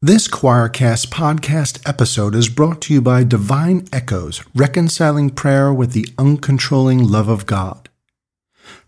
This 0.00 0.28
Choircast 0.28 1.08
podcast 1.08 1.82
episode 1.84 2.36
is 2.36 2.48
brought 2.48 2.80
to 2.82 2.94
you 2.94 3.02
by 3.02 3.24
Divine 3.24 3.88
Echoes, 3.92 4.44
reconciling 4.54 5.30
prayer 5.30 5.74
with 5.74 5.90
the 5.90 6.04
uncontrolling 6.16 7.10
love 7.10 7.26
of 7.26 7.46
God. 7.46 7.88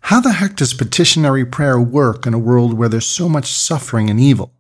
How 0.03 0.21
the 0.21 0.35
heck 0.35 0.55
does 0.55 0.73
petitionary 0.73 1.45
prayer 1.45 1.81
work 1.81 2.29
in 2.29 2.35
a 2.35 2.39
world 2.39 2.75
where 2.75 2.89
there's 2.89 3.07
so 3.07 3.29
much 3.29 3.51
suffering 3.51 4.09
and 4.09 4.21
evil? 4.21 4.55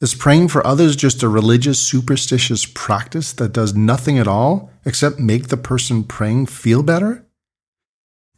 Is 0.00 0.12
praying 0.12 0.48
for 0.48 0.66
others 0.66 0.96
just 0.96 1.22
a 1.22 1.28
religious, 1.28 1.80
superstitious 1.80 2.66
practice 2.66 3.32
that 3.34 3.52
does 3.52 3.72
nothing 3.72 4.18
at 4.18 4.26
all 4.26 4.72
except 4.84 5.20
make 5.20 5.50
the 5.50 5.56
person 5.56 6.02
praying 6.02 6.46
feel 6.46 6.82
better? 6.82 7.24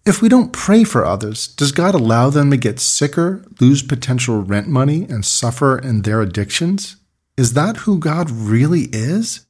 If 0.04 0.20
we 0.20 0.28
don't 0.28 0.52
pray 0.52 0.84
for 0.84 1.06
others, 1.06 1.48
does 1.48 1.72
God 1.72 1.94
allow 1.94 2.28
them 2.28 2.50
to 2.50 2.58
get 2.58 2.78
sicker, 2.78 3.42
lose 3.58 3.82
potential 3.82 4.42
rent 4.42 4.68
money, 4.68 5.04
and 5.04 5.24
suffer 5.24 5.78
in 5.78 6.02
their 6.02 6.20
addictions? 6.20 6.96
Is 7.42 7.54
that 7.54 7.78
who 7.78 7.98
God 7.98 8.30
really 8.30 8.82
is? 8.92 9.46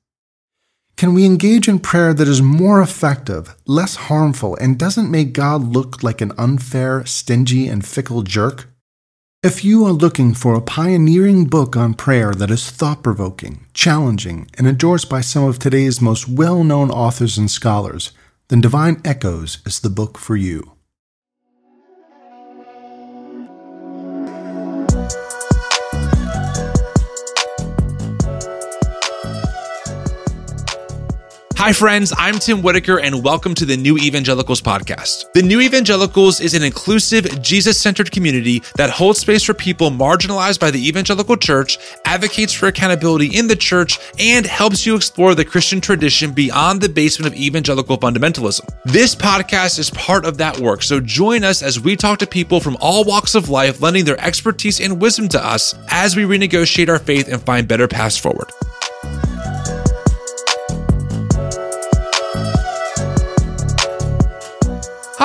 Can 0.96 1.12
we 1.12 1.26
engage 1.26 1.68
in 1.68 1.78
prayer 1.78 2.14
that 2.14 2.26
is 2.26 2.40
more 2.40 2.80
effective, 2.80 3.54
less 3.66 3.96
harmful, 4.08 4.56
and 4.56 4.78
doesn't 4.78 5.10
make 5.10 5.34
God 5.34 5.62
look 5.62 6.02
like 6.02 6.22
an 6.22 6.32
unfair, 6.38 7.04
stingy, 7.04 7.68
and 7.68 7.84
fickle 7.84 8.22
jerk? 8.22 8.70
If 9.42 9.62
you 9.62 9.84
are 9.84 9.92
looking 9.92 10.32
for 10.32 10.54
a 10.54 10.62
pioneering 10.62 11.44
book 11.44 11.76
on 11.76 11.92
prayer 11.92 12.32
that 12.32 12.50
is 12.50 12.70
thought 12.70 13.02
provoking, 13.02 13.66
challenging, 13.74 14.48
and 14.56 14.66
endorsed 14.66 15.10
by 15.10 15.20
some 15.20 15.44
of 15.44 15.58
today's 15.58 16.00
most 16.00 16.26
well 16.26 16.64
known 16.64 16.90
authors 16.90 17.36
and 17.36 17.50
scholars, 17.50 18.12
then 18.48 18.62
Divine 18.62 19.02
Echoes 19.04 19.58
is 19.66 19.80
the 19.80 19.90
book 19.90 20.16
for 20.16 20.34
you. 20.34 20.72
Hi, 31.62 31.72
friends. 31.72 32.12
I'm 32.18 32.40
Tim 32.40 32.60
Whitaker, 32.60 32.98
and 32.98 33.22
welcome 33.22 33.54
to 33.54 33.64
the 33.64 33.76
New 33.76 33.96
Evangelicals 33.96 34.60
podcast. 34.60 35.32
The 35.32 35.42
New 35.42 35.60
Evangelicals 35.60 36.40
is 36.40 36.54
an 36.54 36.64
inclusive, 36.64 37.40
Jesus 37.40 37.78
centered 37.78 38.10
community 38.10 38.64
that 38.74 38.90
holds 38.90 39.20
space 39.20 39.44
for 39.44 39.54
people 39.54 39.92
marginalized 39.92 40.58
by 40.58 40.72
the 40.72 40.88
evangelical 40.88 41.36
church, 41.36 41.78
advocates 42.04 42.52
for 42.52 42.66
accountability 42.66 43.26
in 43.26 43.46
the 43.46 43.54
church, 43.54 44.00
and 44.18 44.44
helps 44.44 44.84
you 44.84 44.96
explore 44.96 45.36
the 45.36 45.44
Christian 45.44 45.80
tradition 45.80 46.32
beyond 46.32 46.80
the 46.80 46.88
basement 46.88 47.32
of 47.32 47.40
evangelical 47.40 47.96
fundamentalism. 47.96 48.68
This 48.82 49.14
podcast 49.14 49.78
is 49.78 49.90
part 49.90 50.24
of 50.24 50.38
that 50.38 50.58
work, 50.58 50.82
so 50.82 50.98
join 50.98 51.44
us 51.44 51.62
as 51.62 51.78
we 51.78 51.94
talk 51.94 52.18
to 52.18 52.26
people 52.26 52.58
from 52.58 52.76
all 52.80 53.04
walks 53.04 53.36
of 53.36 53.50
life, 53.50 53.80
lending 53.80 54.04
their 54.04 54.20
expertise 54.20 54.80
and 54.80 55.00
wisdom 55.00 55.28
to 55.28 55.46
us 55.46 55.76
as 55.90 56.16
we 56.16 56.24
renegotiate 56.24 56.88
our 56.88 56.98
faith 56.98 57.28
and 57.28 57.40
find 57.40 57.68
better 57.68 57.86
paths 57.86 58.18
forward. 58.18 58.50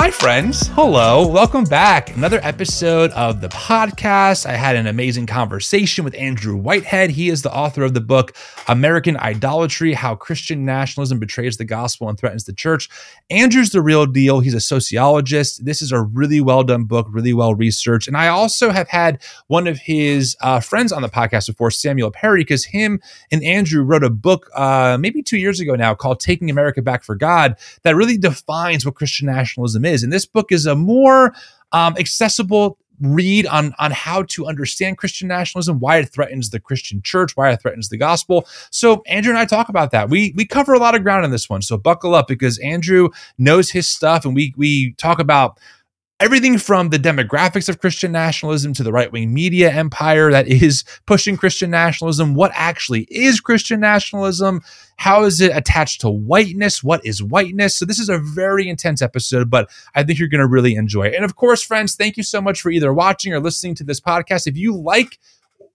Hi, 0.00 0.12
friends. 0.12 0.68
Hello. 0.68 1.26
Welcome 1.26 1.64
back. 1.64 2.16
Another 2.16 2.38
episode 2.44 3.10
of 3.10 3.40
the 3.40 3.48
podcast. 3.48 4.46
I 4.46 4.52
had 4.52 4.76
an 4.76 4.86
amazing 4.86 5.26
conversation 5.26 6.04
with 6.04 6.14
Andrew 6.14 6.56
Whitehead. 6.56 7.10
He 7.10 7.28
is 7.28 7.42
the 7.42 7.52
author 7.52 7.82
of 7.82 7.94
the 7.94 8.00
book 8.00 8.36
American 8.68 9.16
Idolatry 9.16 9.94
How 9.94 10.14
Christian 10.14 10.64
Nationalism 10.64 11.18
Betrays 11.18 11.56
the 11.56 11.64
Gospel 11.64 12.08
and 12.08 12.16
Threatens 12.16 12.44
the 12.44 12.52
Church. 12.52 12.88
Andrew's 13.28 13.70
the 13.70 13.82
real 13.82 14.06
deal. 14.06 14.38
He's 14.38 14.54
a 14.54 14.60
sociologist. 14.60 15.64
This 15.64 15.82
is 15.82 15.90
a 15.90 16.00
really 16.00 16.40
well 16.40 16.62
done 16.62 16.84
book, 16.84 17.08
really 17.10 17.34
well 17.34 17.56
researched. 17.56 18.06
And 18.06 18.16
I 18.16 18.28
also 18.28 18.70
have 18.70 18.88
had 18.88 19.20
one 19.48 19.66
of 19.66 19.78
his 19.78 20.36
uh, 20.40 20.60
friends 20.60 20.92
on 20.92 21.02
the 21.02 21.08
podcast 21.08 21.48
before, 21.48 21.72
Samuel 21.72 22.12
Perry, 22.12 22.42
because 22.42 22.66
him 22.66 23.00
and 23.32 23.42
Andrew 23.42 23.82
wrote 23.82 24.04
a 24.04 24.10
book 24.10 24.48
uh, 24.54 24.96
maybe 25.00 25.24
two 25.24 25.38
years 25.38 25.58
ago 25.58 25.74
now 25.74 25.92
called 25.92 26.20
Taking 26.20 26.50
America 26.50 26.82
Back 26.82 27.02
for 27.02 27.16
God 27.16 27.56
that 27.82 27.96
really 27.96 28.16
defines 28.16 28.86
what 28.86 28.94
Christian 28.94 29.26
nationalism 29.26 29.84
is 29.84 29.87
is. 29.88 30.02
And 30.02 30.12
this 30.12 30.26
book 30.26 30.52
is 30.52 30.66
a 30.66 30.76
more 30.76 31.34
um, 31.72 31.96
accessible 31.98 32.78
read 33.00 33.46
on 33.46 33.74
on 33.78 33.90
how 33.90 34.22
to 34.24 34.46
understand 34.46 34.98
Christian 34.98 35.28
nationalism, 35.28 35.78
why 35.80 35.98
it 35.98 36.08
threatens 36.08 36.50
the 36.50 36.60
Christian 36.60 37.00
church, 37.02 37.36
why 37.36 37.50
it 37.50 37.60
threatens 37.62 37.88
the 37.88 37.96
gospel. 37.96 38.46
So 38.70 39.02
Andrew 39.06 39.30
and 39.30 39.38
I 39.38 39.44
talk 39.44 39.68
about 39.68 39.90
that. 39.92 40.10
We 40.10 40.32
we 40.36 40.44
cover 40.44 40.74
a 40.74 40.78
lot 40.78 40.94
of 40.94 41.02
ground 41.02 41.24
in 41.24 41.30
this 41.30 41.48
one. 41.48 41.62
So 41.62 41.76
buckle 41.76 42.14
up 42.14 42.28
because 42.28 42.58
Andrew 42.58 43.10
knows 43.36 43.70
his 43.70 43.88
stuff 43.88 44.24
and 44.24 44.34
we 44.34 44.54
we 44.56 44.94
talk 44.94 45.18
about 45.18 45.58
everything 46.20 46.58
from 46.58 46.90
the 46.90 46.98
demographics 46.98 47.68
of 47.68 47.80
Christian 47.80 48.12
nationalism 48.12 48.74
to 48.74 48.82
the 48.82 48.92
right 48.92 49.10
wing 49.12 49.32
media 49.32 49.70
empire 49.70 50.30
that 50.32 50.48
is 50.48 50.84
pushing 51.06 51.36
Christian 51.36 51.70
nationalism. 51.70 52.34
What 52.34 52.50
actually 52.54 53.02
is 53.10 53.40
Christian 53.40 53.80
nationalism? 53.80 54.62
How 54.96 55.24
is 55.24 55.40
it 55.40 55.56
attached 55.56 56.00
to 56.00 56.10
whiteness? 56.10 56.82
What 56.82 57.04
is 57.06 57.22
whiteness? 57.22 57.76
So, 57.76 57.84
this 57.84 58.00
is 58.00 58.08
a 58.08 58.18
very 58.18 58.68
intense 58.68 59.00
episode, 59.00 59.48
but 59.48 59.70
I 59.94 60.02
think 60.02 60.18
you're 60.18 60.28
going 60.28 60.40
to 60.40 60.46
really 60.46 60.74
enjoy 60.74 61.04
it. 61.04 61.14
And 61.14 61.24
of 61.24 61.36
course, 61.36 61.62
friends, 61.62 61.94
thank 61.94 62.16
you 62.16 62.22
so 62.22 62.40
much 62.40 62.60
for 62.60 62.70
either 62.70 62.92
watching 62.92 63.32
or 63.32 63.40
listening 63.40 63.74
to 63.76 63.84
this 63.84 64.00
podcast. 64.00 64.46
If 64.46 64.56
you 64.56 64.76
like, 64.76 65.18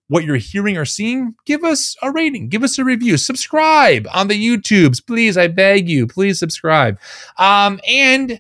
what 0.08 0.26
you're 0.26 0.36
hearing 0.36 0.78
or 0.78 0.86
seeing, 0.86 1.34
give 1.46 1.64
us 1.64 1.96
a 2.02 2.12
rating, 2.12 2.50
give 2.50 2.62
us 2.62 2.78
a 2.78 2.84
review, 2.84 3.18
subscribe 3.18 4.08
on 4.14 4.28
the 4.28 4.36
YouTubes, 4.36 5.04
please. 5.06 5.38
I 5.38 5.48
beg 5.48 5.90
you, 5.90 6.06
please 6.06 6.38
subscribe. 6.38 7.00
Um, 7.38 7.80
and 7.88 8.40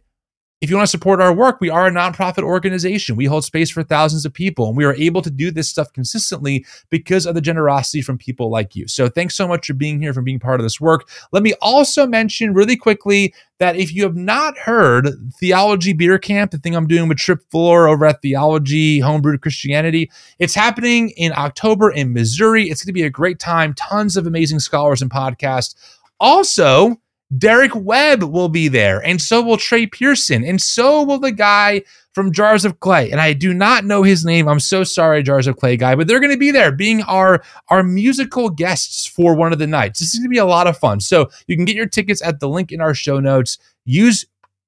if 0.63 0.69
you 0.69 0.77
want 0.77 0.87
to 0.87 0.91
support 0.91 1.19
our 1.19 1.33
work, 1.33 1.59
we 1.59 1.69
are 1.69 1.87
a 1.87 1.91
nonprofit 1.91 2.41
organization. 2.41 3.17
We 3.17 3.25
hold 3.25 3.43
space 3.43 3.69
for 3.69 3.83
thousands 3.83 4.25
of 4.25 4.31
people, 4.31 4.69
and 4.69 4.77
we 4.77 4.85
are 4.85 4.93
able 4.93 5.21
to 5.21 5.29
do 5.29 5.51
this 5.51 5.69
stuff 5.69 5.91
consistently 5.91 6.65
because 6.89 7.25
of 7.25 7.35
the 7.35 7.41
generosity 7.41 8.01
from 8.01 8.17
people 8.17 8.49
like 8.49 8.73
you. 8.73 8.87
So, 8.87 9.09
thanks 9.09 9.35
so 9.35 9.45
much 9.45 9.67
for 9.67 9.73
being 9.73 10.01
here, 10.01 10.13
for 10.13 10.21
being 10.21 10.39
part 10.39 10.61
of 10.61 10.63
this 10.63 10.79
work. 10.79 11.09
Let 11.33 11.43
me 11.43 11.53
also 11.61 12.07
mention 12.07 12.53
really 12.53 12.77
quickly 12.77 13.33
that 13.59 13.75
if 13.75 13.93
you 13.93 14.03
have 14.03 14.15
not 14.15 14.57
heard 14.57 15.09
Theology 15.37 15.91
Beer 15.91 16.17
Camp, 16.17 16.51
the 16.51 16.57
thing 16.57 16.77
I'm 16.77 16.87
doing 16.87 17.09
with 17.09 17.17
Tripp 17.17 17.41
Fuller 17.51 17.89
over 17.89 18.05
at 18.05 18.21
Theology 18.21 19.01
Homebrewed 19.01 19.41
Christianity, 19.41 20.09
it's 20.39 20.55
happening 20.55 21.09
in 21.17 21.33
October 21.35 21.91
in 21.91 22.13
Missouri. 22.13 22.69
It's 22.69 22.81
going 22.81 22.87
to 22.87 22.93
be 22.93 23.03
a 23.03 23.09
great 23.09 23.37
time. 23.37 23.73
Tons 23.73 24.15
of 24.15 24.27
amazing 24.27 24.59
scholars 24.59 25.01
and 25.01 25.11
podcasts. 25.11 25.75
Also, 26.21 27.01
Derek 27.37 27.71
Webb 27.75 28.23
will 28.23 28.49
be 28.49 28.67
there, 28.67 28.99
and 28.99 29.19
so 29.21 29.41
will 29.41 29.57
Trey 29.57 29.87
Pearson, 29.87 30.43
and 30.43 30.61
so 30.61 31.03
will 31.03 31.19
the 31.19 31.31
guy 31.31 31.81
from 32.13 32.31
Jars 32.31 32.63
of 32.63 32.79
Clay. 32.79 33.11
And 33.11 33.19
I 33.19 33.33
do 33.33 33.53
not 33.53 33.85
know 33.85 34.03
his 34.03 34.23
name. 34.23 34.47
I'm 34.47 34.59
so 34.59 34.83
sorry, 34.83 35.23
Jars 35.23 35.47
of 35.47 35.57
Clay 35.57 35.77
guy, 35.77 35.95
but 35.95 36.07
they're 36.07 36.19
going 36.19 36.31
to 36.31 36.37
be 36.37 36.51
there 36.51 36.71
being 36.71 37.01
our 37.03 37.43
our 37.69 37.83
musical 37.83 38.49
guests 38.49 39.05
for 39.05 39.35
one 39.35 39.51
of 39.51 39.59
the 39.59 39.67
nights. 39.67 39.99
This 39.99 40.13
is 40.13 40.19
going 40.19 40.29
to 40.29 40.33
be 40.33 40.37
a 40.37 40.45
lot 40.45 40.67
of 40.67 40.77
fun. 40.77 40.99
So 40.99 41.29
you 41.47 41.55
can 41.55 41.65
get 41.65 41.75
your 41.75 41.87
tickets 41.87 42.21
at 42.21 42.39
the 42.39 42.49
link 42.49 42.71
in 42.71 42.81
our 42.81 42.93
show 42.93 43.19
notes. 43.19 43.57
Use 43.85 44.25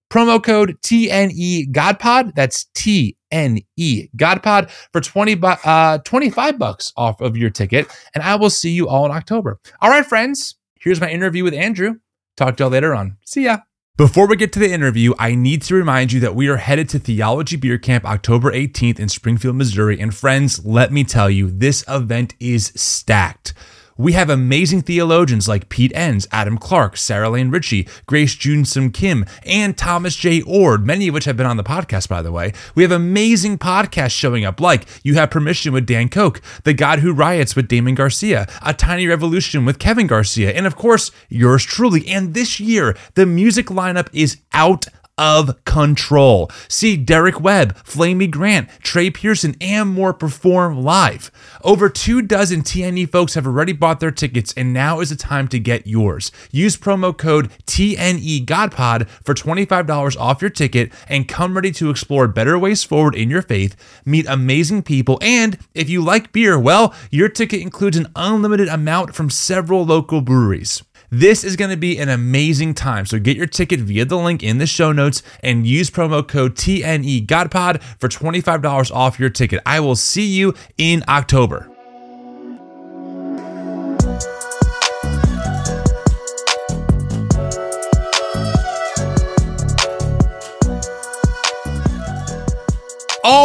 promo 0.10 0.44
code 0.44 0.78
TNE 0.82 1.72
Godpod. 1.72 2.34
That's 2.36 2.66
T 2.74 3.16
N 3.32 3.60
E 3.78 4.08
Godpod 4.18 4.70
for 4.92 5.02
20 5.02 5.36
bu- 5.36 5.48
uh 5.48 6.00
25 6.00 6.58
bucks 6.58 6.94
off 6.98 7.22
of 7.22 7.38
your 7.38 7.50
ticket. 7.50 7.88
And 8.14 8.24
I 8.24 8.36
will 8.36 8.50
see 8.50 8.72
you 8.72 8.88
all 8.88 9.06
in 9.06 9.12
October. 9.12 9.60
All 9.82 9.90
right, 9.90 10.06
friends. 10.06 10.56
Here's 10.80 11.02
my 11.02 11.10
interview 11.10 11.44
with 11.44 11.54
Andrew. 11.54 11.96
Talk 12.35 12.57
to 12.57 12.63
y'all 12.63 12.72
later 12.72 12.94
on. 12.94 13.18
See 13.25 13.46
ya. 13.46 13.59
Before 13.97 14.28
we 14.28 14.35
get 14.35 14.51
to 14.51 14.59
the 14.59 14.73
interview, 14.73 15.13
I 15.18 15.35
need 15.35 15.62
to 15.63 15.73
remind 15.73 16.12
you 16.12 16.19
that 16.19 16.35
we 16.35 16.50
are 16.50 16.57
headed 16.57 16.90
to 16.90 17.00
Theology 17.00 17.56
Beer 17.56 17.78
Camp 17.78 18.03
October 18.03 18.51
18th 18.51 19.00
in 19.00 19.07
Springfield, 19.07 19.56
Missouri. 19.56 20.01
And 20.01 20.13
friends, 20.13 20.66
let 20.66 20.91
me 20.91 21.06
tell 21.06 21.29
you, 21.29 21.50
this 21.50 21.85
event 21.88 22.35
is 22.38 22.74
stacked. 22.75 23.53
We 23.97 24.11
have 24.11 24.29
amazing 24.29 24.81
theologians 24.81 25.47
like 25.47 25.69
Pete 25.69 25.94
Enns, 25.95 26.28
Adam 26.29 26.57
Clark, 26.57 26.97
Sarah 26.97 27.29
Lane 27.29 27.50
Ritchie, 27.50 27.88
Grace 28.07 28.35
Ji-Sun 28.35 28.91
Kim, 28.91 29.25
and 29.45 29.78
Thomas 29.78 30.17
J. 30.17 30.41
Oord, 30.41 30.85
many 30.85 31.07
of 31.07 31.13
which 31.13 31.23
have 31.23 31.38
been 31.38 31.45
on 31.45 31.56
the 31.56 31.63
podcast, 31.63 32.09
by 32.09 32.22
the 32.22 32.31
way. 32.31 32.51
We 32.75 32.83
have 32.83 32.91
amazing 32.91 33.57
podcasts 33.57 34.11
showing 34.11 34.44
up, 34.44 34.59
like 34.59 34.85
You 35.03 35.16
Have 35.16 35.31
Permission 35.31 35.72
with 35.72 35.85
Dan 35.85 36.09
Koch, 36.09 36.41
The 36.66 36.73
God 36.73 37.00
Who 37.00 37.13
Riots 37.13 37.56
with 37.56 37.69
Damon 37.69 37.95
Garcia, 37.95 38.50
A 38.61 38.73
Tiny 38.73 39.07
Revolution 39.07 39.63
with 39.63 39.80
Kevin 39.80 40.07
Garcia, 40.07 40.51
and 40.51 40.68
of 40.68 40.75
course, 40.75 41.12
yours 41.30 41.63
truly. 41.63 42.06
And 42.06 42.33
this 42.33 42.59
year, 42.59 42.98
the 43.13 43.25
music 43.25 43.68
lineup 43.68 44.09
is 44.12 44.41
out 44.51 44.88
of 45.17 45.63
control. 45.65 46.50
See 46.67 46.97
Derek 46.97 47.39
Webb, 47.39 47.77
Flamy 47.77 48.27
Grant, 48.27 48.69
Trey 48.81 49.09
Pearson, 49.09 49.56
and 49.62 49.89
more 49.89 50.13
perform 50.13 50.81
live. 50.81 51.31
Over 51.63 51.89
two 51.89 52.21
dozen 52.21 52.62
TNE 52.62 53.09
folks 53.09 53.33
have 53.35 53.47
already 53.47 53.73
bought 53.73 54.00
their 54.00 54.12
tickets, 54.12 54.53
and 54.57 54.73
now 54.73 55.00
is 55.00 55.09
the 55.09 55.15
time 55.15 55.47
to 55.50 55.59
get 55.59 55.88
yours. 55.88 56.31
Use 56.51 56.77
promo 56.77 57.17
code 57.17 57.50
TNE 57.65 58.45
Godpod 58.45 59.07
for 59.23 59.33
$25 59.33 60.19
off 60.19 60.41
your 60.41 60.50
ticket 60.50 60.91
and 61.07 61.27
come 61.27 61.56
ready 61.56 61.71
to 61.71 61.89
explore 61.89 62.27
better 62.27 62.59
ways 62.59 62.83
forward 62.83 63.15
in 63.15 63.29
your 63.29 63.41
faith, 63.41 63.75
meet 64.06 64.25
amazing 64.27 64.83
people, 64.83 65.17
and 65.21 65.57
if 65.73 65.89
you 65.89 66.03
like 66.03 66.31
beer, 66.31 66.59
well, 66.59 66.94
your 67.12 67.29
ticket 67.29 67.62
includes 67.62 67.97
an 67.97 68.07
unlimited 68.15 68.67
amount 68.67 69.15
from 69.15 69.29
several 69.29 69.85
local 69.85 70.21
breweries. 70.21 70.83
This 71.17 71.45
is 71.45 71.56
going 71.56 71.71
to 71.71 71.77
be 71.77 71.97
an 71.97 72.09
amazing 72.09 72.73
time. 72.73 73.06
So 73.06 73.19
get 73.19 73.38
your 73.38 73.45
ticket 73.45 73.79
via 73.79 74.03
the 74.03 74.17
link 74.17 74.44
in 74.44 74.57
the 74.57 74.67
show 74.67 74.91
notes 74.91 75.23
and 75.41 75.65
use 75.65 75.89
promo 75.89 76.27
code 76.27 76.56
TNE 76.56 77.25
GodPod 77.25 77.81
for 78.01 78.09
$25 78.09 78.94
off 78.94 79.17
your 79.17 79.29
ticket. 79.29 79.62
I 79.65 79.79
will 79.79 79.95
see 79.95 80.25
you 80.25 80.53
in 80.77 81.06
October 81.07 81.71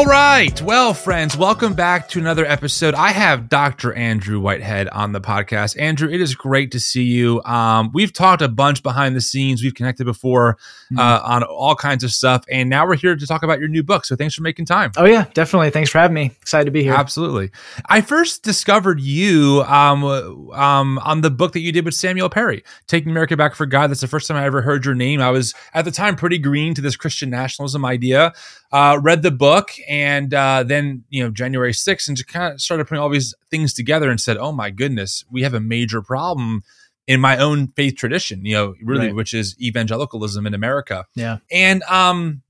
right. 0.07 0.63
Well, 0.63 0.95
friends, 0.95 1.37
welcome 1.37 1.75
back 1.75 2.09
to 2.11 2.19
another 2.19 2.47
episode. 2.47 2.95
I 2.95 3.11
have 3.11 3.49
Dr. 3.49 3.93
Andrew 3.93 4.41
Whitehead 4.41 4.89
on 4.89 5.13
the 5.13 5.21
podcast. 5.21 5.79
Andrew, 5.81 6.09
it 6.09 6.21
is 6.21 6.35
great 6.35 6.73
to 6.73 6.81
see 6.81 7.03
you. 7.03 7.43
Um, 7.43 7.91
we've 7.93 8.13
talked 8.13 8.41
a 8.41 8.49
bunch 8.49 8.83
behind 8.83 9.17
the 9.17 9.21
scenes. 9.21 9.63
We've 9.63 9.75
connected 9.75 10.05
before 10.05 10.57
uh, 10.97 11.19
mm-hmm. 11.19 11.33
on 11.33 11.43
all 11.43 11.75
kinds 11.75 12.05
of 12.05 12.13
stuff. 12.13 12.45
And 12.51 12.71
now 12.71 12.87
we're 12.87 12.97
here 12.97 13.17
to 13.17 13.27
talk 13.27 13.43
about 13.43 13.59
your 13.59 13.69
new 13.69 13.83
book. 13.83 14.05
So 14.05 14.17
thanks 14.17 14.35
for 14.35 14.43
making 14.43 14.67
time. 14.67 14.93
Oh, 14.97 15.05
yeah, 15.05 15.27
definitely. 15.35 15.71
Thanks 15.71 15.91
for 15.91 15.99
having 15.99 16.15
me. 16.15 16.27
Excited 16.41 16.67
to 16.67 16.71
be 16.71 16.83
here. 16.83 16.95
Absolutely. 16.95 17.51
I 17.87 18.01
first 18.01 18.43
discovered 18.43 19.01
you 19.01 19.65
um, 19.67 20.05
um, 20.53 20.99
on 21.01 21.21
the 21.21 21.31
book 21.31 21.53
that 21.53 21.61
you 21.61 21.73
did 21.73 21.85
with 21.85 21.95
Samuel 21.95 22.31
Perry, 22.31 22.65
Taking 22.87 23.11
America 23.11 23.37
Back 23.37 23.55
for 23.55 23.67
God. 23.67 23.91
That's 23.91 24.01
the 24.01 24.09
first 24.09 24.29
time 24.29 24.37
I 24.37 24.45
ever 24.45 24.63
heard 24.63 24.85
your 24.85 24.95
name. 24.95 25.21
I 25.21 25.31
was 25.31 25.55
at 25.75 25.85
the 25.85 25.91
time 25.91 26.17
pretty 26.17 26.39
green 26.39 26.75
to 26.75 26.81
this 26.81 26.97
Christian 26.97 27.31
nationalism 27.31 27.85
idea. 27.85 28.33
Uh, 28.73 29.01
read 29.03 29.23
the 29.23 29.33
book 29.33 29.73
and 29.91 30.33
uh, 30.33 30.63
then 30.63 31.05
you 31.11 31.23
know 31.23 31.31
January 31.31 31.73
6th 31.73 32.07
and 32.07 32.17
just 32.17 32.29
kind 32.29 32.55
of 32.55 32.61
started 32.61 32.87
putting 32.87 33.03
all 33.03 33.09
these 33.09 33.35
things 33.51 33.75
together 33.75 34.09
and 34.09 34.21
said, 34.21 34.39
"Oh 34.39 34.53
my 34.53 34.71
goodness, 34.71 35.25
we 35.31 35.43
have 35.43 35.53
a 35.53 35.61
major 35.61 36.01
problem." 36.01 36.63
in 37.07 37.21
my 37.21 37.37
own 37.39 37.67
faith 37.75 37.97
tradition, 37.97 38.45
you 38.45 38.55
know, 38.55 38.75
really, 38.85 39.07
right. 39.07 39.17
which 39.17 39.35
is 39.35 39.57
evangelicalism 39.61 40.47
in 40.47 40.55
America. 40.55 41.07
Yeah. 41.17 41.39
And 41.51 41.83
um, 41.85 42.43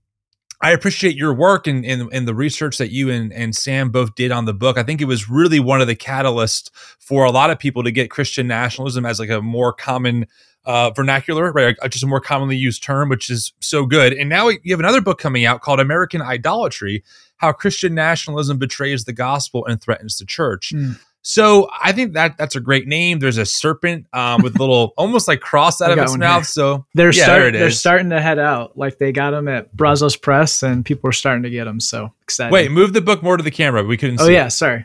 I 0.62 0.72
appreciate 0.72 1.16
your 1.16 1.32
work 1.32 1.66
and, 1.66 1.84
and, 1.86 2.12
and 2.12 2.28
the 2.28 2.34
research 2.34 2.76
that 2.78 2.90
you 2.90 3.10
and, 3.10 3.32
and 3.32 3.56
Sam 3.56 3.90
both 3.90 4.14
did 4.14 4.30
on 4.30 4.44
the 4.44 4.52
book. 4.52 4.76
I 4.76 4.82
think 4.82 5.00
it 5.00 5.06
was 5.06 5.28
really 5.28 5.58
one 5.58 5.80
of 5.80 5.86
the 5.86 5.96
catalysts 5.96 6.70
for 6.98 7.24
a 7.24 7.30
lot 7.30 7.50
of 7.50 7.58
people 7.58 7.82
to 7.84 7.90
get 7.90 8.10
Christian 8.10 8.46
nationalism 8.46 9.06
as 9.06 9.18
like 9.18 9.30
a 9.30 9.40
more 9.40 9.72
common 9.72 10.26
uh, 10.66 10.90
vernacular, 10.90 11.50
right? 11.52 11.76
Just 11.88 12.04
a 12.04 12.06
more 12.06 12.20
commonly 12.20 12.56
used 12.56 12.82
term, 12.82 13.08
which 13.08 13.30
is 13.30 13.52
so 13.60 13.86
good. 13.86 14.12
And 14.12 14.28
now 14.28 14.48
you 14.48 14.60
have 14.70 14.80
another 14.80 15.00
book 15.00 15.18
coming 15.18 15.46
out 15.46 15.62
called 15.62 15.80
American 15.80 16.20
Idolatry 16.20 17.02
How 17.36 17.52
Christian 17.52 17.94
Nationalism 17.94 18.58
Betrays 18.58 19.06
the 19.06 19.14
Gospel 19.14 19.64
and 19.64 19.80
Threatens 19.80 20.18
the 20.18 20.26
Church. 20.26 20.72
Mm. 20.74 21.00
So 21.22 21.68
I 21.82 21.92
think 21.92 22.14
that 22.14 22.38
that's 22.38 22.56
a 22.56 22.60
great 22.60 22.86
name. 22.86 23.18
There's 23.18 23.38
a 23.38 23.44
serpent 23.44 24.06
um, 24.12 24.42
with 24.42 24.58
little 24.60 24.94
almost 24.96 25.28
like 25.28 25.40
cross 25.40 25.80
out 25.80 25.90
of 25.90 25.98
its 25.98 26.16
mouth. 26.16 26.40
Here. 26.40 26.44
So 26.44 26.86
they're 26.94 27.12
yeah, 27.12 27.24
start, 27.24 27.52
they're 27.52 27.70
starting 27.70 28.10
to 28.10 28.20
head 28.20 28.38
out. 28.38 28.76
Like 28.76 28.98
they 28.98 29.12
got 29.12 29.32
them 29.32 29.48
at 29.48 29.74
Brazos 29.76 30.16
Press, 30.16 30.62
and 30.62 30.84
people 30.84 31.08
are 31.08 31.12
starting 31.12 31.42
to 31.42 31.50
get 31.50 31.64
them. 31.64 31.80
So 31.80 32.12
excited. 32.22 32.52
Wait, 32.52 32.70
move 32.70 32.92
the 32.92 33.00
book 33.00 33.22
more 33.22 33.36
to 33.36 33.42
the 33.42 33.50
camera. 33.50 33.82
We 33.84 33.96
couldn't. 33.96 34.20
Oh 34.20 34.28
yeah, 34.28 34.46
it. 34.46 34.50
sorry. 34.50 34.82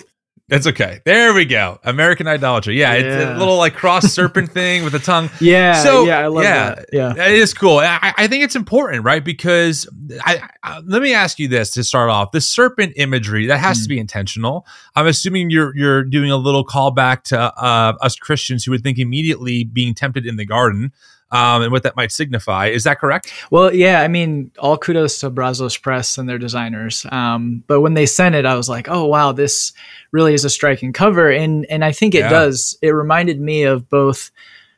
That's 0.47 0.67
okay. 0.67 1.01
There 1.05 1.33
we 1.33 1.45
go. 1.45 1.79
American 1.83 2.27
idolatry. 2.27 2.79
Yeah, 2.79 2.93
yeah. 2.93 2.99
it's 2.99 3.35
a 3.35 3.39
little 3.39 3.57
like 3.57 3.73
cross 3.73 4.03
serpent 4.13 4.51
thing 4.51 4.83
with 4.83 4.93
a 4.93 4.99
tongue. 4.99 5.31
Yeah. 5.41 5.81
So 5.81 6.05
yeah, 6.05 6.19
I 6.19 6.27
love 6.27 6.43
yeah, 6.43 6.75
that. 6.75 6.89
Yeah, 6.93 7.13
it 7.13 7.33
is 7.33 7.51
cool. 7.55 7.79
I, 7.79 8.13
I 8.15 8.27
think 8.27 8.43
it's 8.43 8.55
important, 8.55 9.03
right? 9.03 9.25
Because 9.25 9.89
I, 10.23 10.47
I, 10.61 10.81
let 10.85 11.01
me 11.01 11.15
ask 11.15 11.39
you 11.39 11.47
this 11.47 11.71
to 11.71 11.83
start 11.83 12.11
off: 12.11 12.31
the 12.31 12.41
serpent 12.41 12.93
imagery 12.95 13.47
that 13.47 13.57
has 13.57 13.79
mm. 13.79 13.83
to 13.83 13.89
be 13.89 13.97
intentional. 13.97 14.67
I'm 14.95 15.07
assuming 15.07 15.49
you're 15.49 15.75
you're 15.75 16.03
doing 16.03 16.29
a 16.29 16.37
little 16.37 16.63
callback 16.63 17.23
to 17.23 17.39
uh, 17.39 17.93
us 17.99 18.15
Christians 18.15 18.63
who 18.63 18.71
would 18.71 18.83
think 18.83 18.99
immediately 18.99 19.63
being 19.63 19.95
tempted 19.95 20.27
in 20.27 20.35
the 20.35 20.45
garden 20.45 20.91
um, 21.35 21.61
and 21.63 21.71
what 21.71 21.83
that 21.83 21.95
might 21.95 22.11
signify. 22.11 22.67
Is 22.67 22.83
that 22.85 22.99
correct? 22.99 23.33
Well, 23.51 23.73
yeah. 23.73 24.01
I 24.01 24.07
mean, 24.07 24.51
all 24.57 24.77
kudos 24.77 25.19
to 25.19 25.29
Brazos 25.29 25.77
Press 25.77 26.17
and 26.17 26.29
their 26.29 26.37
designers. 26.37 27.05
Um, 27.11 27.63
but 27.67 27.81
when 27.81 27.93
they 27.93 28.05
sent 28.05 28.35
it, 28.35 28.45
I 28.45 28.55
was 28.55 28.69
like, 28.69 28.87
oh 28.89 29.05
wow, 29.05 29.31
this 29.31 29.73
really 30.11 30.33
is 30.33 30.45
a 30.45 30.49
striking 30.49 30.93
cover, 30.93 31.29
and 31.29 31.65
and 31.65 31.83
I 31.83 31.91
think 31.91 32.15
it 32.15 32.19
yeah. 32.19 32.29
does. 32.29 32.77
It 32.81 32.91
reminded 32.91 33.39
me 33.39 33.63
of 33.63 33.89
both 33.89 34.31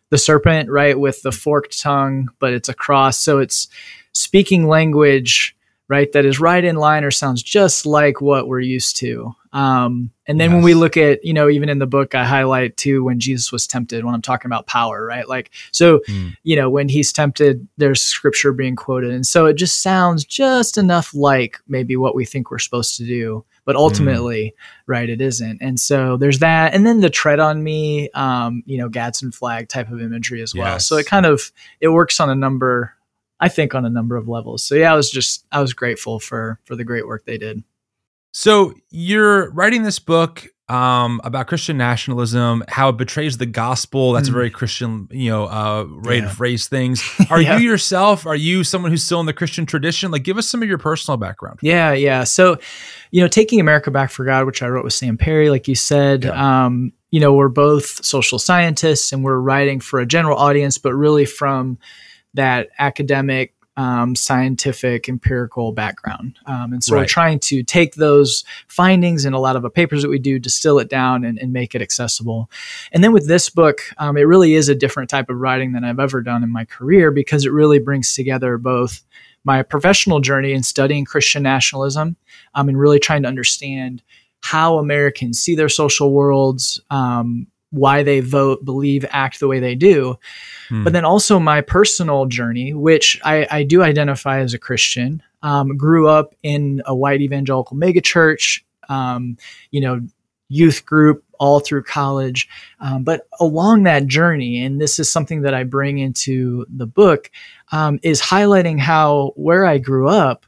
the 0.09 0.17
serpent, 0.17 0.69
right, 0.69 0.99
with 0.99 1.21
the 1.21 1.31
forked 1.31 1.79
tongue, 1.79 2.29
but 2.39 2.53
it's 2.53 2.69
a 2.69 2.73
cross, 2.73 3.17
so 3.17 3.39
it's 3.39 3.67
speaking 4.13 4.67
language 4.67 5.55
right 5.89 6.11
that 6.11 6.25
is 6.25 6.39
right 6.39 6.65
in 6.65 6.75
line 6.75 7.03
or 7.03 7.11
sounds 7.11 7.41
just 7.41 7.85
like 7.85 8.19
what 8.19 8.47
we're 8.47 8.59
used 8.59 8.97
to 8.97 9.33
um, 9.57 10.11
and 10.27 10.39
then 10.39 10.51
yes. 10.51 10.55
when 10.55 10.63
we 10.63 10.75
look 10.75 10.97
at 10.97 11.25
you 11.25 11.33
know 11.33 11.49
even 11.49 11.67
in 11.67 11.79
the 11.79 11.87
book 11.87 12.13
i 12.13 12.23
highlight 12.23 12.77
too 12.77 13.03
when 13.03 13.19
jesus 13.19 13.51
was 13.51 13.65
tempted 13.65 14.05
when 14.05 14.13
i'm 14.13 14.21
talking 14.21 14.47
about 14.47 14.67
power 14.67 15.03
right 15.03 15.27
like 15.27 15.49
so 15.71 15.99
mm. 16.07 16.31
you 16.43 16.55
know 16.55 16.69
when 16.69 16.87
he's 16.87 17.11
tempted 17.11 17.67
there's 17.77 17.99
scripture 17.99 18.53
being 18.53 18.75
quoted 18.75 19.09
and 19.09 19.25
so 19.25 19.47
it 19.47 19.55
just 19.55 19.81
sounds 19.81 20.23
just 20.23 20.77
enough 20.77 21.11
like 21.15 21.57
maybe 21.67 21.97
what 21.97 22.13
we 22.13 22.23
think 22.23 22.51
we're 22.51 22.59
supposed 22.59 22.95
to 22.97 23.03
do 23.03 23.43
but 23.65 23.75
hmm. 23.75 23.81
ultimately 23.81 24.53
mm. 24.55 24.61
right 24.85 25.09
it 25.09 25.21
isn't 25.21 25.59
and 25.59 25.79
so 25.79 26.17
there's 26.17 26.37
that 26.37 26.75
and 26.75 26.85
then 26.85 26.99
the 26.99 27.09
tread 27.09 27.39
on 27.39 27.63
me 27.63 28.11
um, 28.11 28.61
you 28.67 28.77
know 28.77 28.89
gadsden 28.89 29.31
flag 29.31 29.67
type 29.67 29.89
of 29.91 29.99
imagery 29.99 30.43
as 30.43 30.53
well 30.53 30.73
yes. 30.73 30.85
so 30.85 30.97
it 30.97 31.07
kind 31.07 31.25
of 31.25 31.51
it 31.81 31.87
works 31.87 32.19
on 32.19 32.29
a 32.29 32.35
number 32.35 32.93
I 33.39 33.49
think 33.49 33.75
on 33.75 33.85
a 33.85 33.89
number 33.91 34.15
of 34.15 34.27
levels. 34.27 34.63
So 34.63 34.73
yeah, 34.73 34.91
I 34.91 34.95
was 34.95 35.11
just 35.11 35.45
I 35.51 35.61
was 35.61 35.71
grateful 35.71 36.19
for 36.19 36.59
for 36.65 36.75
the 36.75 36.83
great 36.83 37.05
work 37.05 37.23
they 37.25 37.37
did. 37.37 37.63
So 38.37 38.75
you're 38.91 39.49
writing 39.49 39.81
this 39.81 39.97
book 39.97 40.45
um, 40.69 41.19
about 41.23 41.47
Christian 41.47 41.75
nationalism, 41.75 42.63
how 42.67 42.89
it 42.89 42.97
betrays 42.97 43.39
the 43.39 43.47
gospel. 43.47 44.11
That's 44.11 44.27
mm. 44.27 44.33
a 44.33 44.35
very 44.35 44.51
Christian, 44.51 45.07
you 45.09 45.31
know, 45.31 45.45
uh, 45.45 45.87
way 46.03 46.17
yeah. 46.17 46.25
to 46.25 46.29
phrase 46.29 46.67
things. 46.67 47.03
Are 47.31 47.41
yeah. 47.41 47.57
you 47.57 47.67
yourself? 47.67 48.27
Are 48.27 48.35
you 48.35 48.63
someone 48.63 48.91
who's 48.91 49.03
still 49.03 49.19
in 49.19 49.25
the 49.25 49.33
Christian 49.33 49.65
tradition? 49.65 50.11
Like, 50.11 50.21
give 50.21 50.37
us 50.37 50.47
some 50.47 50.61
of 50.61 50.69
your 50.69 50.77
personal 50.77 51.17
background. 51.17 51.57
Yeah, 51.63 51.93
yeah. 51.93 52.25
So, 52.25 52.59
you 53.09 53.21
know, 53.21 53.27
taking 53.27 53.59
America 53.59 53.89
Back 53.89 54.11
for 54.11 54.23
God, 54.23 54.45
which 54.45 54.61
I 54.61 54.67
wrote 54.67 54.83
with 54.83 54.93
Sam 54.93 55.17
Perry, 55.17 55.49
like 55.49 55.67
you 55.67 55.73
said, 55.73 56.25
yeah. 56.25 56.65
um, 56.65 56.93
you 57.09 57.19
know, 57.19 57.33
we're 57.33 57.49
both 57.49 58.05
social 58.05 58.37
scientists 58.37 59.11
and 59.11 59.23
we're 59.23 59.39
writing 59.39 59.79
for 59.79 59.99
a 59.99 60.05
general 60.05 60.37
audience, 60.37 60.77
but 60.77 60.93
really 60.93 61.25
from 61.25 61.79
that 62.35 62.69
academic, 62.77 63.55
um, 63.77 64.15
scientific, 64.15 65.07
empirical 65.07 65.71
background. 65.71 66.37
Um, 66.47 66.73
and 66.73 66.83
so 66.83 66.95
right. 66.95 67.01
we're 67.01 67.07
trying 67.07 67.39
to 67.41 67.63
take 67.63 67.95
those 67.95 68.43
findings 68.67 69.23
and 69.23 69.35
a 69.35 69.39
lot 69.39 69.55
of 69.55 69.61
the 69.61 69.69
papers 69.69 70.01
that 70.01 70.09
we 70.09 70.17
do, 70.17 70.39
distill 70.39 70.79
it 70.79 70.89
down, 70.89 71.23
and, 71.23 71.37
and 71.37 71.53
make 71.53 71.75
it 71.75 71.81
accessible. 71.81 72.49
And 72.91 73.03
then 73.03 73.13
with 73.13 73.27
this 73.27 73.49
book, 73.49 73.81
um, 73.99 74.17
it 74.17 74.23
really 74.23 74.55
is 74.55 74.67
a 74.67 74.75
different 74.75 75.11
type 75.11 75.29
of 75.29 75.37
writing 75.37 75.73
than 75.73 75.83
I've 75.83 75.99
ever 75.99 76.21
done 76.21 76.43
in 76.43 76.51
my 76.51 76.65
career 76.65 77.11
because 77.11 77.45
it 77.45 77.51
really 77.51 77.79
brings 77.79 78.15
together 78.15 78.57
both 78.57 79.03
my 79.43 79.61
professional 79.61 80.19
journey 80.19 80.53
in 80.53 80.63
studying 80.63 81.05
Christian 81.05 81.43
nationalism 81.43 82.17
um, 82.55 82.69
and 82.69 82.79
really 82.79 82.99
trying 82.99 83.21
to 83.21 83.29
understand 83.29 84.01
how 84.41 84.79
Americans 84.79 85.39
see 85.39 85.55
their 85.55 85.69
social 85.69 86.11
worlds, 86.11 86.81
um, 86.89 87.47
why 87.71 88.03
they 88.03 88.19
vote, 88.19 88.63
believe, 88.63 89.05
act 89.09 89.39
the 89.39 89.47
way 89.47 89.59
they 89.59 89.75
do. 89.75 90.17
Hmm. 90.69 90.83
But 90.83 90.93
then 90.93 91.05
also 91.05 91.39
my 91.39 91.61
personal 91.61 92.25
journey, 92.25 92.73
which 92.73 93.19
I, 93.23 93.47
I 93.49 93.63
do 93.63 93.83
identify 93.83 94.39
as 94.39 94.53
a 94.53 94.59
Christian, 94.59 95.21
um, 95.41 95.77
grew 95.77 96.07
up 96.07 96.33
in 96.43 96.81
a 96.85 96.95
white 96.95 97.21
evangelical 97.21 97.77
megachurch, 97.77 98.61
um, 98.89 99.37
you 99.71 99.81
know, 99.81 100.01
youth 100.49 100.85
group 100.85 101.23
all 101.39 101.59
through 101.59 101.83
college. 101.83 102.47
Um, 102.79 103.03
but 103.03 103.27
along 103.39 103.83
that 103.83 104.07
journey, 104.07 104.63
and 104.63 104.79
this 104.79 104.97
is 104.97 105.11
something 105.11 105.41
that 105.41 105.53
I 105.53 105.63
bring 105.63 105.97
into 105.97 106.65
the 106.69 106.87
book, 106.87 107.29
um, 107.71 107.99
is 108.01 108.21
highlighting 108.21 108.79
how 108.79 109.33
where 109.35 109.65
I 109.65 109.77
grew 109.77 110.07
up, 110.07 110.45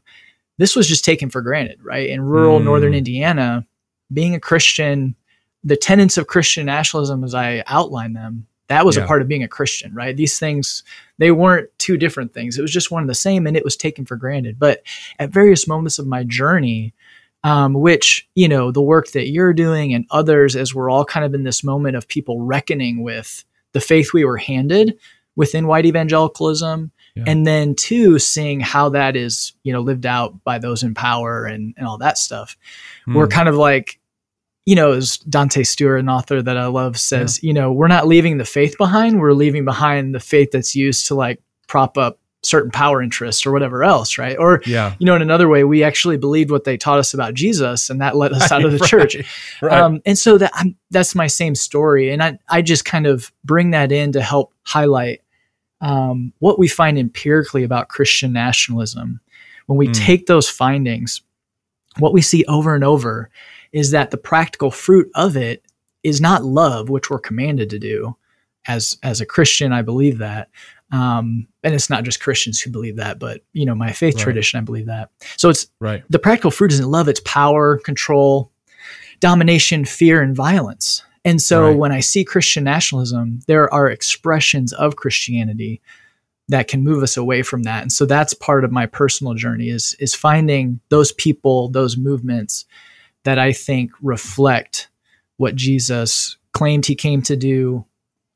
this 0.57 0.75
was 0.75 0.88
just 0.88 1.05
taken 1.05 1.29
for 1.29 1.41
granted, 1.41 1.79
right? 1.83 2.09
In 2.09 2.21
rural 2.21 2.59
northern 2.59 2.93
hmm. 2.93 2.99
Indiana, 2.99 3.65
being 4.11 4.35
a 4.35 4.39
Christian 4.39 5.15
the 5.63 5.77
tenets 5.77 6.17
of 6.17 6.27
Christian 6.27 6.65
nationalism, 6.65 7.23
as 7.23 7.35
I 7.35 7.63
outline 7.67 8.13
them, 8.13 8.47
that 8.67 8.85
was 8.85 8.97
yeah. 8.97 9.03
a 9.03 9.07
part 9.07 9.21
of 9.21 9.27
being 9.27 9.43
a 9.43 9.47
Christian, 9.47 9.93
right? 9.95 10.15
These 10.15 10.37
things, 10.37 10.83
they 11.17 11.31
weren't 11.31 11.69
two 11.79 11.97
different 11.97 12.33
things. 12.33 12.57
It 12.57 12.61
was 12.61 12.71
just 12.71 12.91
one 12.91 13.01
and 13.01 13.09
the 13.09 13.15
same, 13.15 13.47
and 13.47 13.57
it 13.57 13.63
was 13.63 13.75
taken 13.75 14.05
for 14.05 14.15
granted. 14.15 14.59
But 14.59 14.83
at 15.17 15.31
various 15.31 15.67
moments 15.67 15.97
of 15.97 16.07
my 16.07 16.23
journey, 16.23 16.93
um, 17.43 17.73
which, 17.73 18.27
you 18.35 18.47
know, 18.47 18.71
the 18.71 18.81
work 18.81 19.11
that 19.11 19.29
you're 19.29 19.53
doing 19.53 19.93
and 19.93 20.05
others, 20.11 20.55
as 20.55 20.75
we're 20.75 20.89
all 20.89 21.05
kind 21.05 21.25
of 21.25 21.33
in 21.33 21.43
this 21.43 21.63
moment 21.63 21.95
of 21.95 22.07
people 22.07 22.41
reckoning 22.41 23.01
with 23.01 23.43
the 23.71 23.81
faith 23.81 24.13
we 24.13 24.25
were 24.25 24.37
handed 24.37 24.99
within 25.35 25.65
white 25.65 25.85
evangelicalism. 25.85 26.91
Yeah. 27.15 27.23
And 27.27 27.47
then 27.47 27.75
two, 27.75 28.19
seeing 28.19 28.59
how 28.59 28.89
that 28.89 29.15
is, 29.15 29.53
you 29.63 29.73
know, 29.73 29.81
lived 29.81 30.05
out 30.05 30.43
by 30.43 30.59
those 30.59 30.83
in 30.83 30.93
power 30.93 31.45
and, 31.45 31.73
and 31.77 31.87
all 31.87 31.97
that 31.99 32.17
stuff. 32.17 32.55
Mm. 33.07 33.15
We're 33.15 33.27
kind 33.27 33.49
of 33.49 33.55
like, 33.55 33.98
you 34.65 34.75
know, 34.75 34.91
as 34.91 35.17
Dante 35.17 35.63
Stewart, 35.63 35.99
an 35.99 36.09
author 36.09 36.41
that 36.41 36.57
I 36.57 36.67
love, 36.67 36.99
says, 36.99 37.41
yeah. 37.41 37.47
you 37.47 37.53
know, 37.53 37.71
we're 37.71 37.87
not 37.87 38.07
leaving 38.07 38.37
the 38.37 38.45
faith 38.45 38.77
behind. 38.77 39.19
We're 39.19 39.33
leaving 39.33 39.65
behind 39.65 40.13
the 40.13 40.19
faith 40.19 40.51
that's 40.51 40.75
used 40.75 41.07
to 41.07 41.15
like 41.15 41.41
prop 41.67 41.97
up 41.97 42.19
certain 42.41 42.71
power 42.71 43.01
interests 43.01 43.45
or 43.45 43.51
whatever 43.51 43.83
else, 43.83 44.17
right? 44.17 44.37
Or, 44.37 44.61
yeah. 44.65 44.95
you 44.99 45.05
know, 45.05 45.15
in 45.15 45.21
another 45.21 45.49
way, 45.49 45.63
we 45.63 45.83
actually 45.83 46.17
believed 46.17 46.51
what 46.51 46.63
they 46.63 46.77
taught 46.77 46.99
us 46.99 47.13
about 47.13 47.33
Jesus, 47.33 47.89
and 47.89 47.99
that 48.01 48.15
let 48.15 48.31
us 48.31 48.51
out 48.51 48.63
of 48.63 48.71
the 48.71 48.77
right, 48.79 48.89
church. 48.89 49.59
Right. 49.61 49.77
Um, 49.77 50.01
and 50.05 50.17
so 50.17 50.37
that 50.37 50.51
I'm, 50.53 50.75
that's 50.91 51.15
my 51.15 51.27
same 51.27 51.55
story, 51.55 52.11
and 52.11 52.23
I 52.23 52.39
I 52.47 52.61
just 52.61 52.85
kind 52.85 53.07
of 53.07 53.31
bring 53.43 53.71
that 53.71 53.91
in 53.91 54.11
to 54.13 54.21
help 54.21 54.53
highlight 54.63 55.21
um, 55.81 56.33
what 56.39 56.59
we 56.59 56.67
find 56.67 56.97
empirically 56.97 57.63
about 57.63 57.89
Christian 57.89 58.33
nationalism. 58.33 59.19
When 59.65 59.77
we 59.77 59.87
mm. 59.87 59.93
take 59.93 60.25
those 60.25 60.49
findings, 60.49 61.21
what 61.99 62.13
we 62.13 62.21
see 62.21 62.43
over 62.45 62.73
and 62.73 62.83
over 62.83 63.29
is 63.71 63.91
that 63.91 64.11
the 64.11 64.17
practical 64.17 64.71
fruit 64.71 65.09
of 65.15 65.38
it 65.38 65.63
is 66.03 66.21
not 66.21 66.43
love, 66.43 66.89
which 66.89 67.09
we're 67.09 67.19
commanded 67.19 67.69
to 67.69 67.79
do. 67.79 68.15
As 68.67 68.97
as 69.03 69.21
a 69.21 69.25
Christian, 69.25 69.71
I 69.73 69.81
believe 69.81 70.17
that, 70.19 70.49
Um, 70.91 71.47
and 71.63 71.73
it's 71.75 71.89
not 71.89 72.03
just 72.03 72.19
Christians 72.19 72.59
who 72.59 72.71
believe 72.71 72.95
that, 72.97 73.19
but 73.19 73.41
you 73.53 73.65
know, 73.65 73.75
my 73.75 73.91
faith 73.91 74.15
Right. 74.15 74.23
tradition, 74.23 74.59
I 74.59 74.63
believe 74.63 74.88
that. 74.88 75.09
So 75.38 75.49
it's 75.49 75.67
Right. 75.79 76.03
the 76.09 76.19
practical 76.19 76.51
fruit 76.51 76.71
isn't 76.71 76.89
love, 76.89 77.07
it's 77.07 77.21
power, 77.25 77.77
control, 77.77 78.51
domination, 79.19 79.85
fear, 79.85 80.21
and 80.21 80.35
violence. 80.35 81.03
And 81.25 81.41
so 81.41 81.67
Right. 81.67 81.77
when 81.77 81.91
I 81.91 81.99
see 81.99 82.23
Christian 82.23 82.63
nationalism, 82.63 83.41
there 83.47 83.71
are 83.73 83.89
expressions 83.89 84.73
of 84.73 84.95
Christianity 84.95 85.81
that 86.47 86.67
can 86.67 86.83
move 86.83 87.03
us 87.03 87.15
away 87.17 87.43
from 87.43 87.63
that. 87.63 87.81
And 87.83 87.91
so 87.91 88.05
that's 88.05 88.33
part 88.33 88.63
of 88.63 88.71
my 88.71 88.85
personal 88.85 89.35
journey 89.35 89.69
is 89.69 89.95
is 89.99 90.15
finding 90.15 90.79
those 90.89 91.11
people, 91.11 91.69
those 91.69 91.97
movements 91.97 92.65
that 93.23 93.39
I 93.39 93.51
think 93.53 93.91
reflect 94.01 94.89
what 95.38 95.55
Jesus 95.55 96.38
claimed 96.53 96.85
he 96.85 96.95
came 96.95 97.21
to 97.23 97.35
do, 97.35 97.85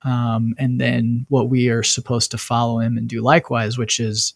um, 0.04 0.54
and 0.58 0.80
then 0.80 1.25
what 1.30 1.50
we 1.50 1.70
are 1.70 1.84
supposed 1.84 2.32
to 2.32 2.38
follow 2.38 2.80
him 2.80 2.98
and 2.98 3.08
do 3.08 3.22
likewise, 3.22 3.78
which 3.78 4.00
is, 4.00 4.34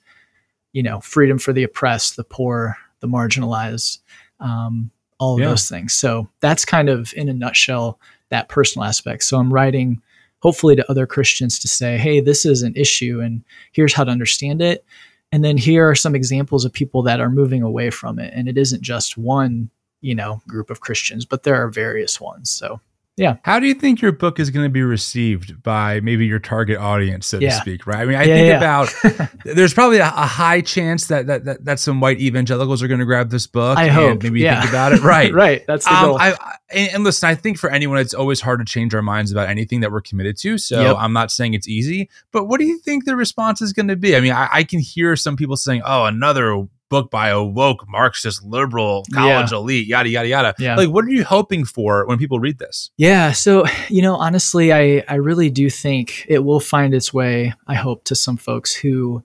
you 0.74 0.82
know, 0.84 1.00
freedom 1.02 1.38
for 1.38 1.54
the 1.54 1.64
oppressed, 1.64 2.16
the 2.16 2.24
poor, 2.24 2.78
the 3.00 3.08
marginalized, 3.08 4.00
um, 4.40 4.92
all 5.20 5.36
of 5.36 5.40
Yeah. 5.42 5.50
those 5.50 5.68
things. 5.68 5.94
So 5.94 6.30
that's 6.40 6.64
kind 6.66 6.90
of 6.90 7.14
in 7.16 7.28
a 7.30 7.34
nutshell 7.34 8.00
that 8.30 8.50
personal 8.50 8.86
aspect. 8.86 9.24
So 9.24 9.38
I'm 9.38 9.54
writing 9.54 10.02
hopefully 10.40 10.76
to 10.76 10.90
other 10.92 11.08
Christians 11.08 11.58
to 11.60 11.68
say, 11.68 11.98
hey, 11.98 12.20
this 12.20 12.46
is 12.46 12.62
an 12.62 12.74
issue 12.76 13.20
and 13.22 13.44
here's 13.72 13.94
how 13.94 14.04
to 14.04 14.12
understand 14.12 14.62
it. 14.62 14.86
And 15.32 15.44
then 15.44 15.58
here 15.58 15.90
are 15.90 15.96
some 15.96 16.16
examples 16.16 16.64
of 16.64 16.72
people 16.72 17.02
that 17.04 17.20
are 17.20 17.30
moving 17.30 17.64
away 17.64 17.90
from 17.90 18.20
it. 18.20 18.32
And 18.36 18.48
it 18.48 18.58
isn't 18.58 18.82
just 18.82 19.18
one, 19.18 19.70
you 20.02 20.16
know, 20.16 20.42
group 20.48 20.70
of 20.70 20.80
Christians, 20.80 21.26
but 21.26 21.44
there 21.44 21.56
are 21.56 21.68
various 21.70 22.20
ones. 22.22 22.50
So 22.52 22.80
yeah. 23.20 23.38
How 23.42 23.60
do 23.60 23.66
you 23.66 23.74
think 23.74 24.00
your 24.00 24.12
book 24.12 24.40
is 24.40 24.52
going 24.52 24.66
to 24.66 24.70
be 24.70 24.84
received 24.84 25.64
by 25.64 26.02
maybe 26.02 26.28
your 26.28 26.38
target 26.38 26.78
audience, 26.78 27.26
so 27.26 27.40
Yeah. 27.40 27.50
to 27.50 27.56
speak? 27.56 27.88
Right. 27.88 27.98
I 28.02 28.06
mean, 28.06 28.16
I 28.16 28.26
Yeah, 28.26 28.36
think 28.36 28.48
yeah. 28.48 28.58
about 28.58 29.30
there's 29.44 29.74
probably 29.74 29.98
a, 29.98 30.06
a 30.06 30.28
high 30.28 30.62
chance 30.62 31.08
that, 31.08 31.26
that 31.26 31.46
that 31.46 31.66
that 31.66 31.80
some 31.80 32.00
white 32.00 32.20
evangelicals 32.22 32.84
are 32.84 32.88
going 32.88 33.00
to 33.00 33.08
grab 33.08 33.32
this 33.32 33.48
book. 33.48 33.76
I 33.76 33.86
and 33.86 33.92
hope, 33.92 34.22
Maybe 34.22 34.44
think 34.44 34.70
about 34.70 34.94
it. 34.94 35.02
Right. 35.02 35.34
right. 35.46 35.66
That's 35.66 35.86
the 35.86 35.96
Um, 35.96 36.06
goal. 36.06 36.18
I, 36.20 36.34
I- 36.34 36.54
and, 36.70 36.94
and 36.96 37.04
listen, 37.06 37.28
I 37.28 37.34
think 37.34 37.58
for 37.58 37.72
anyone, 37.72 37.98
it's 37.98 38.14
always 38.14 38.40
hard 38.42 38.60
to 38.60 38.66
change 38.66 38.94
our 38.94 39.02
minds 39.02 39.32
about 39.32 39.50
anything 39.50 39.80
that 39.80 39.92
we're 39.92 40.02
committed 40.02 40.38
to. 40.40 40.60
So 40.60 40.80
Yep. 40.80 40.98
I'm 41.00 41.14
not 41.14 41.32
saying 41.32 41.56
it's 41.56 41.68
easy, 41.68 42.10
but 42.32 42.44
what 42.46 42.60
do 42.60 42.66
you 42.68 42.78
think 42.78 43.06
the 43.06 43.16
response 43.16 43.64
is 43.64 43.74
going 43.74 43.88
to 43.88 43.96
be? 43.96 44.16
I 44.16 44.20
mean, 44.20 44.34
I, 44.34 44.48
I 44.52 44.64
can 44.64 44.80
hear 44.80 45.16
some 45.16 45.38
people 45.38 45.56
saying, 45.58 45.82
"Oh, 45.86 46.06
another 46.06 46.68
book 46.90 47.12
by 47.12 47.30
a 47.30 47.44
woke 47.44 47.86
Marxist 47.88 48.44
liberal 48.44 49.04
college 49.14 49.52
elite," 49.52 49.88
yada 49.88 50.10
yada 50.10 50.28
yada. 50.28 50.56
Yeah. 50.60 50.76
Like, 50.76 50.90
what 50.90 51.06
are 51.06 51.10
you 51.10 51.24
hoping 51.24 51.66
for 51.66 52.06
when 52.06 52.18
people 52.18 52.40
read 52.40 52.60
this? 52.60 52.92
Yeah. 52.98 53.32
So, 53.32 53.66
you 53.90 54.02
know, 54.02 54.16
honestly, 54.16 54.74
I, 54.74 55.04
I 55.08 55.16
really 55.16 55.50
do 55.50 55.70
think 55.70 56.26
it 56.28 56.40
will 56.44 56.60
find 56.60 56.94
its 56.94 57.14
way, 57.14 57.54
I 57.68 57.76
hope, 57.76 58.04
to 58.06 58.16
some 58.16 58.38
folks 58.38 58.74
who, 58.74 59.24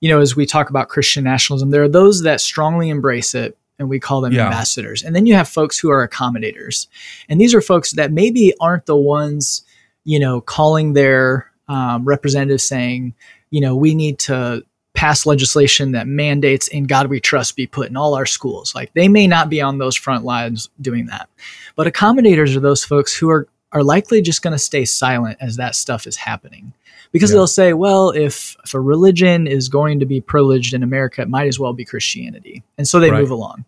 you 0.00 0.08
know, 0.08 0.20
as 0.20 0.34
we 0.36 0.46
talk 0.46 0.70
about 0.70 0.88
Christian 0.88 1.24
nationalism, 1.24 1.70
there 1.70 1.82
are 1.82 1.88
those 1.88 2.22
that 2.22 2.40
strongly 2.40 2.88
embrace 2.88 3.34
it 3.34 3.56
and 3.78 3.88
we 3.88 3.98
call 3.98 4.20
them 4.20 4.32
Yeah. 4.32 4.44
ambassadors. 4.44 5.02
And 5.02 5.14
then 5.16 5.26
you 5.26 5.34
have 5.34 5.48
folks 5.48 5.78
who 5.78 5.90
are 5.90 6.06
accommodators. 6.06 6.86
And 7.28 7.40
these 7.40 7.54
are 7.54 7.60
folks 7.60 7.92
that 7.92 8.12
maybe 8.12 8.52
aren't 8.60 8.86
the 8.86 8.96
ones, 8.96 9.62
you 10.04 10.18
know, 10.20 10.40
calling 10.40 10.92
their 10.92 11.50
um, 11.68 12.04
representatives 12.04 12.62
saying, 12.64 13.14
you 13.50 13.60
know, 13.60 13.74
we 13.74 13.94
need 13.94 14.18
to 14.20 14.64
pass 14.94 15.24
legislation 15.26 15.92
that 15.92 16.06
mandates 16.06 16.68
in 16.68 16.84
God 16.84 17.06
we 17.08 17.18
trust 17.20 17.56
be 17.56 17.66
put 17.66 17.88
in 17.88 17.96
all 17.96 18.14
our 18.14 18.26
schools. 18.26 18.74
Like 18.74 18.92
they 18.94 19.08
may 19.08 19.26
not 19.26 19.48
be 19.50 19.60
on 19.60 19.78
those 19.78 19.96
front 19.96 20.24
lines 20.24 20.68
doing 20.80 21.06
that. 21.06 21.28
But 21.76 21.86
accommodators 21.92 22.56
are 22.56 22.60
those 22.60 22.84
folks 22.84 23.14
who 23.14 23.30
are 23.30 23.48
are 23.72 23.82
likely 23.82 24.20
just 24.20 24.42
going 24.42 24.52
to 24.52 24.58
stay 24.58 24.84
silent 24.84 25.38
as 25.40 25.56
that 25.56 25.74
stuff 25.74 26.06
is 26.06 26.16
happening. 26.16 26.74
Because 27.10 27.30
Yeah. 27.30 27.36
they'll 27.36 27.46
say, 27.46 27.72
well, 27.72 28.10
if, 28.10 28.54
if 28.64 28.74
a 28.74 28.80
religion 28.80 29.46
is 29.46 29.70
going 29.70 30.00
to 30.00 30.04
be 30.06 30.20
privileged 30.20 30.74
in 30.74 30.82
America, 30.82 31.22
it 31.22 31.28
might 31.30 31.48
as 31.48 31.58
well 31.58 31.72
be 31.72 31.84
Christianity. 31.86 32.62
And 32.76 32.86
so 32.86 33.00
they 33.00 33.10
Right. 33.10 33.20
move 33.20 33.30
along. 33.30 33.64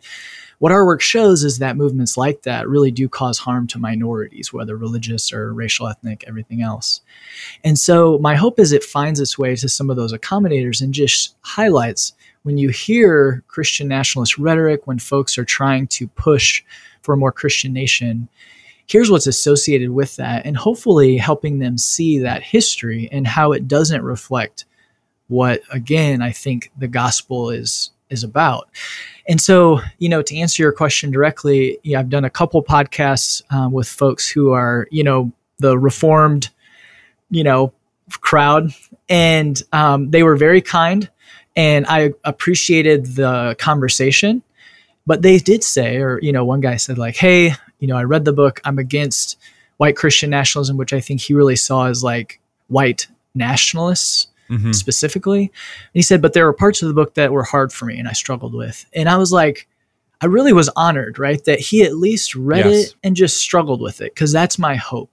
What 0.64 0.72
our 0.72 0.86
work 0.86 1.02
shows 1.02 1.44
is 1.44 1.58
that 1.58 1.76
movements 1.76 2.16
like 2.16 2.40
that 2.44 2.66
really 2.66 2.90
do 2.90 3.06
cause 3.06 3.36
harm 3.36 3.66
to 3.66 3.78
minorities, 3.78 4.50
whether 4.50 4.78
religious 4.78 5.30
or 5.30 5.52
racial, 5.52 5.88
ethnic, 5.88 6.24
everything 6.26 6.62
else. 6.62 7.02
And 7.62 7.78
so 7.78 8.16
my 8.16 8.34
hope 8.34 8.58
is 8.58 8.72
it 8.72 8.82
finds 8.82 9.20
its 9.20 9.36
way 9.36 9.56
to 9.56 9.68
some 9.68 9.90
of 9.90 9.96
those 9.96 10.14
accommodators 10.14 10.80
and 10.80 10.94
just 10.94 11.36
highlights 11.42 12.14
when 12.44 12.56
you 12.56 12.70
hear 12.70 13.44
Christian 13.46 13.88
nationalist 13.88 14.38
rhetoric, 14.38 14.86
when 14.86 14.98
folks 14.98 15.36
are 15.36 15.44
trying 15.44 15.86
to 15.88 16.08
push 16.08 16.64
for 17.02 17.12
a 17.12 17.18
more 17.18 17.30
Christian 17.30 17.74
nation, 17.74 18.30
here's 18.86 19.10
what's 19.10 19.26
associated 19.26 19.90
with 19.90 20.16
that, 20.16 20.46
and 20.46 20.56
hopefully 20.56 21.18
helping 21.18 21.58
them 21.58 21.76
see 21.76 22.20
that 22.20 22.42
history 22.42 23.06
and 23.12 23.26
how 23.26 23.52
it 23.52 23.68
doesn't 23.68 24.00
reflect 24.00 24.64
what, 25.28 25.60
again, 25.70 26.22
I 26.22 26.32
think 26.32 26.72
the 26.78 26.88
gospel 26.88 27.50
is 27.50 27.90
is 28.10 28.24
about. 28.24 28.68
And 29.26 29.40
so, 29.40 29.80
you 29.98 30.08
know, 30.08 30.22
to 30.22 30.36
answer 30.36 30.62
your 30.62 30.72
question 30.72 31.10
directly, 31.10 31.78
yeah, 31.82 32.00
I've 32.00 32.10
done 32.10 32.24
a 32.24 32.30
couple 32.30 32.62
podcasts 32.62 33.42
um, 33.52 33.72
with 33.72 33.88
folks 33.88 34.28
who 34.28 34.52
are, 34.52 34.86
you 34.90 35.02
know, 35.02 35.32
the 35.58 35.78
reformed, 35.78 36.50
you 37.30 37.44
know, 37.44 37.72
crowd, 38.20 38.70
and 39.08 39.62
um, 39.72 40.10
they 40.10 40.22
were 40.22 40.36
very 40.36 40.60
kind, 40.60 41.08
and 41.56 41.86
I 41.88 42.12
appreciated 42.24 43.16
the 43.16 43.56
conversation. 43.58 44.42
But 45.06 45.22
they 45.22 45.38
did 45.38 45.62
say, 45.62 45.98
or 45.98 46.18
you 46.20 46.32
know, 46.32 46.44
one 46.44 46.60
guy 46.60 46.76
said 46.76 46.98
like, 46.98 47.16
"Hey, 47.16 47.54
you 47.78 47.88
know, 47.88 47.96
I 47.96 48.04
read 48.04 48.24
the 48.24 48.32
book. 48.32 48.60
I'm 48.64 48.78
against 48.78 49.38
white 49.76 49.96
Christian 49.96 50.30
nationalism, 50.30 50.76
which 50.76 50.92
I 50.92 51.00
think 51.00 51.20
he 51.20 51.34
really 51.34 51.56
saw 51.56 51.86
as 51.86 52.02
like 52.02 52.40
white 52.68 53.06
nationalists." 53.34 54.28
Mhm. 54.50 54.74
specifically. 54.74 55.42
And 55.42 55.50
he 55.94 56.02
said, 56.02 56.20
but 56.22 56.32
there 56.32 56.44
were 56.46 56.52
parts 56.52 56.82
of 56.82 56.88
the 56.88 56.94
book 56.94 57.14
that 57.14 57.32
were 57.32 57.44
hard 57.44 57.72
for 57.72 57.86
me 57.86 57.98
and 57.98 58.06
I 58.08 58.12
struggled 58.12 58.54
with. 58.54 58.84
And 58.94 59.08
I 59.08 59.16
was 59.16 59.32
like, 59.32 59.68
I 60.20 60.26
really 60.26 60.52
was 60.52 60.68
honored, 60.76 61.18
right? 61.18 61.42
That 61.44 61.60
he 61.60 61.82
at 61.82 61.96
least 61.96 62.34
read 62.34 62.64
Yes. 62.66 62.88
it 62.90 62.94
and 63.02 63.16
just 63.16 63.38
struggled 63.38 63.80
with 63.80 64.00
it 64.00 64.14
because 64.14 64.32
that's 64.32 64.58
my 64.58 64.74
hope. 64.76 65.10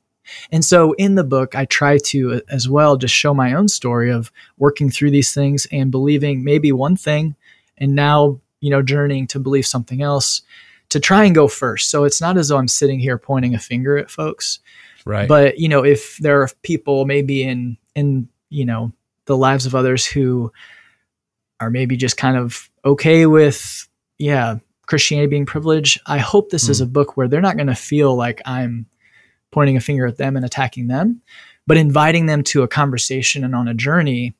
And 0.51 0.63
so 0.63 0.93
in 0.93 1.15
the 1.15 1.23
book, 1.23 1.55
I 1.55 1.65
try 1.65 1.97
to 1.97 2.33
uh, 2.35 2.39
as 2.49 2.69
well 2.69 2.95
just 2.97 3.13
show 3.13 3.33
my 3.33 3.53
own 3.53 3.67
story 3.67 4.11
of 4.11 4.31
working 4.57 4.89
through 4.91 5.11
these 5.11 5.33
things 5.33 5.67
and 5.71 5.91
believing 5.91 6.43
maybe 6.43 6.71
one 6.71 6.95
thing 6.95 7.35
and 7.77 7.95
now, 7.95 8.39
you 8.59 8.69
know, 8.69 8.81
journeying 8.81 9.27
to 9.27 9.39
believe 9.39 9.65
something 9.65 10.01
else 10.01 10.41
to 10.89 10.99
try 10.99 11.23
and 11.25 11.33
go 11.33 11.47
first. 11.47 11.89
So 11.89 12.03
it's 12.03 12.21
not 12.21 12.37
as 12.37 12.49
though 12.49 12.57
I'm 12.57 12.67
sitting 12.67 12.99
here 12.99 13.17
pointing 13.17 13.55
a 13.55 13.59
finger 13.59 13.97
at 13.97 14.11
folks, 14.11 14.59
Right. 15.05 15.27
but 15.27 15.57
you 15.57 15.67
know 15.67 15.83
if 15.83 16.17
there 16.17 16.41
are 16.41 16.49
people 16.61 17.05
maybe 17.05 17.43
in 17.43 17.77
in 17.95 18.27
you 18.49 18.65
know 18.65 18.91
the 19.25 19.37
lives 19.37 19.65
of 19.65 19.75
others 19.75 20.05
who 20.05 20.51
are 21.59 21.69
maybe 21.69 21.95
just 21.95 22.17
kind 22.17 22.37
of 22.37 22.69
okay 22.83 23.25
with 23.25 23.87
yeah 24.17 24.57
christianity 24.87 25.27
being 25.27 25.45
privileged. 25.45 25.99
I 26.05 26.17
hope 26.17 26.49
this 26.49 26.67
is 26.67 26.79
hmm. 26.79 26.83
a 26.83 26.87
book 26.87 27.15
where 27.15 27.27
they're 27.27 27.41
not 27.41 27.55
going 27.55 27.67
to 27.67 27.75
feel 27.75 28.15
like 28.15 28.41
i'm 28.45 28.87
pointing 29.51 29.77
a 29.77 29.81
finger 29.81 30.07
at 30.07 30.17
them 30.17 30.35
and 30.35 30.45
attacking 30.45 30.87
them 30.87 31.21
but 31.67 31.77
inviting 31.77 32.25
them 32.25 32.43
to 32.43 32.63
a 32.63 32.67
conversation 32.67 33.43
and 33.43 33.55
on 33.55 33.67
a 33.67 33.73
journey 33.73 34.35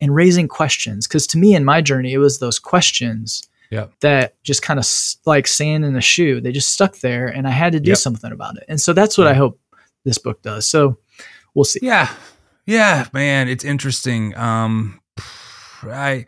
and 0.00 0.14
raising 0.14 0.48
questions. 0.48 1.06
Because 1.06 1.26
to 1.28 1.38
me 1.38 1.54
in 1.54 1.64
my 1.64 1.80
journey 1.80 2.12
it 2.12 2.18
was 2.18 2.38
those 2.38 2.58
questions 2.58 3.42
Yep. 3.70 3.92
that 4.00 4.42
just 4.42 4.62
kind 4.62 4.80
of 4.80 4.88
like 5.26 5.46
sand 5.46 5.84
in 5.84 5.94
a 5.94 6.00
shoe. 6.00 6.40
They 6.40 6.52
just 6.52 6.70
stuck 6.70 6.98
there 7.00 7.26
and 7.26 7.46
i 7.46 7.50
had 7.50 7.72
to 7.72 7.80
do 7.80 7.90
Yep. 7.90 7.98
something 7.98 8.32
about 8.32 8.56
it. 8.56 8.64
And 8.68 8.80
so 8.80 8.92
that's 8.92 9.18
what 9.18 9.26
i 9.26 9.34
hope 9.34 9.60
this 10.04 10.18
book 10.18 10.40
does. 10.42 10.66
So 10.66 10.98
we'll 11.54 11.64
see. 11.64 11.80
Yeah. 11.82 12.10
Yeah, 12.68 13.06
man, 13.14 13.48
it's 13.48 13.64
interesting. 13.64 14.36
Um 14.36 15.00
I 15.82 16.26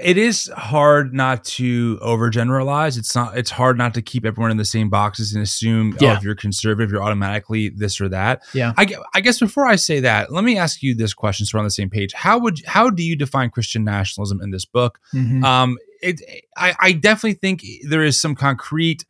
it 0.00 0.18
is 0.18 0.50
hard 0.56 1.14
not 1.14 1.44
to 1.44 1.98
overgeneralize. 1.98 2.98
It's 2.98 3.14
not 3.14 3.36
it's 3.38 3.50
hard 3.50 3.76
not 3.78 3.92
to 3.94 4.02
keep 4.02 4.24
everyone 4.24 4.50
in 4.50 4.56
the 4.56 4.64
same 4.64 4.88
boxes 4.88 5.34
and 5.34 5.42
assume 5.42 5.92
oh, 6.00 6.04
Yeah. 6.04 6.16
if 6.16 6.22
you're 6.24 6.34
conservative, 6.34 6.90
you're 6.90 7.02
automatically 7.02 7.68
this 7.68 8.00
or 8.00 8.08
that. 8.08 8.42
Yeah. 8.54 8.72
I, 8.76 8.86
I 9.14 9.20
guess 9.20 9.38
before 9.38 9.66
I 9.66 9.76
say 9.76 10.00
that, 10.00 10.32
let 10.32 10.42
me 10.42 10.56
ask 10.58 10.82
you 10.82 10.94
this 10.96 11.14
question 11.14 11.46
so 11.46 11.56
we're 11.56 11.60
on 11.60 11.66
the 11.66 11.70
same 11.70 11.90
page. 11.90 12.12
How 12.14 12.38
would 12.38 12.64
how 12.66 12.88
do 12.90 13.02
you 13.04 13.14
define 13.14 13.50
Christian 13.50 13.84
nationalism 13.84 14.40
in 14.42 14.50
this 14.50 14.64
book? 14.64 14.98
Mhm. 15.14 15.44
Um, 15.44 15.78
it, 16.02 16.20
I, 16.56 16.74
I 16.80 16.92
definitely 16.92 17.34
think 17.34 17.62
there 17.88 18.02
is 18.04 18.18
some 18.20 18.34
concrete, 18.34 19.04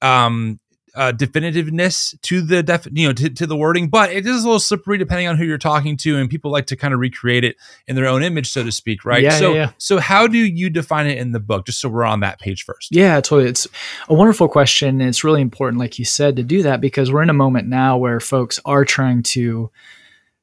um, 0.00 0.58
uh, 0.94 1.12
definitiveness 1.12 2.20
to 2.22 2.40
the 2.40 2.62
def, 2.62 2.86
you 2.92 3.08
know, 3.08 3.12
to, 3.12 3.30
to 3.30 3.46
the 3.46 3.56
wording, 3.56 3.88
but 3.88 4.12
it 4.12 4.26
is 4.26 4.42
a 4.42 4.46
little 4.46 4.60
slippery 4.60 4.98
depending 4.98 5.26
on 5.26 5.36
who 5.36 5.44
you're 5.44 5.58
talking 5.58 5.96
to, 5.98 6.16
and 6.16 6.28
people 6.28 6.50
like 6.50 6.66
to 6.66 6.76
kind 6.76 6.92
of 6.92 7.00
recreate 7.00 7.44
it 7.44 7.56
in 7.86 7.96
their 7.96 8.06
own 8.06 8.22
image, 8.22 8.50
so 8.50 8.62
to 8.62 8.72
speak, 8.72 9.04
right? 9.04 9.22
Yeah, 9.22 9.38
so, 9.38 9.52
yeah, 9.52 9.56
yeah. 9.56 9.70
so 9.78 9.98
how 9.98 10.26
do 10.26 10.38
you 10.38 10.70
define 10.70 11.06
it 11.06 11.18
in 11.18 11.32
the 11.32 11.40
book? 11.40 11.66
Just 11.66 11.80
so 11.80 11.88
we're 11.88 12.04
on 12.04 12.20
that 12.20 12.38
page 12.40 12.64
first. 12.64 12.88
Yeah, 12.90 13.20
totally. 13.20 13.48
It's 13.48 13.66
a 14.08 14.14
wonderful 14.14 14.48
question. 14.48 15.00
And 15.00 15.08
it's 15.08 15.24
really 15.24 15.40
important, 15.40 15.78
like 15.78 15.98
you 15.98 16.04
said, 16.04 16.36
to 16.36 16.42
do 16.42 16.62
that 16.62 16.80
because 16.80 17.12
we're 17.12 17.22
in 17.22 17.30
a 17.30 17.34
moment 17.34 17.68
now 17.68 17.96
where 17.96 18.20
folks 18.20 18.60
are 18.64 18.84
trying 18.84 19.22
to 19.22 19.70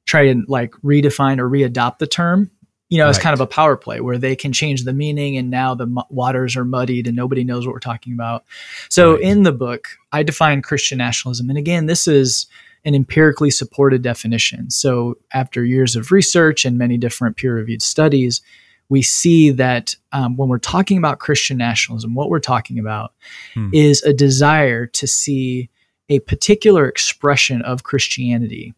try 0.06 0.24
and 0.24 0.46
like 0.48 0.72
redefine 0.84 1.40
or 1.40 1.50
readopt 1.50 2.00
the 2.00 2.08
term. 2.08 2.52
You 2.90 2.98
know, 2.98 3.08
it's 3.08 3.18
Right. 3.20 3.24
kind 3.24 3.34
of 3.34 3.42
a 3.42 3.48
power 3.48 3.78
play 3.78 4.02
where 4.02 4.18
they 4.18 4.36
can 4.36 4.52
change 4.52 4.84
the 4.84 4.94
meaning 4.94 5.38
and 5.38 5.50
now 5.50 5.76
the 5.76 5.86
mu- 5.86 6.02
waters 6.10 6.56
are 6.56 6.66
muddied 6.66 7.08
and 7.08 7.16
nobody 7.16 7.44
knows 7.44 7.66
what 7.66 7.74
we're 7.74 7.80
talking 7.80 8.14
about. 8.14 8.44
So 8.90 9.14
Right. 9.14 9.22
in 9.22 9.44
the 9.44 9.52
book, 9.52 9.90
I 10.12 10.24
define 10.24 10.62
Christian 10.62 10.98
nationalism. 10.98 11.50
And 11.50 11.58
again, 11.58 11.86
this 11.86 12.08
is, 12.08 12.48
an 12.86 12.96
empirically 12.96 13.52
supported 13.52 14.02
definition. 14.02 14.70
So, 14.70 15.18
after 15.34 15.66
years 15.66 15.96
of 15.96 16.12
research 16.12 16.66
and 16.66 16.78
many 16.78 16.98
different 16.98 17.36
peer 17.36 17.56
reviewed 17.56 17.82
studies, 17.82 18.42
we 18.88 19.02
see 19.02 19.52
that 19.52 19.96
um, 20.12 20.36
when 20.38 20.50
we're 20.50 20.58
talking 20.58 20.98
about 20.98 21.20
Christian 21.20 21.58
nationalism, 21.58 22.16
what 22.16 22.30
we're 22.30 22.40
talking 22.40 22.80
about 22.80 23.14
hmm. 23.54 23.70
is 23.74 24.02
a 24.04 24.14
desire 24.14 24.88
to 24.88 25.08
see 25.08 25.70
a 26.10 26.20
particular 26.20 26.88
expression 26.88 27.62
of 27.62 27.84
Christianity 27.84 28.74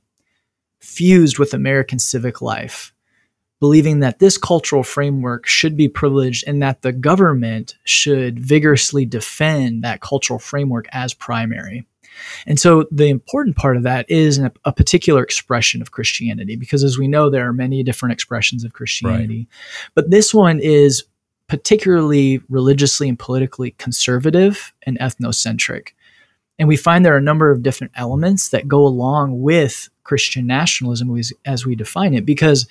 fused 0.80 1.40
with 1.40 1.54
American 1.54 2.00
civic 2.00 2.42
life, 2.42 2.91
believing 3.62 4.00
that 4.00 4.20
this 4.20 4.38
cultural 4.38 4.84
framework 4.84 5.48
should 5.48 5.78
be 5.78 5.88
privileged 5.88 6.44
and 6.48 6.62
that 6.62 6.82
the 6.82 6.92
government 6.92 7.78
should 7.86 8.40
vigorously 8.40 9.06
defend 9.06 9.84
that 9.84 10.02
cultural 10.02 10.40
framework 10.40 10.88
as 10.92 11.14
primary. 11.14 11.86
And 12.46 12.60
so 12.60 12.88
the 12.92 13.08
important 13.08 13.56
part 13.56 13.78
of 13.78 13.84
that 13.84 14.10
is 14.10 14.40
a, 14.40 14.52
a 14.66 14.74
particular 14.74 15.24
expression 15.24 15.82
of 15.82 15.92
Christianity, 15.92 16.56
because 16.56 16.84
as 16.84 16.98
we 16.98 17.08
know, 17.08 17.30
there 17.30 17.48
are 17.48 17.54
many 17.54 17.84
different 17.84 18.14
expressions 18.14 18.64
of 18.64 18.74
Christianity. 18.74 19.38
Right. 19.38 19.92
But 19.96 20.10
this 20.10 20.34
one 20.34 20.60
is 20.60 21.04
particularly 21.48 22.42
religiously 22.50 23.08
and 23.08 23.18
politically 23.18 23.72
conservative 23.72 24.74
and 24.84 24.98
ethnocentric. 25.00 25.90
And 26.58 26.68
we 26.68 26.78
find 26.78 27.06
there 27.06 27.14
are 27.14 27.18
a 27.18 27.22
number 27.22 27.52
of 27.52 27.64
different 27.64 27.94
elements 27.96 28.50
that 28.50 28.68
go 28.68 28.86
along 28.86 29.42
with 29.42 29.90
Christian 30.04 30.48
nationalism 30.48 31.16
as 31.46 31.66
we 31.66 31.76
define 31.76 32.14
it, 32.14 32.26
because 32.26 32.68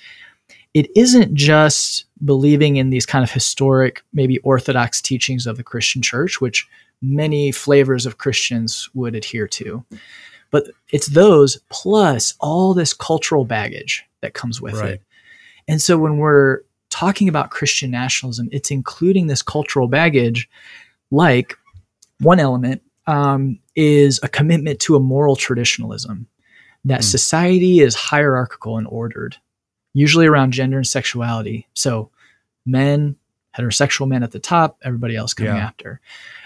it 0.73 0.89
isn't 0.95 1.33
just 1.33 2.05
believing 2.23 2.77
in 2.77 2.89
these 2.89 3.05
kind 3.05 3.23
of 3.23 3.31
historic, 3.31 4.03
maybe 4.13 4.39
orthodox 4.39 5.01
teachings 5.01 5.47
of 5.47 5.57
the 5.57 5.63
Christian 5.63 6.01
church, 6.01 6.39
which 6.39 6.67
many 7.01 7.51
flavors 7.51 8.05
of 8.05 8.17
Christians 8.17 8.89
would 8.93 9.15
adhere 9.15 9.47
to. 9.47 9.83
But 10.51 10.67
it's 10.89 11.07
those 11.07 11.57
plus 11.69 12.33
all 12.39 12.73
this 12.73 12.93
cultural 12.93 13.45
baggage 13.45 14.05
that 14.21 14.33
comes 14.33 14.61
with 14.61 14.75
right. 14.75 14.91
it. 14.93 15.01
And 15.67 15.81
so 15.81 15.97
when 15.97 16.17
we're 16.17 16.61
talking 16.89 17.29
about 17.29 17.51
Christian 17.51 17.89
nationalism, 17.91 18.49
it's 18.51 18.71
including 18.71 19.27
this 19.27 19.41
cultural 19.41 19.87
baggage, 19.87 20.49
like 21.09 21.57
one 22.19 22.39
element 22.39 22.81
um, 23.07 23.59
is 23.75 24.19
a 24.23 24.27
commitment 24.27 24.79
to 24.81 24.95
a 24.95 24.99
moral 24.99 25.35
traditionalism 25.35 26.27
that 26.85 27.01
mm. 27.01 27.03
society 27.03 27.79
is 27.79 27.95
hierarchical 27.95 28.77
and 28.77 28.87
ordered, 28.87 29.37
usually 29.93 30.25
around 30.25 30.53
gender 30.53 30.77
and 30.77 30.87
sexuality. 30.87 31.67
So 31.73 32.09
men, 32.65 33.15
heterosexual 33.57 34.07
men 34.07 34.23
at 34.23 34.31
the 34.31 34.39
top, 34.39 34.77
everybody 34.83 35.15
else 35.15 35.33
coming 35.33 35.55
yeah. 35.55 35.65
after. 35.65 35.99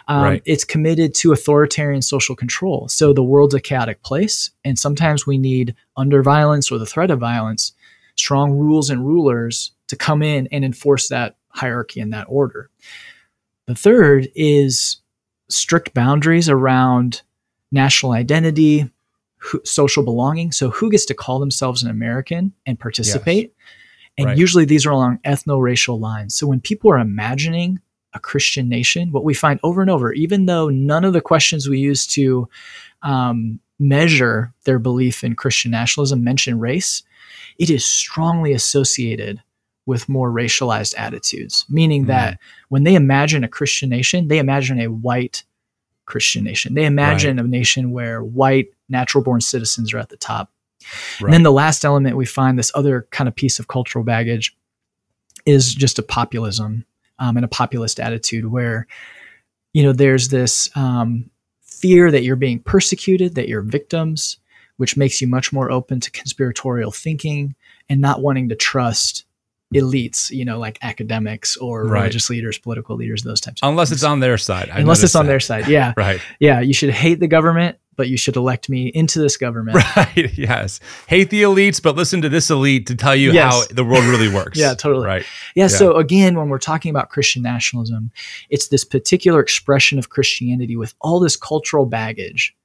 Um, 0.07 0.23
right. 0.23 0.41
It's 0.45 0.63
committed 0.63 1.13
to 1.15 1.31
authoritarian 1.31 2.01
social 2.01 2.35
control. 2.35 2.87
So 2.87 3.13
the 3.13 3.23
world's 3.23 3.53
a 3.53 3.59
chaotic 3.59 4.03
place, 4.03 4.51
and 4.63 4.77
sometimes 4.77 5.25
we 5.25 5.37
need, 5.37 5.75
under 5.97 6.21
violence 6.23 6.71
or 6.71 6.77
the 6.77 6.85
threat 6.85 7.11
of 7.11 7.19
violence, 7.19 7.73
strong 8.15 8.51
rules 8.51 8.89
and 8.89 9.05
rulers 9.05 9.71
to 9.87 9.95
come 9.95 10.23
in 10.23 10.47
and 10.51 10.63
enforce 10.63 11.09
that 11.09 11.35
hierarchy 11.49 11.99
and 11.99 12.13
that 12.13 12.27
order. 12.29 12.69
The 13.67 13.75
third 13.75 14.29
is 14.35 14.97
strict 15.49 15.93
boundaries 15.93 16.49
around 16.49 17.21
national 17.71 18.13
identity, 18.13 18.89
who, 19.45 19.61
social 19.63 20.03
belonging. 20.03 20.51
So, 20.51 20.69
who 20.69 20.89
gets 20.89 21.05
to 21.05 21.13
call 21.13 21.39
themselves 21.39 21.83
an 21.83 21.89
American 21.89 22.53
and 22.65 22.79
participate? 22.79 23.53
Yes. 23.57 23.67
And 24.17 24.27
right. 24.27 24.37
usually 24.37 24.65
these 24.65 24.85
are 24.85 24.91
along 24.91 25.19
ethno 25.25 25.61
racial 25.61 25.99
lines. 25.99 26.35
So, 26.35 26.47
when 26.47 26.61
people 26.61 26.91
are 26.91 26.99
imagining 26.99 27.79
a 28.13 28.19
Christian 28.19 28.69
nation, 28.69 29.11
what 29.11 29.23
we 29.23 29.33
find 29.33 29.59
over 29.63 29.81
and 29.81 29.91
over, 29.91 30.13
even 30.13 30.45
though 30.45 30.69
none 30.69 31.03
of 31.03 31.13
the 31.13 31.21
questions 31.21 31.67
we 31.67 31.79
use 31.79 32.07
to 32.07 32.47
um, 33.01 33.59
measure 33.77 34.53
their 34.63 34.79
belief 34.79 35.23
in 35.23 35.35
Christian 35.35 35.71
nationalism 35.71 36.23
mention 36.23 36.59
race, 36.59 37.03
it 37.59 37.69
is 37.69 37.85
strongly 37.85 38.53
associated 38.53 39.41
with 39.85 40.09
more 40.09 40.31
racialized 40.31 40.95
attitudes, 40.97 41.65
meaning 41.69 42.05
mm 42.05 42.07
that 42.07 42.39
when 42.69 42.83
they 42.83 42.95
imagine 42.95 43.43
a 43.43 43.47
Christian 43.47 43.89
nation, 43.89 44.27
they 44.27 44.39
imagine 44.39 44.79
a 44.79 44.87
white 44.87 45.43
Christian 46.05 46.43
nation. 46.43 46.73
They 46.73 46.85
imagine 46.85 47.37
right. 47.37 47.45
a 47.45 47.47
nation 47.47 47.91
where 47.91 48.23
white 48.23 48.67
natural 48.89 49.23
born 49.23 49.41
citizens 49.41 49.93
are 49.93 49.99
at 49.99 50.09
the 50.09 50.17
top. 50.17 50.51
Right. 51.19 51.27
And 51.27 51.33
then 51.33 51.43
the 51.43 51.51
last 51.51 51.83
element 51.83 52.17
we 52.17 52.25
find 52.25 52.59
this 52.59 52.71
other 52.75 53.07
kind 53.11 53.27
of 53.27 53.35
piece 53.35 53.59
of 53.59 53.67
cultural 53.67 54.03
baggage 54.03 54.55
is 55.45 55.73
just 55.73 55.99
a 55.99 56.03
populism 56.03 56.85
um, 57.19 57.37
and 57.37 57.45
a 57.45 57.49
populist 57.49 57.99
attitude 57.99 58.45
where 58.45 58.87
you 59.73 59.83
know 59.83 59.93
there's 59.93 60.29
this 60.29 60.69
um, 60.75 61.29
fear 61.61 62.11
that 62.11 62.23
you're 62.23 62.35
being 62.35 62.59
persecuted, 62.59 63.35
that 63.35 63.47
you're 63.47 63.61
victims, 63.61 64.37
which 64.77 64.97
makes 64.97 65.21
you 65.21 65.27
much 65.27 65.51
more 65.51 65.71
open 65.71 65.99
to 65.99 66.11
conspiratorial 66.11 66.91
thinking 66.91 67.55
and 67.89 68.01
not 68.01 68.21
wanting 68.21 68.49
to 68.49 68.55
trust 68.55 69.25
elites, 69.73 70.31
you 70.31 70.45
know, 70.45 70.59
like 70.59 70.77
academics 70.81 71.57
or 71.57 71.85
right. 71.85 72.01
religious 72.01 72.29
leaders, 72.29 72.57
political 72.57 72.95
leaders, 72.95 73.23
those 73.23 73.41
types. 73.41 73.59
Unless 73.63 73.91
it's 73.91 74.03
on 74.03 74.19
their 74.19 74.37
side. 74.37 74.69
I 74.69 74.79
Unless 74.79 75.03
it's 75.03 75.15
on 75.15 75.25
that. 75.25 75.31
their 75.31 75.39
side, 75.39 75.67
yeah, 75.67 75.93
right. 75.97 76.21
Yeah, 76.39 76.61
you 76.61 76.73
should 76.73 76.91
hate 76.91 77.19
the 77.19 77.27
government, 77.27 77.77
but 77.95 78.09
you 78.09 78.17
should 78.17 78.35
elect 78.35 78.69
me 78.69 78.87
into 78.87 79.19
this 79.19 79.37
government. 79.37 79.77
Right. 79.95 80.37
Yes. 80.37 80.79
Hate 81.07 81.29
the 81.29 81.43
elites, 81.43 81.81
but 81.81 81.95
listen 81.95 82.21
to 82.21 82.29
this 82.29 82.49
elite 82.49 82.87
to 82.87 82.95
tell 82.95 83.15
you 83.15 83.31
yes. 83.31 83.53
how 83.53 83.73
the 83.73 83.83
world 83.83 84.03
really 84.05 84.27
works. 84.33 84.57
yeah, 84.57 84.73
totally. 84.73 85.05
Right. 85.05 85.25
Yeah, 85.55 85.63
yeah. 85.63 85.67
So 85.67 85.95
again, 85.95 86.35
when 86.35 86.49
we're 86.49 86.59
talking 86.59 86.89
about 86.89 87.09
Christian 87.09 87.41
nationalism, 87.41 88.11
it's 88.49 88.67
this 88.67 88.83
particular 88.83 89.39
expression 89.39 89.97
of 89.99 90.09
Christianity 90.09 90.75
with 90.75 90.93
all 91.01 91.19
this 91.19 91.37
cultural 91.37 91.85
baggage 91.85 92.55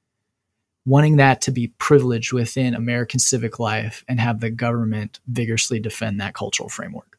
wanting 0.87 1.17
that 1.17 1.41
to 1.43 1.51
be 1.51 1.69
privileged 1.79 2.33
within 2.33 2.75
American 2.75 3.21
civic 3.21 3.59
life 3.59 4.05
and 4.09 4.19
have 4.19 4.41
the 4.41 4.51
government 4.51 5.21
vigorously 5.29 5.79
defend 5.79 6.21
that 6.21 6.35
cultural 6.35 6.69
framework. 6.69 7.10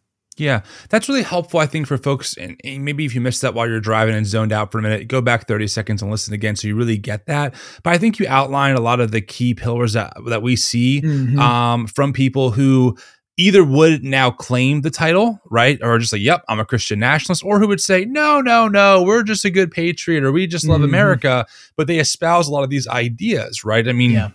Yeah, 0.41 0.63
that's 0.89 1.07
really 1.07 1.21
helpful, 1.21 1.59
I 1.59 1.67
think, 1.67 1.85
for 1.85 1.99
folks. 1.99 2.35
And, 2.35 2.59
maybe 2.63 3.05
if 3.05 3.13
you 3.13 3.21
missed 3.21 3.43
that 3.43 3.53
while 3.53 3.69
you're 3.69 3.79
driving 3.79 4.15
and 4.15 4.25
zoned 4.25 4.51
out 4.51 4.71
for 4.71 4.79
a 4.79 4.81
minute, 4.81 5.07
go 5.07 5.21
back 5.21 5.47
30 5.47 5.67
seconds 5.67 6.01
and 6.01 6.09
listen 6.09 6.33
again 6.33 6.55
so 6.55 6.67
you 6.67 6.75
really 6.75 6.97
get 6.97 7.27
that. 7.27 7.53
But 7.83 7.93
I 7.93 7.99
think 7.99 8.17
you 8.17 8.25
outlined 8.27 8.75
a 8.75 8.81
lot 8.81 8.99
of 8.99 9.11
the 9.11 9.21
key 9.21 9.53
pillars 9.53 9.93
that, 9.93 10.13
that 10.25 10.41
we 10.41 10.55
see 10.55 11.01
mm-hmm. 11.01 11.37
um, 11.37 11.85
from 11.85 12.11
people 12.11 12.49
who 12.49 12.97
either 13.37 13.63
would 13.63 14.03
now 14.03 14.31
claim 14.31 14.81
the 14.81 14.89
title, 14.89 15.39
right? 15.51 15.77
Or 15.83 15.99
just 15.99 16.11
like, 16.11 16.23
yep, 16.23 16.43
I'm 16.49 16.59
a 16.59 16.65
Christian 16.65 16.99
nationalist, 16.99 17.43
or 17.43 17.59
who 17.59 17.67
would 17.67 17.79
say, 17.79 18.05
no, 18.05 18.41
no, 18.41 18.67
no, 18.67 19.03
we're 19.03 19.23
just 19.23 19.45
a 19.45 19.51
good 19.51 19.69
patriot 19.69 20.23
or 20.23 20.31
we 20.31 20.47
just 20.47 20.67
love 20.67 20.77
mm-hmm. 20.77 20.85
America. 20.85 21.45
But 21.77 21.85
they 21.85 21.99
espouse 21.99 22.47
a 22.47 22.51
lot 22.51 22.63
of 22.63 22.71
these 22.71 22.87
ideas, 22.87 23.63
right? 23.63 23.87
I 23.87 23.93
mean, 23.93 24.11
yeah 24.11 24.29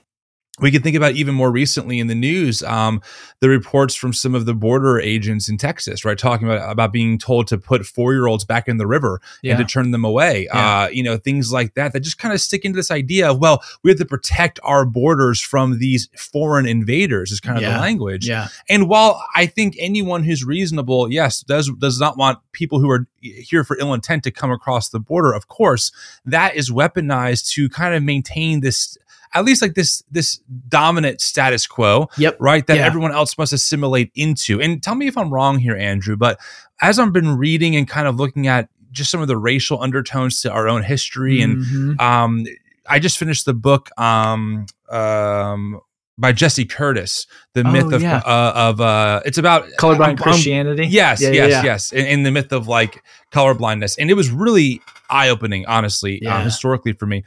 we 0.61 0.71
can 0.71 0.83
think 0.83 0.97
about 0.97 1.13
even 1.13 1.35
more 1.35 1.51
recently 1.51 1.99
in 2.01 2.07
the 2.07 2.15
news 2.15 2.63
um, 2.63 3.03
the 3.41 3.49
reports 3.49 3.95
from 3.95 4.13
some 4.13 4.35
of 4.35 4.47
the 4.47 4.55
border 4.55 4.99
agents 4.99 5.49
in 5.49 5.59
Texas, 5.59 6.05
right, 6.05 6.19
talking 6.19 6.49
about 6.49 6.71
about 6.71 6.93
being 6.93 7.19
told 7.19 7.47
to 7.49 7.59
put 7.59 7.85
four 7.85 8.15
year 8.15 8.27
olds 8.27 8.45
back 8.45 8.69
in 8.69 8.79
the 8.79 8.87
river 8.87 9.21
yeah. 9.43 9.57
and 9.57 9.67
to 9.67 9.73
turn 9.73 9.91
them 9.91 10.05
away. 10.05 10.45
Yeah. 10.45 10.83
Uh, 10.85 10.89
you 10.89 11.03
know, 11.03 11.19
things 11.19 11.53
like 11.53 11.75
that 11.75 11.93
that 11.93 12.01
just 12.01 12.19
kind 12.19 12.33
of 12.33 12.41
stick 12.41 12.65
into 12.65 12.77
this 12.77 12.91
idea 12.91 13.31
of 13.31 13.39
well, 13.39 13.63
we 13.83 13.91
have 13.91 13.99
to 13.99 14.07
protect 14.07 14.59
our 14.63 14.87
borders 14.87 15.41
from 15.41 15.79
these 15.79 16.09
foreign 16.17 16.67
invaders. 16.67 17.31
Is 17.31 17.41
kind 17.41 17.59
of 17.59 17.63
yeah. 17.63 17.75
the 17.75 17.81
language. 17.81 18.27
Yeah. 18.27 18.49
And 18.69 18.89
while 18.89 19.23
I 19.35 19.47
think 19.47 19.77
anyone 19.79 20.23
who's 20.23 20.45
reasonable, 20.45 21.13
yes, 21.13 21.41
does 21.41 21.71
does 21.79 22.01
not 22.01 22.17
want 22.17 22.39
people 22.53 22.81
who 22.81 22.91
are 22.91 23.07
here 23.21 23.65
for 23.65 23.77
ill 23.79 23.93
intent 23.93 24.25
to 24.25 24.31
come 24.31 24.51
across 24.51 24.89
the 24.89 25.01
border. 25.01 25.33
Of 25.33 25.49
course, 25.49 25.93
that 26.25 26.57
is 26.57 26.71
weaponized 26.71 27.51
to 27.53 27.69
kind 27.69 27.95
of 27.95 28.03
maintain 28.03 28.61
this 28.61 28.97
at 29.35 29.45
least 29.45 29.63
like 29.63 29.75
this 29.75 30.03
this 30.11 30.41
dominant 30.69 31.21
status 31.21 31.67
quo. 31.67 32.09
Yep. 32.19 32.37
Right. 32.41 32.67
That 32.67 32.79
yeah. 32.79 32.87
everyone 32.87 33.13
else 33.13 33.37
must 33.39 33.53
assimilate 33.53 34.11
into. 34.15 34.61
And 34.61 34.83
tell 34.83 34.95
me 34.95 35.07
if 35.07 35.17
I'm 35.17 35.33
wrong 35.33 35.59
here, 35.59 35.77
Andrew, 35.77 36.17
but 36.17 36.39
as 36.81 36.99
I've 36.99 37.13
been 37.13 37.37
reading 37.37 37.77
and 37.77 37.89
kind 37.89 38.07
of 38.07 38.17
looking 38.17 38.47
at 38.47 38.69
just 38.93 39.11
some 39.11 39.21
of 39.21 39.29
the 39.29 39.37
racial 39.37 39.83
undertones 39.83 40.41
to 40.43 40.51
our 40.51 40.69
own 40.69 40.83
history, 40.83 41.39
mm-hmm. 41.39 41.91
and 41.91 42.01
um, 42.01 42.47
I 42.89 42.99
just 42.99 43.19
finished 43.19 43.45
the 43.45 43.55
book 43.55 43.91
um, 43.99 44.67
um, 44.89 45.81
by 46.19 46.33
Jesse 46.33 46.65
Curtis, 46.65 47.27
the 47.53 47.67
oh, 47.67 47.71
myth 47.71 47.93
of 47.93 48.03
yeah. 48.03 48.23
uh, 48.25 48.53
of 48.55 48.81
uh, 48.81 49.21
it's 49.25 49.39
about 49.39 49.67
colorblind 49.79 50.11
um, 50.11 50.17
Christianity. 50.17 50.87
Yes, 50.87 51.21
yeah, 51.21 51.31
yes, 51.31 51.51
yeah, 51.51 51.65
yes, 51.65 51.93
in, 51.93 52.07
in, 52.07 52.23
the 52.23 52.31
myth 52.31 52.53
of 52.53 52.69
like 52.69 53.03
colorblindness, 53.33 53.97
and 53.99 54.11
it 54.11 54.15
was 54.15 54.31
really 54.31 54.81
eye 55.11 55.29
opening, 55.29 55.67
honestly, 55.67 56.25
uh, 56.27 56.43
historically 56.43 56.93
for 56.93 57.07
me. 57.07 57.25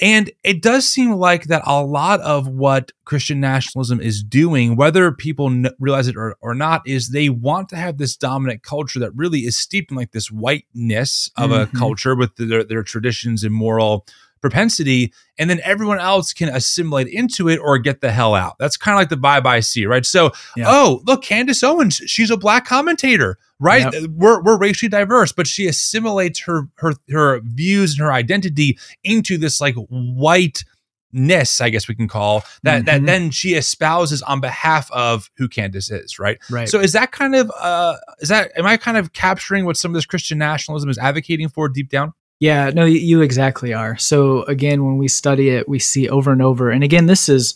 And 0.00 0.30
it 0.42 0.62
does 0.62 0.88
seem 0.88 1.12
like 1.12 1.44
that 1.44 1.62
a 1.66 1.82
lot 1.82 2.20
of 2.20 2.48
what 2.48 2.92
Christian 3.04 3.38
nationalism 3.40 4.00
is 4.00 4.22
doing, 4.22 4.76
whether 4.76 5.12
people 5.12 5.48
n- 5.48 5.70
realize 5.78 6.08
it 6.08 6.16
or, 6.16 6.36
or 6.40 6.54
not, 6.54 6.82
is 6.86 7.08
they 7.10 7.28
want 7.28 7.68
to 7.70 7.76
have 7.76 7.98
this 7.98 8.16
dominant 8.16 8.62
culture 8.62 8.98
that 9.00 9.14
really 9.14 9.40
is 9.40 9.58
steeped 9.58 9.90
in 9.90 9.96
like 9.96 10.12
this 10.12 10.30
whiteness 10.30 11.30
of 11.36 11.50
mm-hmm. 11.50 11.76
a 11.76 11.78
culture 11.78 12.16
with 12.16 12.34
their, 12.36 12.64
their 12.64 12.82
traditions 12.82 13.44
and 13.44 13.54
moral 13.54 14.06
propensity, 14.40 15.12
and 15.38 15.48
then 15.50 15.60
everyone 15.62 15.98
else 15.98 16.32
can 16.32 16.48
assimilate 16.48 17.08
into 17.08 17.48
it 17.48 17.58
or 17.58 17.78
get 17.78 18.00
the 18.00 18.10
hell 18.10 18.34
out. 18.34 18.56
That's 18.58 18.76
kind 18.76 18.94
of 18.94 19.00
like 19.00 19.08
the 19.10 19.16
vibe 19.16 19.46
I 19.46 19.60
see, 19.60 19.86
right? 19.86 20.04
So, 20.06 20.30
yeah. 20.56 20.64
oh, 20.68 21.02
look, 21.06 21.22
Candace 21.22 21.62
Owens, 21.62 21.96
she's 22.06 22.30
a 22.30 22.36
black 22.36 22.64
commentator, 22.64 23.38
right? 23.58 23.92
Yep. 23.92 24.10
We're, 24.10 24.42
we're 24.42 24.58
racially 24.58 24.88
diverse, 24.88 25.32
but 25.32 25.46
she 25.46 25.66
assimilates 25.66 26.40
her 26.40 26.68
her 26.76 26.94
her 27.10 27.40
views 27.40 27.92
and 27.92 28.00
her 28.00 28.12
identity 28.12 28.78
into 29.04 29.36
this 29.38 29.60
like 29.60 29.74
white 29.88 30.64
ness, 31.12 31.60
I 31.60 31.70
guess 31.70 31.88
we 31.88 31.96
can 31.96 32.06
call 32.06 32.44
that 32.62 32.82
Mhm. 32.82 32.86
that 32.86 33.04
then 33.04 33.30
she 33.32 33.54
espouses 33.56 34.22
on 34.22 34.40
behalf 34.40 34.88
of 34.92 35.28
who 35.36 35.48
Candace 35.48 35.90
is, 35.90 36.20
right? 36.20 36.38
Right. 36.48 36.68
So 36.68 36.78
is 36.78 36.92
that 36.92 37.10
kind 37.10 37.34
of 37.34 37.50
uh 37.58 37.96
is 38.20 38.28
that 38.28 38.52
am 38.56 38.64
I 38.64 38.76
kind 38.76 38.96
of 38.96 39.12
capturing 39.12 39.64
what 39.64 39.76
some 39.76 39.90
of 39.90 39.96
this 39.96 40.06
Christian 40.06 40.38
nationalism 40.38 40.88
is 40.88 40.98
advocating 40.98 41.48
for 41.48 41.68
deep 41.68 41.88
down? 41.88 42.12
Yeah, 42.40 42.70
no, 42.70 42.86
you 42.86 43.20
exactly 43.20 43.74
are. 43.74 43.98
So 43.98 44.42
again, 44.44 44.84
when 44.84 44.96
we 44.96 45.08
study 45.08 45.50
it, 45.50 45.68
we 45.68 45.78
see 45.78 46.08
over 46.08 46.32
and 46.32 46.40
over. 46.40 46.70
And 46.70 46.82
again, 46.82 47.04
this 47.04 47.28
is 47.28 47.54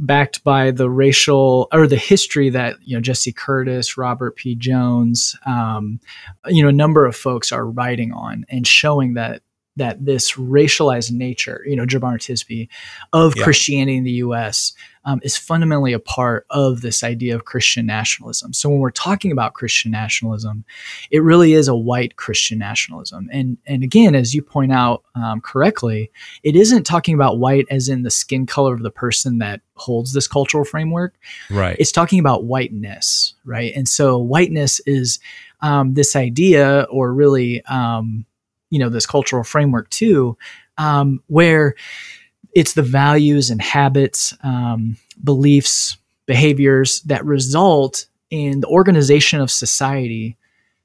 backed 0.00 0.42
by 0.44 0.72
the 0.72 0.90
racial 0.90 1.68
or 1.72 1.86
the 1.86 1.96
history 1.96 2.50
that 2.50 2.76
you 2.82 2.96
know 2.96 3.00
Jesse 3.00 3.32
Curtis, 3.32 3.96
Robert 3.96 4.36
P. 4.36 4.56
Jones, 4.56 5.36
um, 5.46 6.00
you 6.46 6.62
know, 6.62 6.68
a 6.68 6.72
number 6.72 7.06
of 7.06 7.16
folks 7.16 7.52
are 7.52 7.64
writing 7.66 8.12
on 8.12 8.44
and 8.48 8.66
showing 8.66 9.14
that 9.14 9.42
that 9.76 10.04
this 10.04 10.32
racialized 10.32 11.12
nature, 11.12 11.62
you 11.64 11.76
know, 11.76 11.86
Jemar 11.86 12.18
Tisby, 12.18 12.68
of 13.12 13.36
Yeah. 13.36 13.44
Christianity 13.44 13.96
in 13.96 14.02
the 14.02 14.10
U.S. 14.12 14.72
Um, 15.08 15.20
is 15.22 15.38
fundamentally 15.38 15.94
a 15.94 15.98
part 15.98 16.44
of 16.50 16.82
this 16.82 17.02
idea 17.02 17.34
of 17.34 17.46
Christian 17.46 17.86
nationalism. 17.86 18.52
So 18.52 18.68
when 18.68 18.78
we're 18.78 18.90
talking 18.90 19.32
about 19.32 19.54
Christian 19.54 19.90
nationalism, 19.90 20.66
it 21.10 21.22
really 21.22 21.54
is 21.54 21.66
a 21.66 21.74
white 21.74 22.16
Christian 22.16 22.58
nationalism. 22.58 23.30
And 23.32 23.56
and 23.66 23.82
again, 23.82 24.14
as 24.14 24.34
you 24.34 24.42
point 24.42 24.70
out 24.70 25.04
um, 25.14 25.40
correctly, 25.40 26.10
it 26.42 26.56
isn't 26.56 26.84
talking 26.84 27.14
about 27.14 27.38
white 27.38 27.66
as 27.70 27.88
in 27.88 28.02
the 28.02 28.10
skin 28.10 28.44
color 28.44 28.74
of 28.74 28.82
the 28.82 28.90
person 28.90 29.38
that 29.38 29.62
holds 29.76 30.12
this 30.12 30.28
cultural 30.28 30.64
framework. 30.64 31.14
Right. 31.48 31.76
It's 31.78 31.92
talking 31.92 32.20
about 32.20 32.44
whiteness, 32.44 33.34
right? 33.46 33.72
And 33.74 33.88
so 33.88 34.18
whiteness 34.18 34.78
is 34.86 35.20
um, 35.62 35.94
this 35.94 36.16
idea, 36.16 36.86
or 36.90 37.14
really, 37.14 37.62
um, 37.64 38.26
you 38.68 38.78
know, 38.78 38.90
this 38.90 39.06
cultural 39.06 39.44
framework 39.44 39.88
too, 39.88 40.36
um, 40.76 41.22
where 41.28 41.74
it's 42.58 42.72
the 42.72 42.82
values 42.82 43.50
and 43.50 43.62
habits, 43.62 44.34
um, 44.42 44.96
beliefs, 45.22 45.96
behaviors 46.26 47.00
that 47.02 47.24
result 47.24 48.06
in 48.30 48.60
the 48.62 48.66
organization 48.66 49.40
of 49.40 49.48
society 49.48 50.36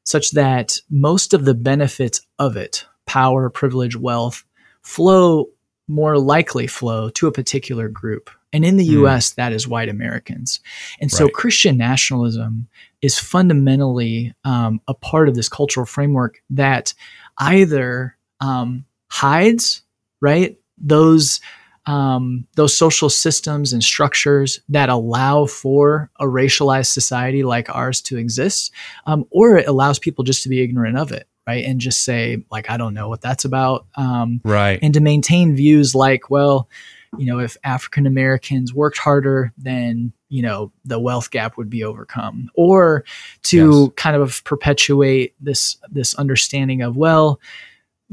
such 0.04 0.32
that 0.32 0.78
most 0.92 1.34
of 1.34 1.46
the 1.46 1.56
benefits 1.56 2.22
of 2.38 2.56
it, 2.58 2.86
power, 3.08 3.50
privilege, 3.50 3.96
wealth, 3.96 4.44
flow 4.84 5.50
more 5.88 6.20
likely 6.20 6.68
flow 6.68 7.10
to 7.10 7.26
a 7.26 7.32
particular 7.32 7.90
group. 7.90 8.30
And 8.54 8.64
in 8.64 8.78
the 8.78 8.86
Hmm. 8.86 9.06
US, 9.06 9.32
that 9.32 9.52
is 9.52 9.68
white 9.68 9.90
Americans. 9.90 10.60
And 11.02 11.12
so 11.12 11.24
Right. 11.26 11.34
Christian 11.34 11.76
nationalism 11.76 12.68
is 13.02 13.18
fundamentally 13.18 14.36
um, 14.44 14.80
a 14.88 14.94
part 14.94 15.28
of 15.28 15.34
this 15.34 15.50
cultural 15.50 15.88
framework 15.88 16.40
that 16.52 16.94
either 17.40 18.16
um, 18.40 18.86
hides, 19.10 19.82
right, 20.22 20.56
those 20.78 21.40
um, 21.86 22.48
those 22.56 22.76
social 22.78 23.10
systems 23.10 23.74
and 23.74 23.84
structures 23.84 24.60
that 24.70 24.90
allow 24.90 25.46
for 25.46 26.10
a 26.20 26.26
racialized 26.26 26.92
society 26.92 27.44
like 27.44 27.74
ours 27.74 28.02
to 28.02 28.18
exist, 28.18 28.72
um, 29.06 29.26
or 29.32 29.58
it 29.58 29.68
allows 29.68 30.00
people 30.00 30.24
just 30.24 30.44
to 30.44 30.50
be 30.50 30.62
ignorant 30.64 30.98
of 30.98 31.12
it, 31.12 31.28
right, 31.48 31.66
and 31.66 31.82
just 31.82 32.04
say 32.04 32.44
like, 32.52 32.70
I 32.70 32.78
don't 32.78 32.94
know 32.94 33.10
what 33.10 33.22
that's 33.22 33.46
about, 33.46 33.86
um, 33.96 34.42
right. 34.46 34.80
and 34.82 34.94
to 34.94 35.02
maintain 35.02 35.56
views 35.56 35.94
like, 35.94 36.30
well, 36.30 36.70
you 37.18 37.28
know, 37.28 37.40
if 37.40 37.58
African 37.64 38.08
Americans 38.08 38.74
worked 38.74 38.98
harder, 38.98 39.54
then 39.58 40.14
you 40.30 40.42
know 40.42 40.72
the 40.84 41.00
wealth 41.00 41.30
gap 41.30 41.58
would 41.58 41.70
be 41.70 41.84
overcome, 41.84 42.50
or 42.56 43.04
to 43.44 43.84
Yes. 43.84 43.92
kind 43.98 44.16
of 44.16 44.44
perpetuate 44.46 45.36
this 45.40 45.78
this 45.92 46.16
understanding 46.16 46.82
of 46.82 46.98
well, 46.98 47.40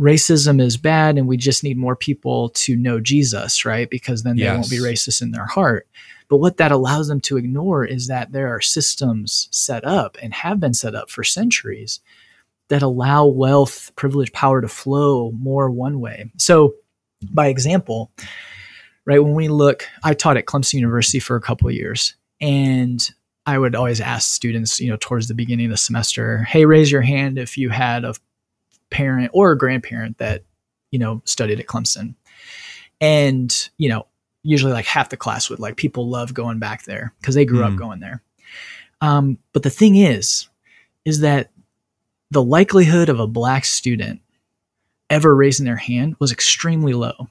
racism 0.00 0.60
is 0.60 0.76
bad, 0.76 1.18
and 1.18 1.28
we 1.28 1.36
just 1.36 1.62
need 1.62 1.76
more 1.76 1.94
people 1.94 2.48
to 2.50 2.74
know 2.74 2.98
Jesus, 3.00 3.64
right? 3.64 3.88
Because 3.88 4.22
then 4.22 4.36
they 4.36 4.46
won't 4.46 4.70
be 4.70 4.78
racist 4.78 5.20
in 5.20 5.30
their 5.30 5.44
heart. 5.44 5.86
But 6.28 6.38
what 6.38 6.56
that 6.56 6.72
allows 6.72 7.08
them 7.08 7.20
to 7.22 7.36
ignore 7.36 7.84
is 7.84 8.06
that 8.06 8.32
there 8.32 8.48
are 8.48 8.60
systems 8.60 9.48
set 9.50 9.84
up 9.84 10.16
and 10.22 10.32
have 10.32 10.58
been 10.58 10.74
set 10.74 10.94
up 10.94 11.10
for 11.10 11.22
centuries 11.22 12.00
that 12.68 12.82
allow 12.82 13.26
wealth, 13.26 13.92
privilege, 13.96 14.32
power 14.32 14.60
to 14.60 14.68
flow 14.68 15.32
more 15.32 15.70
one 15.70 16.00
way. 16.00 16.30
So, 16.38 16.74
by 17.30 17.48
example, 17.48 18.12
right, 19.04 19.18
when 19.18 19.34
we 19.34 19.48
look, 19.48 19.86
I 20.02 20.14
taught 20.14 20.36
at 20.36 20.46
Clemson 20.46 20.74
University 20.74 21.18
for 21.18 21.36
a 21.36 21.40
couple 21.40 21.68
of 21.68 21.74
years, 21.74 22.14
and 22.40 23.10
I 23.44 23.58
would 23.58 23.74
always 23.74 24.00
ask 24.00 24.32
students, 24.32 24.80
you 24.80 24.88
know, 24.88 24.98
towards 24.98 25.26
the 25.26 25.34
beginning 25.34 25.66
of 25.66 25.72
the 25.72 25.78
semester, 25.78 26.44
hey, 26.44 26.64
raise 26.64 26.92
your 26.92 27.02
hand 27.02 27.38
if 27.38 27.58
you 27.58 27.70
had 27.70 28.04
a 28.04 28.14
parent 28.90 29.30
or 29.32 29.52
a 29.52 29.58
grandparent 29.58 30.18
that, 30.18 30.44
you 30.90 30.98
know, 30.98 31.22
studied 31.24 31.60
at 31.60 31.66
Clemson. 31.66 32.14
And, 33.00 33.68
you 33.78 33.88
know, 33.88 34.06
usually 34.42 34.72
like 34.72 34.86
half 34.86 35.10
the 35.10 35.16
class 35.16 35.48
would 35.50 35.60
like 35.60 35.76
people 35.76 36.08
love 36.08 36.34
going 36.34 36.58
back 36.58 36.84
there 36.84 37.12
because 37.20 37.34
they 37.34 37.44
grew 37.44 37.60
Mm. 37.60 37.72
up 37.72 37.76
going 37.78 38.00
there. 38.00 38.22
Um, 39.00 39.38
but 39.52 39.62
the 39.62 39.70
thing 39.70 39.96
is, 39.96 40.48
is 41.04 41.20
that 41.20 41.50
the 42.30 42.42
likelihood 42.42 43.08
of 43.08 43.18
a 43.20 43.26
black 43.26 43.64
student 43.64 44.20
ever 45.08 45.34
raising 45.34 45.66
their 45.66 45.76
hand 45.76 46.14
was 46.20 46.30
extremely 46.32 46.92
low 46.92 47.28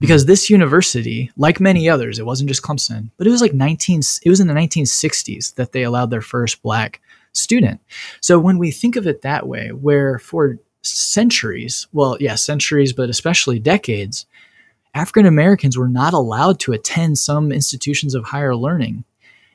because 0.00 0.26
this 0.26 0.50
university 0.50 1.30
like 1.38 1.58
many 1.60 1.88
others 1.88 2.18
it 2.18 2.26
wasn't 2.26 2.46
just 2.46 2.60
clemson 2.62 3.10
but 3.16 3.26
it 3.26 3.30
was 3.30 3.40
like 3.40 3.54
19 3.54 4.00
it 4.22 4.28
was 4.28 4.38
in 4.40 4.46
the 4.46 4.52
1960s 4.52 5.54
that 5.54 5.72
they 5.72 5.82
allowed 5.84 6.10
their 6.10 6.20
first 6.20 6.62
black 6.62 7.00
student 7.32 7.80
so 8.20 8.38
when 8.38 8.58
we 8.58 8.70
think 8.70 8.96
of 8.96 9.06
it 9.06 9.22
that 9.22 9.48
way 9.48 9.68
where 9.72 10.18
for 10.18 10.58
centuries 10.86 11.86
well 11.92 12.16
yeah 12.20 12.34
centuries 12.34 12.92
but 12.92 13.08
especially 13.08 13.58
decades 13.58 14.26
african 14.94 15.26
americans 15.26 15.76
were 15.76 15.88
not 15.88 16.14
allowed 16.14 16.58
to 16.60 16.72
attend 16.72 17.18
some 17.18 17.52
institutions 17.52 18.14
of 18.14 18.24
higher 18.24 18.56
learning. 18.56 19.04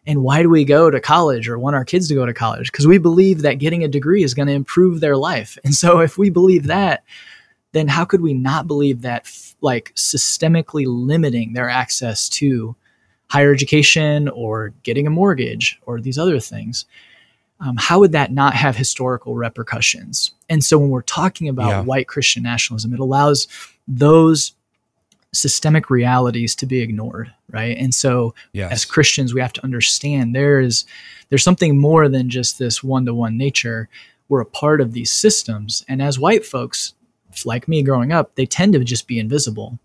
And 0.08 0.24
why 0.24 0.42
do 0.42 0.50
we 0.50 0.66
go 0.66 0.90
to 0.90 1.00
college 1.00 1.48
or 1.48 1.60
want 1.60 1.76
our 1.76 1.86
kids 1.86 2.08
to 2.08 2.16
go 2.16 2.26
to 2.26 2.34
college? 2.34 2.72
Because 2.72 2.88
we 2.88 2.98
believe 2.98 3.44
that 3.44 3.60
getting 3.60 3.84
a 3.84 3.88
degree 3.88 4.24
is 4.24 4.34
going 4.34 4.48
to 4.48 4.54
improve 4.54 5.00
their 5.00 5.16
life. 5.16 5.60
And 5.64 5.76
so 5.76 6.00
if 6.00 6.18
we 6.18 6.32
believe 6.32 6.66
that 6.68 7.04
then 7.72 7.88
how 7.88 8.06
could 8.06 8.22
we 8.22 8.34
not 8.34 8.68
believe 8.68 9.02
that 9.02 9.30
like 9.62 9.94
systemically 9.96 10.86
limiting 10.88 11.54
their 11.54 11.70
access 11.70 12.28
to 12.28 12.76
higher 13.30 13.54
education 13.54 14.28
or 14.30 14.74
getting 14.84 15.08
a 15.08 15.12
mortgage 15.12 15.80
or 15.86 16.02
these 16.02 16.18
other 16.18 16.40
things 16.40 16.86
um, 17.64 17.76
how 17.78 18.00
would 18.00 18.12
that 18.12 18.32
not 18.32 18.54
have 18.54 18.76
historical 18.76 19.36
repercussions 19.36 20.32
and 20.50 20.64
so 20.64 20.78
when 20.78 20.90
we're 20.90 21.02
talking 21.04 21.48
about 21.48 21.70
Yeah. 21.70 21.82
white 21.82 22.08
christian 22.08 22.44
nationalism 22.44 22.94
it 22.94 23.00
allows 23.00 23.48
those 23.88 24.54
systemic 25.34 25.90
realities 25.90 26.56
to 26.56 26.66
be 26.66 26.82
ignored 26.82 27.34
right 27.50 27.78
and 27.78 27.94
so 27.96 28.34
Yes. 28.54 28.72
as 28.72 28.86
Christians, 28.86 29.34
we 29.34 29.40
have 29.42 29.54
to 29.54 29.64
understand 29.64 30.36
there 30.36 30.60
is 30.60 30.84
there's 31.30 31.44
something 31.44 31.80
more 31.80 32.10
than 32.10 32.30
just 32.30 32.60
this 32.60 32.84
one-to-one 32.84 33.38
nature. 33.38 33.88
We're 34.28 34.42
a 34.42 34.46
part 34.46 34.82
of 34.82 34.92
these 34.92 35.10
systems, 35.12 35.86
and 35.88 36.02
as 36.02 36.20
white 36.20 36.46
folks, 36.46 36.94
like 37.46 37.68
me 37.70 37.82
growing 37.84 38.12
up, 38.12 38.36
they 38.36 38.46
tend 38.46 38.74
to 38.74 38.84
just 38.84 39.08
be 39.08 39.18
invisible. 39.20 39.80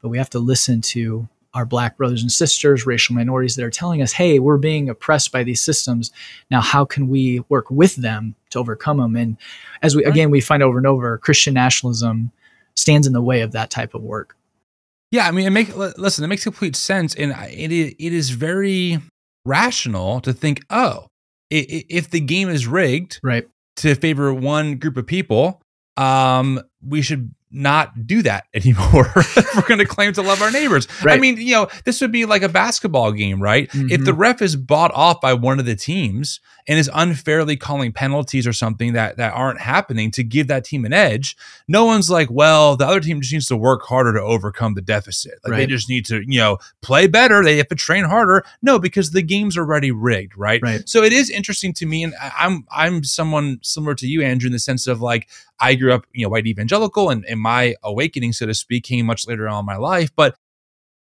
But 0.00 0.08
we 0.08 0.16
have 0.16 0.30
to 0.30 0.38
listen 0.38 0.80
to 0.82 1.28
our 1.54 1.64
black 1.64 1.96
brothers 1.96 2.22
and 2.22 2.30
sisters, 2.30 2.86
racial 2.86 3.14
minorities 3.14 3.56
that 3.56 3.64
are 3.64 3.70
telling 3.70 4.02
us, 4.02 4.12
"Hey, 4.12 4.38
we're 4.38 4.58
being 4.58 4.88
oppressed 4.88 5.32
by 5.32 5.42
these 5.42 5.60
systems. 5.60 6.10
Now, 6.50 6.60
how 6.60 6.84
can 6.84 7.08
we 7.08 7.42
work 7.48 7.70
with 7.70 7.96
them 7.96 8.34
to 8.50 8.58
overcome 8.58 8.98
them?" 8.98 9.16
And 9.16 9.36
as 9.82 9.96
we 9.96 10.04
again 10.04 10.30
we 10.30 10.40
find 10.40 10.62
over 10.62 10.78
and 10.78 10.86
over, 10.86 11.16
Christian 11.18 11.54
nationalism 11.54 12.32
stands 12.76 13.06
in 13.06 13.12
the 13.12 13.22
way 13.22 13.40
of 13.40 13.52
that 13.52 13.70
type 13.70 13.94
of 13.94 14.02
work. 14.02 14.36
Yeah, 15.10 15.26
I 15.26 15.30
mean, 15.30 15.46
it 15.46 15.50
make 15.50 15.74
li- 15.74 15.92
listen, 15.96 16.22
it 16.22 16.28
makes 16.28 16.44
complete 16.44 16.76
sense, 16.76 17.14
and 17.14 17.32
it 17.50 17.96
it 17.98 18.12
is 18.12 18.30
very 18.30 19.00
rational 19.46 20.20
to 20.20 20.32
think, 20.34 20.62
oh, 20.70 21.06
if 21.50 22.10
the 22.10 22.20
game 22.20 22.50
is 22.50 22.66
rigged 22.66 23.18
Right. 23.22 23.48
to 23.76 23.94
favor 23.94 24.34
one 24.34 24.76
group 24.76 24.98
of 24.98 25.06
people, 25.06 25.62
um, 25.96 26.60
we 26.86 27.00
should 27.00 27.34
not 27.50 28.06
do 28.06 28.22
that 28.22 28.44
anymore. 28.54 29.12
if 29.16 29.56
we're 29.56 29.66
going 29.66 29.78
to 29.78 29.86
claim 29.86 30.12
to 30.14 30.22
love 30.22 30.42
our 30.42 30.50
neighbors. 30.50 30.86
I 31.04 31.18
mean, 31.18 31.36
you 31.36 31.52
know, 31.52 31.68
this 31.84 32.00
would 32.00 32.12
be 32.12 32.24
like 32.24 32.42
a 32.42 32.48
basketball 32.48 33.12
game, 33.12 33.42
right? 33.42 33.68
If 33.72 34.04
the 34.04 34.12
mm-hmm. 34.12 34.20
ref 34.20 34.42
is 34.42 34.56
bought 34.56 34.92
off 34.94 35.20
by 35.20 35.34
one 35.34 35.58
of 35.58 35.66
the 35.66 35.76
teams 35.76 36.40
and 36.66 36.78
is 36.78 36.90
unfairly 36.92 37.56
calling 37.56 37.92
penalties 37.92 38.46
or 38.46 38.52
something 38.52 38.92
that 38.92 39.16
that 39.16 39.32
aren't 39.32 39.60
happening 39.60 40.10
to 40.12 40.22
give 40.22 40.48
that 40.48 40.64
team 40.64 40.84
an 40.84 40.92
edge, 40.92 41.36
no 41.66 41.84
one's 41.84 42.10
like, 42.10 42.30
well, 42.30 42.76
the 42.76 42.86
other 42.86 43.00
team 43.00 43.20
just 43.20 43.32
needs 43.32 43.46
to 43.48 43.56
work 43.56 43.82
harder 43.82 44.12
to 44.12 44.20
overcome 44.20 44.74
the 44.74 44.82
deficit. 44.82 45.34
Like 45.44 45.56
they 45.56 45.66
just 45.66 45.88
need 45.88 46.04
to, 46.06 46.22
you 46.26 46.38
know, 46.38 46.58
play 46.82 47.06
better. 47.06 47.42
They 47.42 47.56
have 47.56 47.68
to 47.68 47.74
train 47.74 48.04
harder. 48.04 48.44
No, 48.62 48.78
because 48.78 49.10
the 49.10 49.22
game's 49.22 49.56
already 49.56 49.90
rigged, 49.90 50.36
right? 50.36 50.60
Right. 50.62 50.88
So 50.88 51.02
it 51.02 51.12
is 51.12 51.30
interesting 51.30 51.72
to 51.74 51.86
me, 51.86 52.04
and 52.04 52.14
I'm 52.20 52.66
I'm 52.70 53.04
someone 53.04 53.60
similar 53.62 53.94
to 53.96 54.06
you, 54.06 54.22
Andrew, 54.22 54.48
in 54.48 54.52
the 54.52 54.58
sense 54.58 54.86
of 54.86 55.00
like 55.00 55.28
I 55.60 55.74
grew 55.74 55.92
up, 55.92 56.04
you 56.12 56.24
know, 56.24 56.30
white 56.30 56.46
evangelical, 56.46 57.10
and, 57.10 57.24
and 57.26 57.40
my 57.40 57.74
awakening, 57.82 58.32
so 58.32 58.46
to 58.46 58.54
speak, 58.54 58.84
came 58.84 59.06
much 59.06 59.26
later 59.26 59.48
on 59.48 59.60
in 59.60 59.66
my 59.66 59.76
life. 59.76 60.10
But 60.14 60.36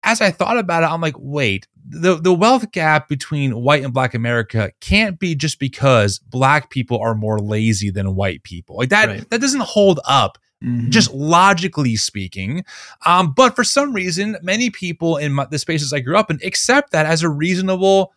as 0.04 0.22
I 0.22 0.32
thought 0.32 0.58
about 0.58 0.84
it, 0.84 0.88
I'm 0.88 1.02
like, 1.02 1.16
wait, 1.18 1.68
the 1.90 2.16
the 2.16 2.34
wealth 2.34 2.72
gap 2.72 3.10
between 3.10 3.52
white 3.62 3.84
and 3.84 3.94
black 3.94 4.14
America 4.14 4.72
can't 4.82 5.20
be 5.20 5.36
just 5.36 5.60
because 5.60 6.20
black 6.20 6.70
people 6.70 7.00
are 7.00 7.16
more 7.16 7.40
lazy 7.40 7.90
than 7.90 8.16
white 8.16 8.44
people. 8.44 8.78
Like 8.78 8.90
that 8.90 9.08
Right. 9.10 9.30
that 9.30 9.42
doesn't 9.42 9.62
hold 9.64 10.00
up 10.06 10.38
Mhm. 10.64 10.90
just 10.90 11.12
logically 11.14 11.96
speaking. 11.96 12.64
Um, 13.06 13.32
but 13.36 13.56
for 13.56 13.64
some 13.64 13.94
reason, 13.94 14.38
many 14.42 14.70
people 14.72 15.18
in 15.18 15.34
my, 15.34 15.46
the 15.46 15.60
spaces 15.60 15.94
I 15.94 16.00
grew 16.00 16.18
up 16.18 16.32
in 16.32 16.40
accept 16.44 16.92
that 16.94 17.06
as 17.06 17.22
a 17.22 17.30
reasonable 17.30 18.12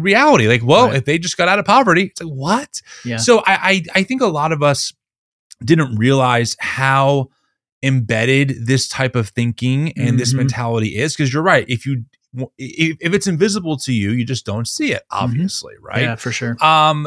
reality. 0.00 0.48
Like, 0.48 0.64
well, 0.64 0.86
Right. 0.88 0.96
if 0.96 1.04
they 1.04 1.18
just 1.18 1.36
got 1.36 1.46
out 1.48 1.58
of 1.60 1.64
poverty, 1.64 2.04
it's 2.06 2.20
like 2.20 2.32
what? 2.32 2.82
yeah. 3.04 3.18
So 3.18 3.38
I, 3.46 3.54
I 3.62 3.82
I 4.00 4.02
think 4.02 4.22
a 4.22 4.26
lot 4.26 4.50
of 4.52 4.60
us 4.62 4.92
didn't 5.62 5.96
realize 5.96 6.56
how 6.60 7.28
embedded 7.82 8.66
this 8.66 8.88
type 8.88 9.14
of 9.14 9.28
thinking 9.28 9.92
and 9.98 10.18
this 10.18 10.32
Mhm. 10.32 10.38
mentality 10.38 10.96
is. 10.96 11.14
Because 11.14 11.32
you're 11.32 11.42
right. 11.42 11.66
If 11.68 11.84
you 11.86 12.04
if, 12.58 12.96
if 13.00 13.14
it's 13.14 13.26
invisible 13.28 13.76
to 13.76 13.92
you, 13.92 14.10
you 14.10 14.24
just 14.24 14.44
don't 14.44 14.66
see 14.66 14.92
it. 14.92 15.02
Mm-hmm. 15.12 15.24
Obviously, 15.24 15.74
right? 15.80 16.02
Yeah, 16.02 16.14
for 16.16 16.32
sure. 16.32 16.56
Um, 16.64 17.06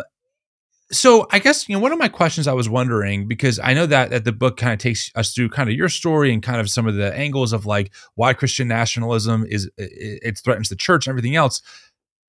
so 0.90 1.28
I 1.32 1.40
guess 1.40 1.68
you 1.68 1.76
know 1.76 1.82
one 1.82 1.92
of 1.92 2.00
my 2.00 2.08
questions 2.08 2.48
I 2.48 2.54
was 2.54 2.70
wondering 2.70 3.28
because 3.28 3.60
I 3.60 3.74
know 3.74 3.86
that 3.88 4.10
that 4.12 4.24
the 4.24 4.32
book 4.32 4.56
kind 4.56 4.72
of 4.72 4.80
takes 4.80 5.12
us 5.16 5.34
through 5.34 5.50
kind 5.50 5.68
of 5.70 5.76
your 5.76 5.90
story 5.90 6.32
and 6.32 6.42
kind 6.42 6.62
of 6.62 6.70
some 6.70 6.88
of 6.88 6.96
the 6.96 7.14
angles 7.14 7.52
of 7.52 7.66
like 7.66 7.92
why 8.16 8.32
Christian 8.34 8.70
nationalism 8.70 9.46
is 9.50 9.66
it, 9.78 10.20
it 10.24 10.38
threatens 10.38 10.70
the 10.70 10.78
church 10.78 11.06
and 11.06 11.12
everything 11.12 11.36
else. 11.36 11.62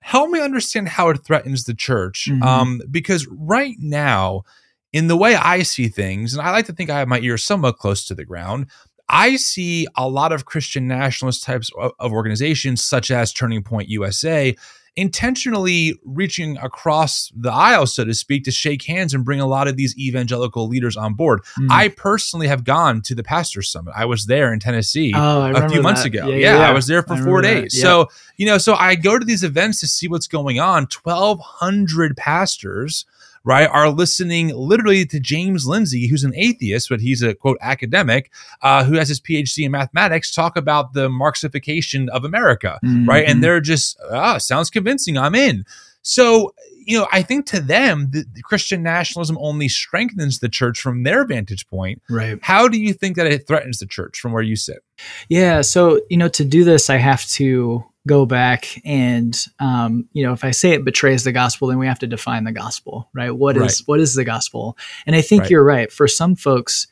Help 0.01 0.29
me 0.29 0.41
understand 0.41 0.89
how 0.89 1.07
it 1.09 1.23
threatens 1.23 1.63
the 1.65 1.73
church, 1.73 2.27
Mhm. 2.29 2.41
um, 2.43 2.81
because 2.91 3.27
right 3.27 3.75
now, 3.79 4.43
in 4.91 5.07
the 5.07 5.17
way 5.17 5.35
I 5.35 5.63
see 5.63 5.87
things, 5.87 6.33
and 6.33 6.41
I 6.41 6.51
like 6.51 6.65
to 6.65 6.73
think 6.73 6.89
I 6.89 6.99
have 6.99 7.07
my 7.07 7.19
ears 7.19 7.43
somewhat 7.43 7.77
close 7.77 8.05
to 8.05 8.15
the 8.15 8.25
ground. 8.25 8.67
I 9.09 9.37
see 9.37 9.87
a 9.95 10.07
lot 10.07 10.31
of 10.31 10.45
Christian 10.45 10.87
nationalist 10.87 11.43
types 11.43 11.71
of, 11.77 12.13
organizations, 12.13 12.83
such 12.83 13.09
as 13.09 13.33
Turning 13.33 13.63
Point 13.63 13.89
USA, 13.89 14.55
intentionally 14.95 15.97
reaching 16.03 16.57
across 16.57 17.31
the 17.35 17.51
aisle, 17.51 17.87
so 17.87 18.03
to 18.05 18.13
speak, 18.13 18.43
to 18.43 18.51
shake 18.51 18.83
hands 18.83 19.13
and 19.13 19.25
bring 19.25 19.39
a 19.39 19.47
lot 19.47 19.67
of 19.67 19.77
these 19.77 19.97
evangelical 19.97 20.67
leaders 20.67 20.97
on 20.97 21.13
board. 21.13 21.41
Mm. 21.57 21.71
I 21.71 21.87
personally 21.87 22.47
have 22.47 22.63
gone 22.63 23.01
to 23.03 23.15
the 23.15 23.23
Pastors 23.23 23.69
Summit. 23.69 23.93
I 23.95 24.05
was 24.05 24.25
there 24.25 24.53
in 24.53 24.59
Tennessee 24.59 25.13
oh, 25.15 25.53
a 25.55 25.69
few 25.69 25.81
months 25.81 26.03
that. 26.03 26.13
ago. 26.13 26.27
Yeah, 26.27 26.57
I 26.57 26.71
was 26.71 26.85
there 26.85 27.01
for 27.01 27.13
I 27.13 27.21
four 27.21 27.41
days. 27.41 27.75
Yep. 27.75 27.81
So, 27.81 28.07
you 28.37 28.45
know, 28.45 28.57
so 28.57 28.75
I 28.75 28.95
go 28.95 29.17
to 29.17 29.25
these 29.25 29.43
events 29.43 29.79
to 29.79 29.87
see 29.87 30.07
what's 30.07 30.27
going 30.27 30.59
on. 30.59 30.87
1,200 31.03 32.17
pastors, 32.17 33.05
right, 33.43 33.69
are 33.69 33.89
listening 33.89 34.49
literally 34.55 35.05
to 35.05 35.19
James 35.19 35.65
Lindsay, 35.67 36.07
who's 36.07 36.23
an 36.23 36.33
atheist, 36.35 36.89
but 36.89 36.99
he's 37.01 37.21
a 37.21 37.33
quote 37.33 37.57
academic 37.61 38.31
uh, 38.61 38.83
who 38.83 38.95
has 38.95 39.07
his 39.09 39.19
PhD 39.19 39.65
in 39.65 39.71
mathematics, 39.71 40.31
talk 40.31 40.57
about 40.57 40.93
the 40.93 41.09
Marxification 41.09 42.09
of 42.09 42.23
America, 42.25 42.79
right? 42.83 43.25
Mhm. 43.25 43.29
And 43.31 43.43
they're 43.43 43.61
just, 43.61 43.99
ah, 44.11 44.37
sounds 44.37 44.69
convincing. 44.69 45.17
I'm 45.17 45.35
in. 45.35 45.63
So, 46.01 46.53
you 46.85 46.97
know, 46.97 47.07
I 47.11 47.21
think 47.21 47.45
to 47.47 47.59
them, 47.59 48.09
the, 48.11 48.23
the 48.33 48.41
Christian 48.41 48.81
nationalism 48.81 49.37
only 49.39 49.67
strengthens 49.67 50.39
the 50.39 50.49
church 50.49 50.79
from 50.79 51.03
their 51.03 51.25
vantage 51.25 51.67
point. 51.67 52.01
right. 52.09 52.39
How 52.41 52.67
do 52.67 52.79
you 52.79 52.93
think 52.93 53.15
that 53.17 53.27
it 53.27 53.45
threatens 53.47 53.79
the 53.79 53.85
church 53.85 54.19
from 54.19 54.31
where 54.31 54.41
you 54.41 54.55
sit? 54.55 54.79
Yeah. 55.27 55.61
So, 55.61 56.01
you 56.09 56.17
know, 56.17 56.29
to 56.29 56.45
do 56.45 56.63
this, 56.63 56.89
I 56.89 56.95
have 56.97 57.25
to 57.31 57.83
go 58.07 58.25
back 58.25 58.67
and, 58.85 59.45
um, 59.59 60.07
you 60.13 60.23
know, 60.23 60.33
if 60.33 60.43
I 60.43 60.51
say 60.51 60.71
it 60.71 60.85
betrays 60.85 61.23
the 61.23 61.31
gospel, 61.31 61.67
then 61.67 61.77
we 61.79 61.87
have 61.87 61.99
to 61.99 62.07
define 62.07 62.43
the 62.45 62.51
gospel, 62.51 63.09
right? 63.13 63.31
What 63.31 63.57
is 63.57 63.61
Right. 63.61 63.81
what 63.85 63.99
is 63.99 64.15
the 64.15 64.23
gospel? 64.23 64.77
And 65.05 65.15
I 65.15 65.21
think 65.21 65.41
Right. 65.43 65.51
you're 65.51 65.63
right. 65.63 65.91
For 65.91 66.07
some 66.07 66.35
folks, 66.35 66.87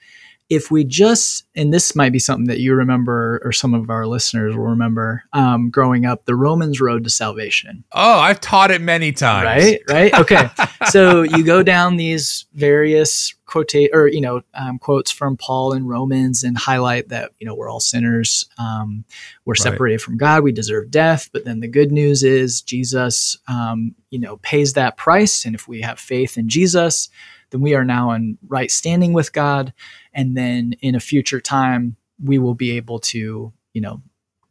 if 0.49 0.71
we 0.71 0.85
just, 0.85 1.43
and 1.55 1.73
this 1.73 1.93
might 1.95 2.11
be 2.11 2.19
something 2.19 2.47
that 2.47 2.59
you 2.59 2.73
remember, 2.73 3.41
or 3.43 3.51
some 3.51 3.73
of 3.73 3.89
our 3.89 4.07
listeners 4.07 4.55
will 4.55 4.67
remember, 4.67 5.23
um, 5.33 5.69
growing 5.69 6.05
up, 6.05 6.23
the 6.25 6.35
Romans 6.35 6.79
road 6.79 7.03
to 7.03 7.09
salvation. 7.09 7.83
Oh, 7.91 8.19
I've 8.19 8.39
taught 8.39 8.71
it 8.71 8.79
many 8.81 9.11
times. 9.11 9.45
Right, 9.45 9.81
right. 9.89 10.13
Okay. 10.13 10.49
so 10.89 11.23
you 11.23 11.43
go 11.43 11.63
down 11.63 11.97
these 11.97 12.45
various 12.53 13.33
quote 13.45 13.73
or 13.93 14.07
you 14.07 14.19
know 14.19 14.41
um, 14.53 14.77
quotes 14.77 15.09
from 15.09 15.37
Paul 15.37 15.71
in 15.73 15.85
Romans 15.85 16.43
and 16.43 16.57
highlight 16.57 17.09
that 17.09 17.31
you 17.39 17.45
know 17.47 17.55
we're 17.55 17.69
all 17.69 17.79
sinners, 17.79 18.45
um, 18.57 19.03
we're 19.45 19.51
Right. 19.53 19.59
separated 19.59 20.01
from 20.01 20.17
God, 20.17 20.43
we 20.43 20.51
deserve 20.53 20.91
death. 20.91 21.29
But 21.33 21.43
then 21.45 21.59
the 21.59 21.67
good 21.67 21.91
news 21.91 22.23
is 22.23 22.61
Jesus, 22.61 23.37
um, 23.47 23.95
you 24.11 24.19
know, 24.19 24.37
pays 24.37 24.73
that 24.73 24.95
price, 24.95 25.45
and 25.45 25.55
if 25.55 25.67
we 25.67 25.81
have 25.81 25.99
faith 25.99 26.37
in 26.37 26.47
Jesus, 26.47 27.09
then 27.49 27.61
we 27.61 27.75
are 27.75 27.85
now 27.85 28.11
in 28.11 28.37
right 28.47 28.71
standing 28.71 29.13
with 29.13 29.33
God, 29.33 29.73
and 30.13 30.35
then 30.35 30.73
in 30.81 30.95
a 30.95 30.99
future 30.99 31.41
time 31.41 31.95
we 32.23 32.39
will 32.39 32.55
be 32.55 32.71
able 32.71 32.99
to 32.99 33.53
you 33.73 33.81
know 33.81 34.01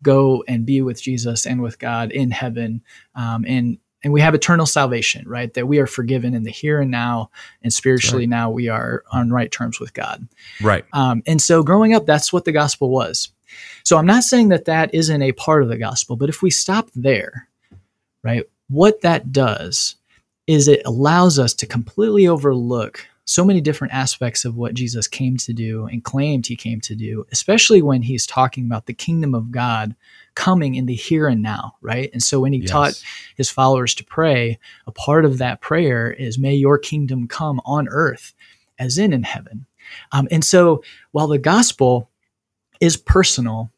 go 0.03 0.45
and 0.47 0.67
be 0.67 0.83
with 0.83 1.03
Jesus 1.03 1.47
and 1.47 1.63
with 1.63 1.79
God 1.79 2.13
in 2.13 2.31
heaven, 2.31 2.83
um, 3.15 3.45
and 3.47 3.79
and 4.07 4.13
we 4.13 4.21
have 4.21 4.35
eternal 4.35 4.67
salvation, 4.67 5.29
right? 5.29 5.53
That 5.55 5.67
we 5.67 5.81
are 5.81 5.87
forgiven 5.87 6.33
in 6.33 6.45
the 6.45 6.51
here 6.51 6.81
and 6.81 6.91
now, 6.93 7.31
and 7.63 7.73
spiritually 7.73 8.27
now 8.29 8.51
we 8.51 8.69
are 8.69 9.03
on 9.11 9.31
right 9.31 9.51
terms 9.51 9.81
with 9.81 9.95
God. 9.95 10.29
Right. 10.63 10.85
Um, 10.93 11.25
and 11.27 11.43
so, 11.43 11.65
growing 11.65 11.93
up, 11.93 12.07
that's 12.07 12.33
what 12.33 12.45
the 12.45 12.53
gospel 12.53 12.91
was. 12.91 13.31
So, 13.83 13.97
I'm 13.97 14.07
not 14.07 14.23
saying 14.23 14.51
that 14.51 14.67
that 14.67 14.95
isn't 14.95 15.23
a 15.23 15.33
part 15.33 15.65
of 15.65 15.69
the 15.69 15.77
gospel, 15.77 16.15
but 16.15 16.29
if 16.29 16.41
we 16.41 16.51
stop 16.51 16.89
there, 16.95 17.49
right, 18.23 18.45
what 18.69 19.01
that 19.01 19.33
does 19.33 19.97
is 20.47 20.69
it 20.69 20.83
allows 20.85 21.39
us 21.39 21.55
to 21.55 21.67
completely 21.67 22.27
overlook 22.29 23.07
so 23.25 23.45
many 23.45 23.61
different 23.61 23.93
aspects 23.93 24.45
of 24.45 24.57
what 24.57 24.75
Jesus 24.75 25.09
came 25.09 25.37
to 25.39 25.53
do 25.53 25.87
and 25.87 26.05
claimed 26.05 26.47
he 26.47 26.55
came 26.55 26.81
to 26.83 26.95
do, 26.95 27.27
especially 27.33 27.83
when 27.83 28.03
he's 28.03 28.25
talking 28.25 28.65
about 28.67 28.87
the 28.87 28.95
kingdom 28.95 29.35
of 29.35 29.51
God 29.51 29.97
coming 30.37 30.77
in 30.77 30.87
the 30.87 30.95
here 30.95 31.27
and 31.27 31.43
now, 31.43 31.75
right? 31.81 32.09
And 32.13 32.23
so 32.23 32.39
when 32.39 32.53
he 32.53 32.61
Yes. 32.61 32.71
taught 32.71 33.03
his 33.37 33.51
followers 33.51 33.95
to 33.97 34.05
pray, 34.05 34.61
a 34.87 34.93
part 34.93 35.25
of 35.25 35.39
that 35.39 35.61
prayer 35.61 36.13
is, 36.13 36.39
May 36.39 36.55
your 36.55 36.79
kingdom 36.79 37.27
come 37.27 37.61
on 37.65 37.89
earth 37.89 38.33
as 38.79 38.97
in 38.99 39.13
in 39.13 39.25
heaven. 39.25 39.67
Um, 40.13 40.29
and 40.31 40.45
so 40.45 40.85
while 41.11 41.27
the 41.27 41.39
gospel 41.39 42.09
is 42.81 42.97
personal, 42.97 43.73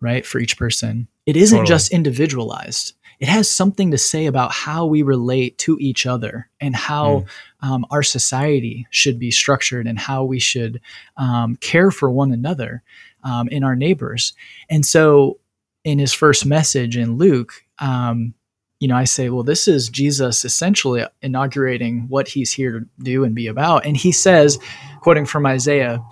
right, 0.00 0.26
for 0.26 0.40
each 0.40 0.58
person, 0.58 1.08
it 1.24 1.36
isn't 1.36 1.56
Totally. 1.60 1.68
just 1.68 1.92
individualized. 1.92 2.92
It 3.20 3.28
has 3.28 3.50
something 3.50 3.90
to 3.90 3.98
say 3.98 4.26
about 4.26 4.52
how 4.52 4.86
we 4.86 5.02
relate 5.02 5.58
to 5.58 5.76
each 5.80 6.06
other 6.06 6.48
and 6.60 6.74
how 6.74 7.24
um, 7.60 7.86
our 7.90 8.02
society 8.02 8.86
should 8.90 9.18
be 9.18 9.30
structured 9.30 9.86
and 9.86 9.98
how 9.98 10.24
we 10.24 10.38
should 10.38 10.80
um, 11.16 11.56
care 11.56 11.90
for 11.90 12.10
one 12.10 12.32
another 12.32 12.82
um, 13.22 13.48
and 13.50 13.64
our 13.64 13.76
neighbors. 13.76 14.34
And 14.68 14.84
so, 14.84 15.38
in 15.84 15.98
his 15.98 16.14
first 16.14 16.46
message 16.46 16.96
in 16.96 17.18
Luke, 17.18 17.52
um, 17.78 18.32
you 18.80 18.88
know, 18.88 18.96
I 18.96 19.04
say, 19.04 19.28
well, 19.30 19.42
this 19.42 19.68
is 19.68 19.88
Jesus 19.88 20.44
essentially 20.44 21.04
inaugurating 21.22 22.06
what 22.08 22.28
he's 22.28 22.52
here 22.52 22.80
to 22.80 22.86
do 23.02 23.24
and 23.24 23.34
be 23.34 23.46
about. 23.46 23.86
And 23.86 23.96
he 23.96 24.12
says, 24.12 24.58
quoting 25.00 25.26
from 25.26 25.46
Isaiah, 25.46 26.02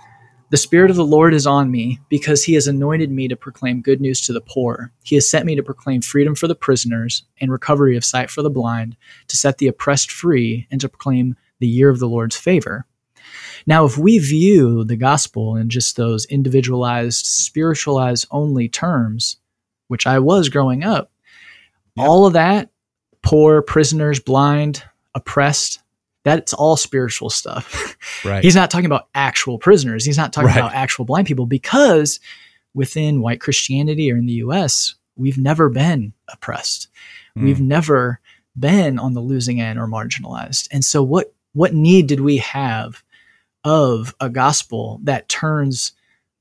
the 0.52 0.58
Spirit 0.58 0.90
of 0.90 0.96
the 0.96 1.04
Lord 1.04 1.32
is 1.32 1.46
on 1.46 1.70
me 1.70 1.98
because 2.10 2.44
he 2.44 2.52
has 2.52 2.66
anointed 2.66 3.10
me 3.10 3.26
to 3.26 3.36
proclaim 3.36 3.80
good 3.80 4.02
news 4.02 4.20
to 4.20 4.34
the 4.34 4.42
poor. 4.42 4.92
He 5.02 5.14
has 5.14 5.26
sent 5.26 5.46
me 5.46 5.56
to 5.56 5.62
proclaim 5.62 6.02
freedom 6.02 6.34
for 6.34 6.46
the 6.46 6.54
prisoners 6.54 7.24
and 7.40 7.50
recovery 7.50 7.96
of 7.96 8.04
sight 8.04 8.28
for 8.28 8.42
the 8.42 8.50
blind, 8.50 8.94
to 9.28 9.36
set 9.38 9.56
the 9.56 9.66
oppressed 9.66 10.10
free, 10.10 10.68
and 10.70 10.78
to 10.82 10.90
proclaim 10.90 11.36
the 11.58 11.66
year 11.66 11.88
of 11.88 12.00
the 12.00 12.08
Lord's 12.08 12.36
favor. 12.36 12.84
Now, 13.66 13.86
if 13.86 13.96
we 13.96 14.18
view 14.18 14.84
the 14.84 14.96
gospel 14.96 15.56
in 15.56 15.70
just 15.70 15.96
those 15.96 16.26
individualized, 16.26 17.24
spiritualized 17.24 18.26
only 18.30 18.68
terms, 18.68 19.38
which 19.88 20.06
I 20.06 20.18
was 20.18 20.50
growing 20.50 20.84
up, 20.84 21.10
Yep. 21.96 22.06
all 22.06 22.26
of 22.26 22.34
that 22.34 22.68
poor, 23.22 23.62
prisoners, 23.62 24.20
blind, 24.20 24.82
oppressed 25.14 25.81
that's 26.24 26.52
all 26.52 26.76
spiritual 26.76 27.30
stuff. 27.30 27.96
Right. 28.24 28.44
He's 28.44 28.54
not 28.54 28.70
talking 28.70 28.86
about 28.86 29.08
actual 29.16 29.58
prisoners. 29.58 30.04
He's 30.04 30.16
not 30.16 30.32
talking 30.32 30.48
Right. 30.48 30.58
about 30.58 30.74
actual 30.74 31.04
blind 31.04 31.26
people 31.26 31.46
because 31.46 32.20
within 32.72 33.20
white 33.20 33.40
Christianity 33.40 34.12
or 34.12 34.16
in 34.16 34.26
the 34.26 34.34
US, 34.34 34.94
we've 35.16 35.38
never 35.38 35.68
been 35.68 36.12
oppressed. 36.28 36.86
Mm. 37.36 37.42
We've 37.44 37.60
never 37.60 38.20
been 38.56 38.98
on 39.00 39.14
the 39.14 39.20
losing 39.20 39.60
end 39.60 39.78
or 39.78 39.88
marginalized. 39.88 40.68
And 40.70 40.84
so 40.84 41.02
what 41.02 41.34
what 41.52 41.74
need 41.74 42.06
did 42.06 42.20
we 42.20 42.36
have 42.38 43.02
of 43.64 44.14
a 44.20 44.28
gospel 44.30 45.00
that 45.04 45.28
turns 45.28 45.92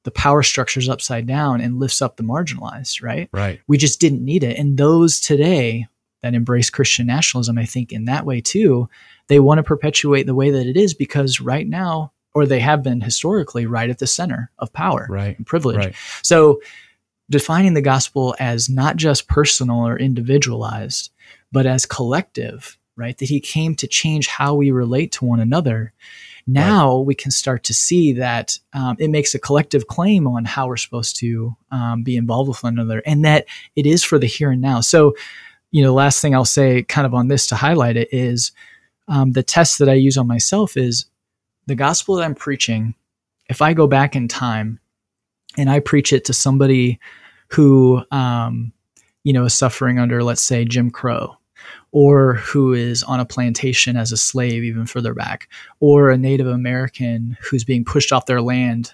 the 0.03 0.11
power 0.11 0.43
structures 0.43 0.89
upside 0.89 1.25
down 1.27 1.61
and 1.61 1.79
lifts 1.79 2.01
up 2.01 2.17
the 2.17 2.23
marginalized, 2.23 3.01
right? 3.03 3.29
right. 3.31 3.61
We 3.67 3.77
just 3.77 3.99
didn't 3.99 4.23
need 4.25 4.43
it. 4.43 4.57
And 4.57 4.77
those 4.77 5.19
today 5.19 5.87
that 6.23 6.33
embrace 6.33 6.69
Christian 6.69 7.07
nationalism, 7.07 7.57
I 7.57 7.65
think 7.65 7.91
in 7.91 8.05
that 8.05 8.25
way 8.25 8.41
too, 8.41 8.89
they 9.27 9.39
want 9.39 9.59
to 9.59 9.63
perpetuate 9.63 10.23
the 10.25 10.35
way 10.35 10.51
that 10.51 10.67
it 10.67 10.77
is 10.77 10.93
because 10.93 11.41
right 11.41 11.67
now, 11.67 12.11
or 12.33 12.45
they 12.45 12.59
have 12.59 12.83
been 12.83 13.01
historically, 13.01 13.65
right 13.65 13.89
at 13.89 13.99
the 13.99 14.07
center 14.07 14.51
of 14.59 14.71
power 14.73 15.07
Right. 15.09 15.37
and 15.37 15.45
privilege. 15.45 15.77
Right. 15.77 15.95
So 16.21 16.61
defining 17.29 17.73
the 17.73 17.81
gospel 17.81 18.35
as 18.39 18.69
not 18.69 18.97
just 18.97 19.27
personal 19.27 19.87
or 19.87 19.97
individualized, 19.97 21.11
but 21.51 21.65
as 21.65 21.85
collective, 21.85 22.77
right? 22.95 23.17
That 23.17 23.29
he 23.29 23.39
came 23.39 23.75
to 23.75 23.87
change 23.87 24.27
how 24.27 24.53
we 24.55 24.71
relate 24.71 25.11
to 25.13 25.25
one 25.25 25.39
another. 25.39 25.93
Now 26.47 26.97
we 26.97 27.15
can 27.15 27.31
start 27.31 27.63
to 27.65 27.73
see 27.73 28.13
that 28.13 28.57
um, 28.73 28.95
it 28.99 29.09
makes 29.09 29.33
a 29.35 29.39
collective 29.39 29.87
claim 29.87 30.27
on 30.27 30.43
how 30.45 30.67
we're 30.67 30.77
supposed 30.77 31.17
to 31.17 31.55
um, 31.71 32.03
be 32.03 32.15
involved 32.17 32.49
with 32.49 32.63
one 32.63 32.73
another 32.73 33.01
and 33.05 33.23
that 33.25 33.45
it 33.75 33.85
is 33.85 34.03
for 34.03 34.17
the 34.19 34.25
here 34.27 34.51
and 34.51 34.61
now. 34.61 34.81
So, 34.81 35.13
you 35.71 35.81
know, 35.81 35.89
the 35.89 35.93
last 35.93 36.21
thing 36.21 36.35
I'll 36.35 36.45
say 36.45 36.83
kind 36.83 37.05
of 37.05 37.13
on 37.13 37.27
this 37.27 37.47
to 37.47 37.55
highlight 37.55 37.97
it 37.97 38.09
is 38.11 38.51
um, 39.07 39.31
the 39.31 39.43
test 39.43 39.79
that 39.79 39.89
I 39.89 39.93
use 39.93 40.17
on 40.17 40.27
myself 40.27 40.77
is 40.77 41.05
the 41.65 41.75
gospel 41.75 42.15
that 42.15 42.23
I'm 42.23 42.35
preaching 42.35 42.95
if 43.49 43.61
I 43.61 43.73
go 43.73 43.87
back 43.87 44.15
in 44.15 44.27
time 44.27 44.79
and 45.57 45.69
I 45.69 45.79
preach 45.79 46.13
it 46.13 46.25
to 46.25 46.33
somebody 46.33 46.99
who, 47.49 48.03
um, 48.11 48.71
you 49.23 49.33
know, 49.33 49.45
is 49.45 49.53
suffering 49.53 49.99
under, 49.99 50.23
let's 50.23 50.41
say, 50.41 50.63
Jim 50.63 50.89
Crow, 50.89 51.37
or 51.91 52.35
who 52.35 52.73
is 52.73 53.03
on 53.03 53.19
a 53.19 53.25
plantation 53.25 53.97
as 53.97 54.11
a 54.11 54.17
slave, 54.17 54.63
even 54.63 54.85
further 54.85 55.13
back, 55.13 55.49
or 55.79 56.09
a 56.09 56.17
Native 56.17 56.47
American 56.47 57.37
who's 57.41 57.65
being 57.65 57.83
pushed 57.83 58.13
off 58.13 58.25
their 58.25 58.41
land, 58.41 58.93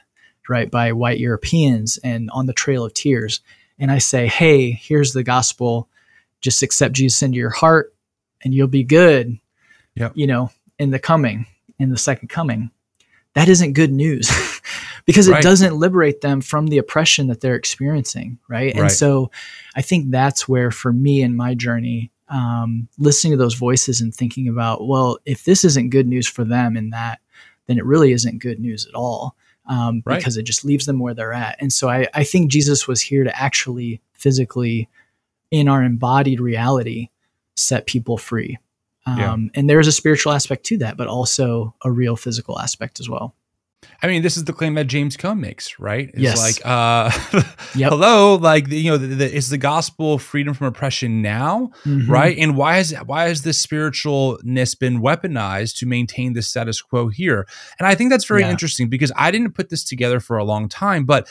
right, 0.49 0.71
by 0.71 0.91
white 0.91 1.19
Europeans 1.19 1.99
and 2.03 2.29
on 2.31 2.47
the 2.47 2.53
Trail 2.53 2.83
of 2.83 2.93
Tears. 2.93 3.41
And 3.77 3.91
I 3.91 3.99
say, 3.99 4.27
hey, 4.27 4.71
here's 4.71 5.13
the 5.13 5.23
gospel. 5.23 5.87
Just 6.41 6.63
accept 6.63 6.93
Jesus 6.95 7.21
into 7.23 7.37
your 7.37 7.49
heart 7.49 7.93
and 8.43 8.53
you'll 8.53 8.67
be 8.67 8.83
good, 8.83 9.37
Yep. 9.95 10.13
you 10.15 10.27
know, 10.27 10.51
in 10.79 10.91
the 10.91 10.99
coming, 10.99 11.47
in 11.79 11.89
the 11.89 11.97
second 11.97 12.27
coming. 12.29 12.69
That 13.33 13.49
isn't 13.49 13.73
good 13.73 13.91
news 13.91 14.31
because 15.05 15.27
it 15.27 15.41
doesn't 15.41 15.75
liberate 15.75 16.21
them 16.21 16.41
from 16.41 16.67
the 16.67 16.79
oppression 16.79 17.27
that 17.27 17.39
they're 17.41 17.55
experiencing. 17.55 18.39
Right. 18.49 18.73
Right. 18.73 18.75
And 18.75 18.91
so 18.91 19.31
I 19.75 19.81
think 19.83 20.09
that's 20.11 20.47
where, 20.47 20.71
for 20.71 20.91
me 20.91 21.21
in 21.21 21.35
my 21.35 21.53
journey, 21.53 22.11
um, 22.29 22.87
listening 22.97 23.31
to 23.31 23.37
those 23.37 23.53
voices 23.53 24.01
and 24.01 24.13
thinking 24.13 24.47
about, 24.47 24.87
well, 24.87 25.17
if 25.25 25.45
this 25.45 25.63
isn't 25.63 25.91
good 25.91 26.07
news 26.07 26.27
for 26.27 26.43
them 26.43 26.75
in 26.75 26.89
that, 26.91 27.19
then 27.67 27.77
it 27.77 27.85
really 27.85 28.11
isn't 28.11 28.39
good 28.39 28.59
news 28.59 28.85
at 28.87 28.95
all 28.95 29.35
um, 29.67 30.01
Right. 30.05 30.17
because 30.17 30.35
it 30.37 30.43
just 30.43 30.65
leaves 30.65 30.85
them 30.87 30.99
where 30.99 31.13
they're 31.13 31.33
at. 31.33 31.57
And 31.61 31.71
so 31.71 31.89
I, 31.89 32.07
I 32.13 32.23
think 32.23 32.49
Jesus 32.51 32.87
was 32.87 33.01
here 33.01 33.23
to 33.23 33.39
actually 33.41 34.01
physically, 34.13 34.89
in 35.51 35.67
our 35.67 35.83
embodied 35.83 36.39
reality, 36.39 37.09
set 37.55 37.85
people 37.85 38.17
free. 38.17 38.57
Um, 39.05 39.17
Yeah. 39.17 39.37
And 39.59 39.69
there's 39.69 39.87
a 39.87 39.91
spiritual 39.91 40.33
aspect 40.33 40.65
to 40.65 40.77
that, 40.79 40.97
but 40.97 41.07
also 41.07 41.73
a 41.83 41.91
real 41.91 42.15
physical 42.15 42.59
aspect 42.59 42.99
as 42.99 43.09
well. 43.09 43.33
I 44.01 44.07
mean, 44.07 44.21
this 44.23 44.37
is 44.37 44.43
the 44.45 44.53
claim 44.53 44.73
that 44.73 44.85
James 44.87 45.15
Cone 45.15 45.39
makes, 45.39 45.79
right? 45.79 46.09
It's 46.09 46.19
Yes. 46.19 46.37
like, 46.37 46.65
uh, 46.65 47.09
Yep. 47.75 47.89
hello, 47.91 48.35
like 48.35 48.67
you 48.69 48.89
know, 48.91 48.97
the, 48.97 49.07
the, 49.07 49.33
is 49.33 49.49
the 49.49 49.57
gospel 49.57 50.17
freedom 50.17 50.53
from 50.55 50.67
oppression 50.67 51.21
now, 51.21 51.71
Mhm. 51.85 52.07
right? 52.09 52.35
And 52.37 52.57
why 52.57 52.75
has 52.77 52.91
why 53.05 53.27
has 53.29 53.43
this 53.43 53.63
spiritualness 53.65 54.77
been 54.77 54.99
weaponized 54.99 55.77
to 55.77 55.85
maintain 55.85 56.33
the 56.33 56.41
status 56.41 56.81
quo 56.81 57.07
here? 57.09 57.47
And 57.79 57.87
I 57.87 57.95
think 57.95 58.09
that's 58.09 58.25
very 58.25 58.41
Yeah. 58.41 58.49
interesting 58.51 58.89
because 58.89 59.11
I 59.15 59.31
didn't 59.31 59.51
put 59.53 59.69
this 59.69 59.83
together 59.83 60.19
for 60.19 60.37
a 60.37 60.43
long 60.43 60.67
time, 60.69 61.05
but 61.05 61.27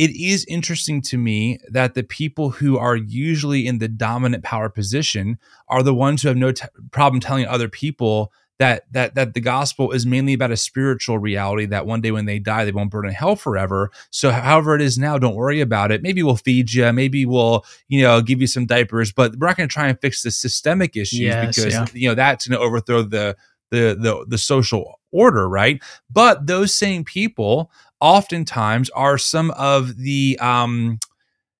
it 0.00 0.12
is 0.12 0.46
interesting 0.48 1.02
to 1.02 1.18
me 1.18 1.58
that 1.68 1.92
the 1.92 2.02
people 2.02 2.48
who 2.48 2.78
are 2.78 2.96
usually 2.96 3.66
in 3.66 3.80
the 3.80 3.88
dominant 3.88 4.42
power 4.42 4.70
position 4.70 5.38
are 5.68 5.82
the 5.82 5.92
ones 5.92 6.22
who 6.22 6.28
have 6.28 6.38
no 6.38 6.52
t- 6.52 6.64
problem 6.90 7.20
telling 7.20 7.44
other 7.46 7.68
people 7.68 8.32
that 8.58 8.90
that 8.92 9.14
that 9.14 9.34
the 9.34 9.42
gospel 9.42 9.90
is 9.90 10.06
mainly 10.06 10.32
about 10.32 10.50
a 10.50 10.56
spiritual 10.56 11.18
reality 11.18 11.66
that 11.66 11.84
one 11.84 12.00
day 12.00 12.12
when 12.12 12.24
they 12.24 12.38
die 12.38 12.64
they 12.64 12.72
won't 12.72 12.90
burn 12.90 13.08
in 13.08 13.12
hell 13.12 13.36
forever. 13.36 13.90
So 14.08 14.30
however 14.30 14.74
it 14.74 14.80
is 14.80 14.96
now 14.96 15.18
don't 15.18 15.34
worry 15.34 15.60
about 15.60 15.92
it. 15.92 16.00
Maybe 16.00 16.22
we'll 16.22 16.36
feed 16.36 16.72
you 16.72 16.90
maybe 16.94 17.26
we'll 17.26 17.66
you 17.88 18.00
know 18.00 18.22
give 18.22 18.40
you 18.40 18.46
some 18.46 18.64
diapers 18.64 19.12
but 19.12 19.36
we're 19.36 19.48
not 19.48 19.58
going 19.58 19.68
to 19.68 19.72
try 19.72 19.88
and 19.88 20.00
fix 20.00 20.22
the 20.22 20.30
systemic 20.30 20.96
issues 20.96 21.20
Yes, 21.20 21.56
because 21.56 21.74
yeah. 21.74 21.86
you 21.92 22.08
know 22.08 22.14
that's 22.14 22.46
going 22.46 22.58
to 22.58 22.64
overthrow 22.64 23.02
the 23.02 23.36
the 23.70 23.98
the 24.00 24.24
the 24.26 24.38
social 24.38 24.98
order 25.12 25.46
right? 25.46 25.82
But 26.10 26.46
those 26.46 26.74
same 26.74 27.04
people 27.04 27.70
oftentimes 28.00 28.90
are 28.90 29.18
some 29.18 29.50
of 29.52 29.96
the 29.96 30.38
um 30.40 30.98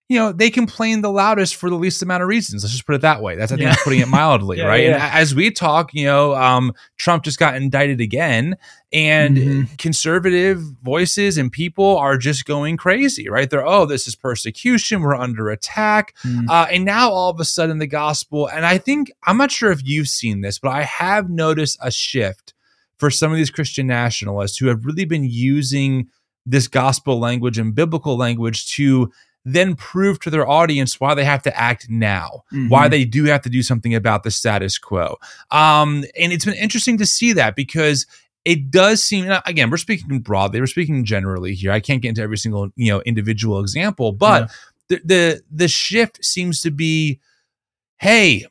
you 0.09 0.19
know 0.19 0.33
they 0.33 0.51
complain 0.51 1.03
the 1.03 1.11
loudest 1.13 1.55
for 1.55 1.71
the 1.71 1.77
least 1.77 2.03
amount 2.03 2.21
of 2.23 2.29
reasons 2.29 2.65
let's 2.65 2.73
just 2.73 2.85
put 2.87 2.95
it 2.97 3.03
that 3.03 3.23
way 3.23 3.37
that's 3.37 3.53
i 3.53 3.55
think 3.55 3.63
Yeah. 3.65 3.71
that's 3.71 3.85
putting 3.85 4.01
it 4.01 4.09
mildly 4.09 4.57
Yeah, 4.59 4.65
right 4.67 4.85
yeah. 4.85 5.07
a- 5.07 5.21
as 5.21 5.35
we 5.37 5.51
talk 5.53 5.95
you 5.95 6.05
know 6.07 6.35
um 6.35 6.73
trump 6.97 7.23
just 7.25 7.39
got 7.39 7.55
indicted 7.55 8.01
again 8.01 8.57
and 8.93 9.37
Mhm. 9.37 9.79
conservative 9.79 10.61
voices 10.83 11.39
and 11.39 11.53
people 11.53 11.97
are 11.99 12.17
just 12.19 12.45
going 12.45 12.77
crazy 12.77 13.29
right 13.29 13.49
they're 13.49 13.65
oh 13.67 13.87
this 13.87 14.09
is 14.09 14.17
persecution 14.17 15.03
we're 15.03 15.15
under 15.15 15.49
attack 15.51 16.15
Mm. 16.25 16.49
uh, 16.49 16.67
and 16.73 16.85
now 16.85 17.11
all 17.11 17.31
of 17.31 17.39
a 17.39 17.45
sudden 17.45 17.79
the 17.79 17.87
gospel 17.87 18.49
and 18.49 18.67
i 18.67 18.79
think 18.79 19.13
i'm 19.29 19.37
not 19.37 19.53
sure 19.53 19.71
if 19.71 19.81
you've 19.85 20.09
seen 20.09 20.41
this 20.41 20.59
but 20.59 20.71
i 20.71 20.83
have 20.83 21.31
noticed 21.31 21.79
a 21.83 21.91
shift 21.93 22.55
for 22.97 23.11
some 23.13 23.31
of 23.31 23.37
these 23.37 23.51
christian 23.51 23.87
nationalists 23.87 24.57
who 24.59 24.67
have 24.67 24.85
really 24.85 25.05
been 25.05 25.25
using 25.25 26.09
this 26.47 26.69
gospel 26.69 27.19
language 27.19 27.59
and 27.59 27.75
biblical 27.75 28.17
language 28.17 28.73
to 28.75 29.11
then 29.45 29.75
prove 29.75 30.21
to 30.21 30.31
their 30.31 30.47
audience 30.49 31.01
why 31.01 31.15
they 31.15 31.25
have 31.25 31.43
to 31.43 31.59
act 31.59 31.89
now, 31.89 32.43
why 32.69 32.87
Mhm. 32.87 32.91
they 32.91 33.05
do 33.07 33.25
have 33.25 33.41
to 33.43 33.49
do 33.51 33.63
something 33.63 33.95
about 33.95 34.23
the 34.23 34.31
status 34.31 34.77
quo. 34.79 35.17
Um, 35.51 36.05
and 36.19 36.33
it's 36.33 36.45
been 36.45 36.55
interesting 36.55 36.99
to 36.99 37.07
see 37.07 37.33
that 37.33 37.57
because 37.57 38.07
it 38.45 38.71
does 38.71 39.05
seem 39.05 39.31
again 39.45 39.69
we're 39.71 39.77
speaking 39.77 40.19
broadly 40.21 40.61
we're 40.61 40.67
speaking 40.67 41.05
generally 41.05 41.55
here 41.55 41.71
i 41.71 41.79
can't 41.79 42.01
get 42.01 42.09
into 42.09 42.23
every 42.23 42.39
single 42.39 42.71
you 42.75 42.91
know 42.91 43.03
individual 43.03 43.61
example 43.61 44.13
but 44.13 44.51
the, 44.89 44.99
the 45.05 45.43
the 45.51 45.69
shift 45.69 46.25
seems 46.25 46.63
to 46.63 46.71
be 46.71 47.21
hey 47.99 48.47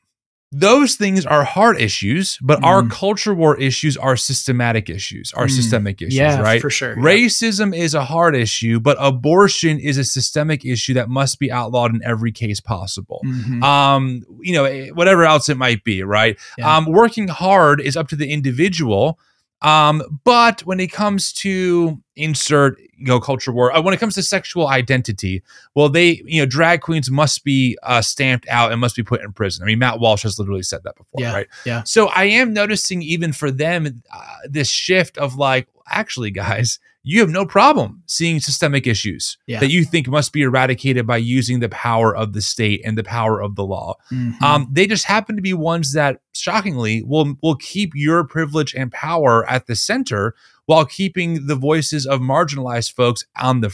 those 0.51 0.95
things 0.95 1.25
are 1.27 1.43
hard 1.43 1.79
issues 1.79 2.39
but 2.41 2.63
our 2.63 2.81
Mm. 2.81 2.89
culture 2.89 3.35
war 3.35 3.55
issues 3.59 3.95
are 3.97 4.17
systematic 4.17 4.89
issues 4.89 5.31
are 5.35 5.45
Mm. 5.45 5.51
systemic 5.51 6.01
issues 6.01 6.15
yeah, 6.15 6.41
right 6.41 6.59
for 6.59 6.71
sure. 6.71 6.95
Yeah. 6.97 7.03
Racism 7.03 7.75
is 7.77 7.93
a 7.93 8.05
hard 8.05 8.35
issue, 8.35 8.79
but 8.79 8.97
abortion 8.99 9.79
is 9.79 9.97
a 9.99 10.03
systemic 10.03 10.65
issue 10.65 10.95
that 10.95 11.07
must 11.07 11.37
be 11.39 11.51
outlawed 11.51 11.93
in 11.93 12.01
every 12.03 12.31
case 12.31 12.59
possible. 12.59 13.21
Mhm. 13.25 13.63
Um, 13.63 14.23
you 14.41 14.53
know, 14.53 14.65
eh, 14.65 14.89
whatever 14.89 15.23
else 15.23 15.49
it 15.49 15.57
might 15.57 15.83
be, 15.83 16.01
right? 16.01 16.35
Yeah. 16.57 16.77
Um, 16.77 16.85
working 16.85 17.27
hard 17.27 17.79
is 17.79 17.95
up 17.95 18.07
to 18.09 18.15
the 18.15 18.29
individual. 18.31 19.19
Um, 19.61 20.21
but 20.23 20.61
when 20.61 20.79
it 20.79 20.91
comes 20.91 21.33
to 21.33 22.01
insert, 22.15 22.79
you 22.79 23.05
know, 23.07 23.19
culture 23.19 23.51
war, 23.51 23.75
uh, 23.75 23.81
when 23.81 23.93
it 23.93 23.99
comes 23.99 24.15
to 24.15 24.23
sexual 24.23 24.67
identity, 24.67 25.43
well, 25.75 25.89
they, 25.89 26.21
you 26.25 26.41
know, 26.41 26.45
drag 26.45 26.81
queens 26.81 27.11
must 27.11 27.43
be 27.43 27.77
uh, 27.83 28.01
stamped 28.01 28.47
out 28.47 28.71
and 28.71 28.79
must 28.79 28.95
be 28.95 29.03
put 29.03 29.21
in 29.21 29.33
prison. 29.33 29.63
I 29.63 29.67
mean, 29.67 29.79
Matt 29.79 29.99
Walsh 29.99 30.23
has 30.23 30.39
literally 30.39 30.63
said 30.63 30.83
that 30.83 30.95
before, 30.95 31.21
Yeah. 31.21 31.33
right? 31.33 31.47
Yeah. 31.65 31.83
So 31.83 32.07
I 32.07 32.25
am 32.25 32.53
noticing 32.53 33.01
even 33.01 33.33
for 33.33 33.51
them 33.51 34.01
uh, 34.13 34.25
this 34.49 34.69
shift 34.69 35.17
of 35.17 35.35
like, 35.35 35.67
actually, 35.89 36.31
guys, 36.31 36.79
you 37.03 37.21
have 37.21 37.29
no 37.29 37.45
problem 37.45 38.03
seeing 38.07 38.39
systemic 38.39 38.85
issues 38.85 39.37
Yeah. 39.47 39.59
that 39.61 39.71
you 39.71 39.85
think 39.85 40.07
must 40.07 40.33
be 40.33 40.41
eradicated 40.41 41.07
by 41.07 41.17
using 41.17 41.59
the 41.59 41.69
power 41.69 42.15
of 42.15 42.33
the 42.33 42.41
state 42.41 42.81
and 42.85 42.97
the 42.97 43.03
power 43.03 43.41
of 43.41 43.55
the 43.55 43.65
law. 43.65 43.95
Mhm. 44.11 44.41
Um, 44.41 44.67
they 44.71 44.85
just 44.85 45.05
happen 45.05 45.35
to 45.37 45.41
be 45.41 45.53
ones 45.53 45.93
that, 45.93 46.19
shockingly, 46.33 47.01
will 47.05 47.35
will 47.41 47.55
keep 47.55 47.91
your 47.95 48.23
privilege 48.25 48.73
and 48.75 48.91
power 48.91 49.49
at 49.49 49.67
the 49.67 49.75
center 49.75 50.35
while 50.65 50.85
keeping 50.85 51.47
the 51.47 51.55
voices 51.55 52.05
of 52.05 52.19
marginalized 52.19 52.93
folks 52.93 53.23
on 53.41 53.61
the 53.61 53.73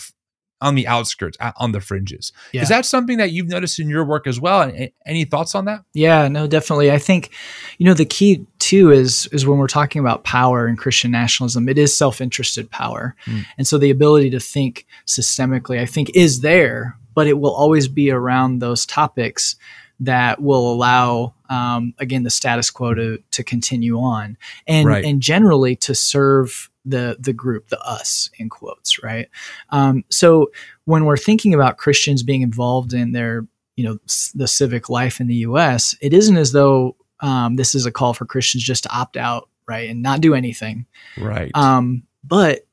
on 0.65 0.75
the 0.75 0.87
outskirts, 0.87 1.37
on 1.57 1.71
the 1.71 1.79
fringes. 1.79 2.33
Yeah. 2.51 2.63
Is 2.63 2.69
that 2.69 2.85
something 2.85 3.17
that 3.17 3.31
you've 3.31 3.47
noticed 3.47 3.79
in 3.79 3.87
your 3.87 4.03
work 4.03 4.25
as 4.27 4.39
well? 4.39 4.61
And 4.63 4.89
any 5.05 5.23
thoughts 5.23 5.53
on 5.55 5.65
that? 5.65 5.83
Yeah, 5.93 6.27
no, 6.27 6.47
definitely. 6.47 6.91
I 6.91 6.97
think, 6.97 7.29
you 7.77 7.85
know, 7.85 7.93
the 7.93 8.05
key 8.05 8.45
too 8.59 8.91
is 8.91 9.27
is 9.31 9.45
when 9.45 9.59
we're 9.59 9.67
talking 9.67 9.99
about 9.99 10.23
power 10.23 10.65
and 10.65 10.77
Christian 10.77 11.11
nationalism, 11.11 11.69
it 11.69 11.77
is 11.77 11.95
self-interested 11.95 12.69
power. 12.71 13.15
Mm. 13.25 13.45
And 13.57 13.67
so 13.67 13.77
the 13.77 13.91
ability 13.91 14.31
to 14.31 14.39
think 14.39 14.87
systemically, 15.05 15.79
I 15.79 15.85
think, 15.85 16.09
is 16.15 16.41
there, 16.41 16.97
but 17.13 17.27
it 17.27 17.37
will 17.39 17.53
always 17.53 17.87
be 17.87 18.09
around 18.11 18.59
those 18.59 18.85
topics 18.85 19.55
that 19.99 20.41
will 20.41 20.73
allow 20.73 21.33
um, 21.49 21.93
again 21.99 22.23
the 22.23 22.29
status 22.29 22.71
quo 22.71 22.93
to 22.95 23.19
to 23.31 23.43
continue 23.43 23.97
on 23.99 24.35
and 24.67 24.87
Right. 24.87 25.05
and 25.05 25.21
generally 25.21 25.75
to 25.77 25.93
serve 25.95 26.69
the 26.85 27.17
the 27.19 27.33
group 27.33 27.69
the 27.69 27.79
us 27.81 28.29
in 28.37 28.49
quotes 28.49 29.01
right 29.03 29.27
um, 29.69 30.03
so 30.09 30.51
when 30.85 31.05
we're 31.05 31.17
thinking 31.17 31.53
about 31.53 31.77
christians 31.77 32.23
being 32.23 32.41
involved 32.41 32.93
in 32.93 33.11
their 33.11 33.45
you 33.75 33.83
know 33.83 33.97
the 34.35 34.47
civic 34.47 34.89
life 34.89 35.19
in 35.19 35.27
the 35.27 35.35
us 35.37 35.95
it 36.01 36.13
isn't 36.13 36.37
as 36.37 36.51
though 36.51 36.95
um, 37.21 37.55
this 37.55 37.73
is 37.75 37.85
a 37.85 37.91
call 37.91 38.13
for 38.13 38.25
christians 38.25 38.63
just 38.63 38.83
to 38.83 38.95
opt 38.95 39.17
out 39.17 39.49
right 39.67 39.89
and 39.89 40.01
not 40.01 40.21
do 40.21 40.33
anything 40.35 40.85
Right. 41.17 41.51
um, 41.55 42.03
but 42.23 42.65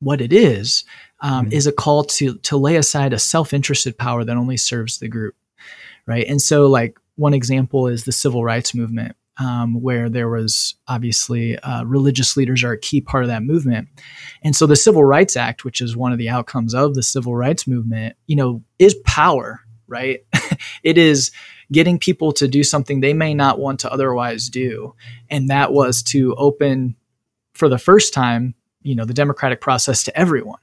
what 0.00 0.20
it 0.20 0.32
is 0.32 0.84
um, 1.20 1.46
Mhm. 1.46 1.52
is 1.52 1.66
a 1.66 1.72
call 1.72 2.04
to 2.04 2.36
to 2.38 2.56
lay 2.56 2.76
aside 2.76 3.12
a 3.12 3.18
self-interested 3.18 3.96
power 3.96 4.24
that 4.24 4.36
only 4.36 4.56
serves 4.58 4.98
the 4.98 5.08
group, 5.08 5.34
right? 6.06 6.26
And 6.28 6.42
so, 6.42 6.66
like 6.66 6.98
one 7.16 7.32
example 7.32 7.86
is 7.86 8.04
the 8.04 8.12
civil 8.12 8.44
rights 8.44 8.74
movement, 8.74 9.16
um, 9.38 9.80
where 9.82 10.08
there 10.08 10.28
was 10.28 10.74
obviously 10.88 11.58
uh, 11.58 11.84
religious 11.84 12.36
leaders 12.36 12.62
are 12.62 12.72
a 12.72 12.78
key 12.78 13.00
part 13.00 13.24
of 13.24 13.28
that 13.28 13.42
movement, 13.42 13.88
and 14.42 14.54
so 14.54 14.66
the 14.66 14.76
Civil 14.76 15.04
Rights 15.04 15.36
Act, 15.36 15.64
which 15.64 15.80
is 15.80 15.96
one 15.96 16.12
of 16.12 16.18
the 16.18 16.28
outcomes 16.28 16.74
of 16.74 16.94
the 16.94 17.02
civil 17.02 17.34
rights 17.34 17.66
movement, 17.66 18.16
you 18.26 18.36
know, 18.36 18.62
is 18.78 18.94
power, 19.04 19.60
right? 19.88 20.20
it 20.82 20.98
is 20.98 21.30
getting 21.72 21.98
people 21.98 22.30
to 22.32 22.46
do 22.46 22.62
something 22.62 23.00
they 23.00 23.14
may 23.14 23.34
not 23.34 23.58
want 23.58 23.80
to 23.80 23.92
otherwise 23.92 24.48
do, 24.48 24.94
and 25.30 25.50
that 25.50 25.72
was 25.72 26.02
to 26.04 26.34
open 26.36 26.94
for 27.54 27.68
the 27.68 27.78
first 27.78 28.12
time, 28.12 28.54
you 28.82 28.94
know, 28.94 29.04
the 29.04 29.14
democratic 29.14 29.60
process 29.60 30.02
to 30.04 30.18
everyone, 30.18 30.58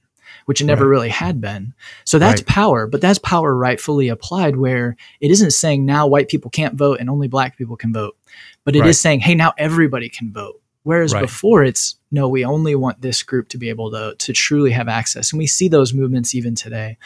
which 0.45 0.61
it 0.61 0.65
never 0.65 0.83
Right. 0.85 0.89
really 0.91 1.09
had 1.09 1.39
been. 1.41 1.73
So 2.05 2.19
that's 2.19 2.41
Right. 2.41 2.47
power, 2.47 2.85
but 2.85 3.01
that's 3.01 3.17
power 3.19 3.55
rightfully 3.55 4.09
applied 4.09 4.57
where 4.57 4.95
it 5.21 5.31
isn't 5.31 5.51
saying 5.51 5.85
now 5.85 6.05
white 6.07 6.27
people 6.27 6.51
can't 6.51 6.75
vote 6.75 6.99
and 6.99 7.09
only 7.09 7.27
black 7.29 7.57
people 7.57 7.77
can 7.77 7.93
vote, 7.93 8.15
but 8.63 8.75
it 8.75 8.79
is 8.79 8.85
Right. 8.85 8.95
saying, 8.95 9.19
hey, 9.21 9.35
now 9.35 9.53
everybody 9.57 10.09
can 10.09 10.31
vote. 10.31 10.61
Whereas 10.83 11.13
Right. 11.13 11.21
before 11.21 11.63
it's 11.63 11.95
no, 12.11 12.27
we 12.27 12.43
only 12.43 12.75
want 12.75 13.01
this 13.01 13.23
group 13.23 13.49
to 13.49 13.57
be 13.57 13.69
able 13.69 13.91
to 13.91 14.15
to 14.17 14.33
truly 14.33 14.71
have 14.71 14.87
access. 14.87 15.31
And 15.31 15.39
we 15.39 15.47
see 15.47 15.67
those 15.67 15.93
movements 15.93 16.33
even 16.35 16.55
today. 16.55 16.97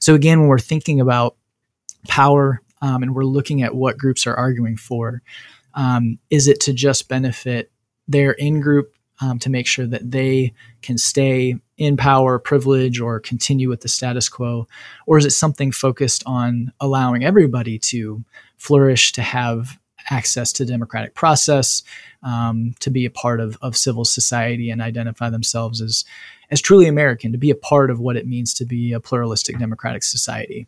So 0.00 0.14
again, 0.14 0.40
when 0.40 0.48
we're 0.48 0.58
thinking 0.58 1.00
about 1.00 1.36
power 2.08 2.60
um, 2.80 3.02
and 3.02 3.14
we're 3.14 3.24
looking 3.24 3.62
at 3.62 3.74
what 3.74 3.98
groups 3.98 4.26
are 4.26 4.34
arguing 4.34 4.76
for, 4.76 5.22
um, 5.74 6.18
is 6.30 6.48
it 6.48 6.60
to 6.60 6.72
just 6.72 7.08
benefit 7.08 7.70
their 8.08 8.32
in 8.32 8.60
group 8.60 8.94
um, 9.20 9.38
to 9.40 9.50
make 9.50 9.66
sure 9.66 9.86
that 9.86 10.10
they 10.10 10.54
can 10.80 10.96
stay 10.96 11.56
in 11.76 11.96
power, 11.96 12.38
privilege, 12.38 13.00
or 13.00 13.20
continue 13.20 13.68
with 13.68 13.82
the 13.82 13.88
status 13.88 14.28
quo? 14.28 14.66
Or 15.06 15.18
is 15.18 15.24
it 15.26 15.30
something 15.30 15.70
focused 15.72 16.22
on 16.24 16.72
allowing 16.80 17.24
everybody 17.24 17.78
to 17.80 18.24
flourish, 18.56 19.12
to 19.12 19.22
have 19.22 19.78
access 20.10 20.52
to 20.54 20.64
democratic 20.64 21.14
process, 21.14 21.82
um, 22.22 22.74
to 22.80 22.90
be 22.90 23.04
a 23.04 23.10
part 23.10 23.40
of, 23.40 23.56
of 23.62 23.76
civil 23.76 24.04
society 24.04 24.70
and 24.70 24.82
identify 24.82 25.30
themselves 25.30 25.80
as, 25.80 26.04
as 26.50 26.60
truly 26.60 26.86
American, 26.86 27.32
to 27.32 27.38
be 27.38 27.50
a 27.50 27.54
part 27.54 27.90
of 27.90 28.00
what 28.00 28.16
it 28.16 28.26
means 28.26 28.54
to 28.54 28.64
be 28.64 28.92
a 28.92 29.00
pluralistic 29.00 29.58
democratic 29.58 30.02
society? 30.02 30.66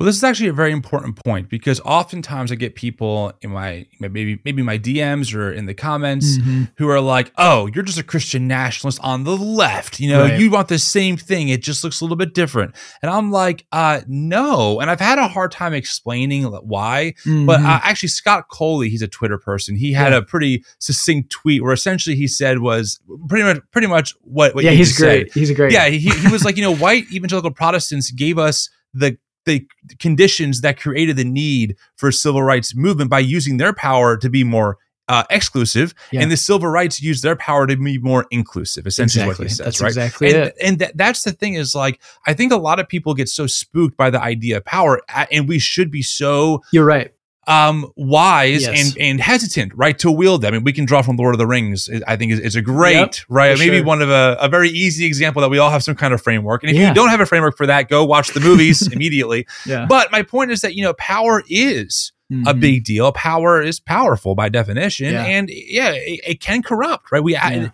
Well, 0.00 0.06
this 0.06 0.16
is 0.16 0.24
actually 0.24 0.48
a 0.48 0.54
very 0.54 0.72
important 0.72 1.22
point 1.22 1.50
because 1.50 1.78
oftentimes 1.84 2.50
I 2.50 2.54
get 2.54 2.74
people 2.74 3.34
in 3.42 3.50
my 3.50 3.84
maybe 4.00 4.40
maybe 4.46 4.62
my 4.62 4.78
DMs 4.78 5.34
or 5.34 5.52
in 5.52 5.66
the 5.66 5.74
comments 5.74 6.38
who 6.78 6.88
are 6.88 7.02
like, 7.02 7.30
"Oh, 7.36 7.66
you're 7.74 7.84
just 7.84 7.98
a 7.98 8.02
Christian 8.02 8.48
nationalist 8.48 8.98
on 9.02 9.24
the 9.24 9.36
left. 9.36 10.00
You 10.00 10.08
know, 10.08 10.22
Right. 10.22 10.40
you 10.40 10.50
want 10.50 10.68
the 10.68 10.78
same 10.78 11.18
thing. 11.18 11.50
It 11.50 11.62
just 11.62 11.84
looks 11.84 12.00
a 12.00 12.04
little 12.04 12.16
bit 12.16 12.32
different." 12.32 12.74
And 13.02 13.10
I'm 13.10 13.30
like, 13.30 13.66
"Uh, 13.72 14.00
no." 14.08 14.80
And 14.80 14.90
I've 14.90 15.00
had 15.00 15.18
a 15.18 15.28
hard 15.28 15.52
time 15.52 15.74
explaining 15.74 16.44
why. 16.44 17.12
But 17.26 17.60
Mhm. 17.60 17.64
uh, 17.66 17.80
actually, 17.84 18.08
Scott 18.08 18.44
Coley, 18.50 18.88
he's 18.88 19.02
a 19.02 19.06
Twitter 19.08 19.36
person. 19.36 19.76
He 19.76 19.92
had 19.92 20.12
Yeah. 20.12 20.18
a 20.20 20.22
pretty 20.22 20.64
succinct 20.78 21.28
tweet 21.28 21.62
where 21.62 21.74
essentially 21.74 22.16
he 22.16 22.26
said 22.26 22.60
was 22.60 22.98
pretty 23.28 23.44
much 23.44 23.58
pretty 23.70 23.86
much 23.86 24.14
what, 24.22 24.54
what 24.54 24.64
yeah, 24.64 24.70
he's 24.70 24.96
said. 24.96 25.24
great. 25.24 25.32
He's 25.34 25.50
great. 25.50 25.72
Yeah, 25.72 25.88
he, 25.90 25.98
he 26.08 26.28
was 26.32 26.42
like, 26.42 26.56
you 26.56 26.62
know, 26.62 26.74
white 26.74 27.04
evangelical 27.12 27.50
Protestants 27.50 28.10
gave 28.10 28.38
us 28.38 28.70
the 28.94 29.18
the 29.46 29.66
conditions 29.98 30.60
that 30.60 30.78
created 30.78 31.16
the 31.16 31.24
need 31.24 31.76
for 31.96 32.12
civil 32.12 32.42
rights 32.42 32.74
movement 32.74 33.10
by 33.10 33.18
using 33.20 33.56
their 33.56 33.72
power 33.72 34.16
to 34.16 34.28
be 34.30 34.44
more 34.44 34.76
uh, 35.08 35.24
exclusive, 35.28 35.92
Yeah. 36.12 36.20
and 36.22 36.30
the 36.30 36.36
civil 36.36 36.68
rights 36.68 37.02
used 37.02 37.24
their 37.24 37.34
power 37.34 37.66
to 37.66 37.76
be 37.76 37.98
more 37.98 38.26
inclusive. 38.30 38.86
Essentially, 38.86 39.24
exactly. 39.24 39.44
what 39.44 39.50
he 39.50 39.54
says, 39.56 39.64
That's 39.66 39.80
right? 39.80 39.88
exactly 39.88 40.28
and 40.28 40.36
it. 40.36 40.56
and 40.62 40.78
th- 40.78 40.92
that's 40.94 41.24
the 41.24 41.32
thing 41.32 41.54
is 41.54 41.74
like 41.74 42.00
I 42.28 42.34
think 42.34 42.52
a 42.52 42.56
lot 42.56 42.78
of 42.78 42.86
people 42.88 43.14
get 43.14 43.28
so 43.28 43.48
spooked 43.48 43.96
by 43.96 44.10
the 44.10 44.22
idea 44.22 44.58
of 44.58 44.64
power, 44.64 45.00
and 45.32 45.48
we 45.48 45.58
should 45.58 45.90
be 45.90 46.02
so 46.02 46.62
You're 46.72 46.84
right. 46.84 47.12
Um 47.50 47.90
wise 47.96 48.62
Yes. 48.62 48.94
and 48.94 48.98
and 49.02 49.20
hesitant 49.20 49.72
right 49.74 49.98
to 49.98 50.10
wield 50.10 50.42
them. 50.42 50.54
I 50.54 50.56
mean, 50.58 50.64
we 50.64 50.72
can 50.72 50.84
draw 50.84 51.02
from 51.02 51.16
Lord 51.16 51.34
of 51.34 51.38
the 51.38 51.46
Rings. 51.46 51.88
I 52.06 52.16
think 52.16 52.32
is, 52.32 52.40
is 52.40 52.56
a 52.56 52.62
great 52.62 52.94
Yep, 52.96 53.14
right, 53.28 53.58
maybe 53.58 53.78
sure. 53.78 53.84
one 53.84 54.00
of 54.02 54.10
a, 54.10 54.36
a 54.40 54.48
very 54.48 54.70
easy 54.70 55.04
example 55.06 55.42
that 55.42 55.48
we 55.50 55.58
all 55.58 55.70
have 55.70 55.82
some 55.82 55.94
kind 55.96 56.14
of 56.14 56.22
framework. 56.22 56.62
And 56.62 56.70
if 56.70 56.76
Yeah. 56.76 56.88
you 56.88 56.94
don't 56.94 57.08
have 57.08 57.20
a 57.20 57.26
framework 57.26 57.56
for 57.56 57.66
that, 57.66 57.88
go 57.88 58.04
watch 58.04 58.28
the 58.32 58.40
movies 58.40 58.86
immediately. 58.92 59.46
Yeah. 59.66 59.86
But 59.88 60.12
my 60.12 60.22
point 60.22 60.50
is 60.52 60.60
that 60.62 60.74
you 60.74 60.82
know 60.84 60.92
power 60.94 61.42
is 61.48 62.12
a 62.30 62.34
Mhm. 62.54 62.60
big 62.60 62.84
deal. 62.84 63.10
Power 63.12 63.60
is 63.60 63.80
powerful 63.80 64.36
by 64.36 64.48
definition, 64.48 65.12
Yeah. 65.12 65.24
and 65.24 65.48
yeah, 65.50 65.90
it, 65.94 66.20
it 66.26 66.40
can 66.40 66.62
corrupt. 66.62 67.10
Right? 67.10 67.22
We 67.22 67.32
Yeah. 67.32 67.70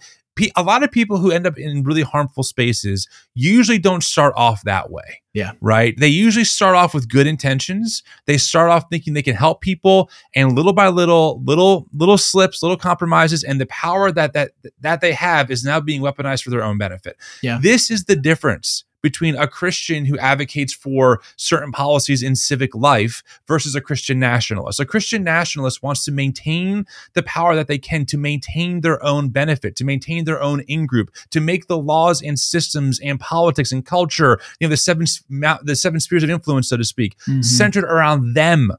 A 0.56 0.62
lot 0.62 0.82
of 0.82 0.90
people 0.90 1.18
who 1.18 1.30
end 1.30 1.46
up 1.46 1.58
in 1.58 1.82
really 1.82 2.02
harmful 2.02 2.42
spaces 2.42 3.08
usually 3.34 3.78
don't 3.78 4.02
start 4.02 4.34
off 4.36 4.62
that 4.62 4.90
way. 4.90 5.22
Yeah. 5.32 5.52
Right. 5.60 5.94
They 5.98 6.08
usually 6.08 6.44
start 6.44 6.76
off 6.76 6.94
with 6.94 7.08
good 7.08 7.26
intentions. 7.26 8.02
They 8.26 8.38
start 8.38 8.70
off 8.70 8.84
thinking 8.90 9.12
they 9.12 9.22
can 9.22 9.36
help 9.36 9.60
people, 9.60 10.10
and 10.34 10.54
little 10.54 10.72
by 10.72 10.88
little, 10.88 11.42
little 11.44 11.86
little 11.92 12.18
slips, 12.18 12.62
little 12.62 12.76
compromises, 12.76 13.44
and 13.44 13.60
the 13.60 13.66
power 13.66 14.10
that 14.12 14.32
that 14.32 14.52
that 14.80 15.00
they 15.00 15.12
have 15.12 15.50
is 15.50 15.64
now 15.64 15.80
being 15.80 16.00
weaponized 16.00 16.42
for 16.42 16.50
their 16.50 16.62
own 16.62 16.78
benefit. 16.78 17.16
Yeah. 17.42 17.58
This 17.60 17.90
is 17.90 18.04
the 18.04 18.16
difference 18.16 18.84
between 19.06 19.36
a 19.36 19.46
Christian 19.46 20.04
who 20.04 20.18
advocates 20.18 20.72
for 20.72 21.20
certain 21.36 21.70
policies 21.70 22.24
in 22.24 22.34
civic 22.34 22.74
life 22.74 23.22
versus 23.46 23.76
a 23.76 23.80
Christian 23.80 24.18
nationalist. 24.18 24.80
A 24.80 24.84
Christian 24.84 25.22
nationalist 25.22 25.80
wants 25.80 26.04
to 26.06 26.10
maintain 26.10 26.84
the 27.14 27.22
power 27.22 27.54
that 27.54 27.68
they 27.68 27.78
can 27.78 28.04
to 28.06 28.18
maintain 28.18 28.80
their 28.80 29.00
own 29.04 29.28
benefit, 29.28 29.76
to 29.76 29.84
maintain 29.84 30.24
their 30.24 30.42
own 30.42 30.58
in 30.62 30.86
group, 30.86 31.14
to 31.30 31.40
make 31.40 31.68
the 31.68 31.78
laws 31.78 32.20
and 32.20 32.36
systems 32.36 32.98
and 32.98 33.20
politics 33.20 33.70
and 33.70 33.86
culture, 33.86 34.40
you 34.58 34.66
know, 34.66 34.70
the 34.70 34.76
seven 34.76 35.06
the 35.62 35.76
seven 35.76 36.00
spheres 36.00 36.24
of 36.24 36.30
influence, 36.30 36.68
so 36.68 36.76
to 36.76 36.84
speak, 36.84 37.16
Mhm. 37.28 37.44
centered 37.44 37.84
around 37.84 38.34
them. 38.34 38.72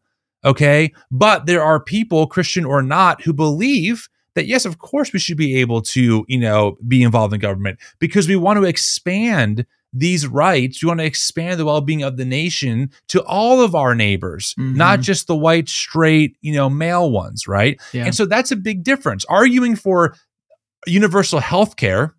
Okay. 0.44 0.92
But 1.10 1.46
there 1.46 1.64
are 1.64 1.80
people, 1.80 2.28
Christian 2.28 2.66
or 2.66 2.82
not, 2.82 3.22
who 3.22 3.32
believe 3.32 4.10
that 4.36 4.46
yes, 4.46 4.66
of 4.66 4.78
course 4.78 5.12
we 5.14 5.20
should 5.20 5.36
be 5.38 5.56
able 5.60 5.82
to, 5.82 6.24
you 6.28 6.38
know, 6.40 6.78
be 6.88 7.02
involved 7.02 7.34
in 7.34 7.40
government 7.40 7.80
because 7.98 8.28
we 8.28 8.36
want 8.36 8.58
to 8.60 8.66
expand 8.66 9.66
these 10.00 10.28
rights. 10.28 10.84
We 10.84 10.88
want 10.88 11.00
to 11.00 11.06
expand 11.06 11.60
the 11.60 11.66
well-being 11.66 12.04
of 12.04 12.18
the 12.18 12.26
nation 12.26 12.92
to 13.10 13.22
all 13.24 13.62
of 13.62 13.74
our 13.76 13.96
neighbors, 13.96 14.54
not 14.58 15.00
Mhm. 15.00 15.04
just 15.04 15.28
the 15.28 15.36
white, 15.36 15.70
straight, 15.70 16.38
you 16.42 16.54
know, 16.54 16.70
male 16.70 17.10
ones, 17.12 17.48
right? 17.48 17.80
Yeah. 17.94 18.06
And 18.06 18.16
so 18.16 18.26
that's 18.26 18.52
a 18.52 18.56
big 18.56 18.84
difference. 18.84 19.26
Arguing 19.26 19.76
for 19.76 20.16
universal 20.86 21.40
health 21.40 21.76
care 21.76 22.14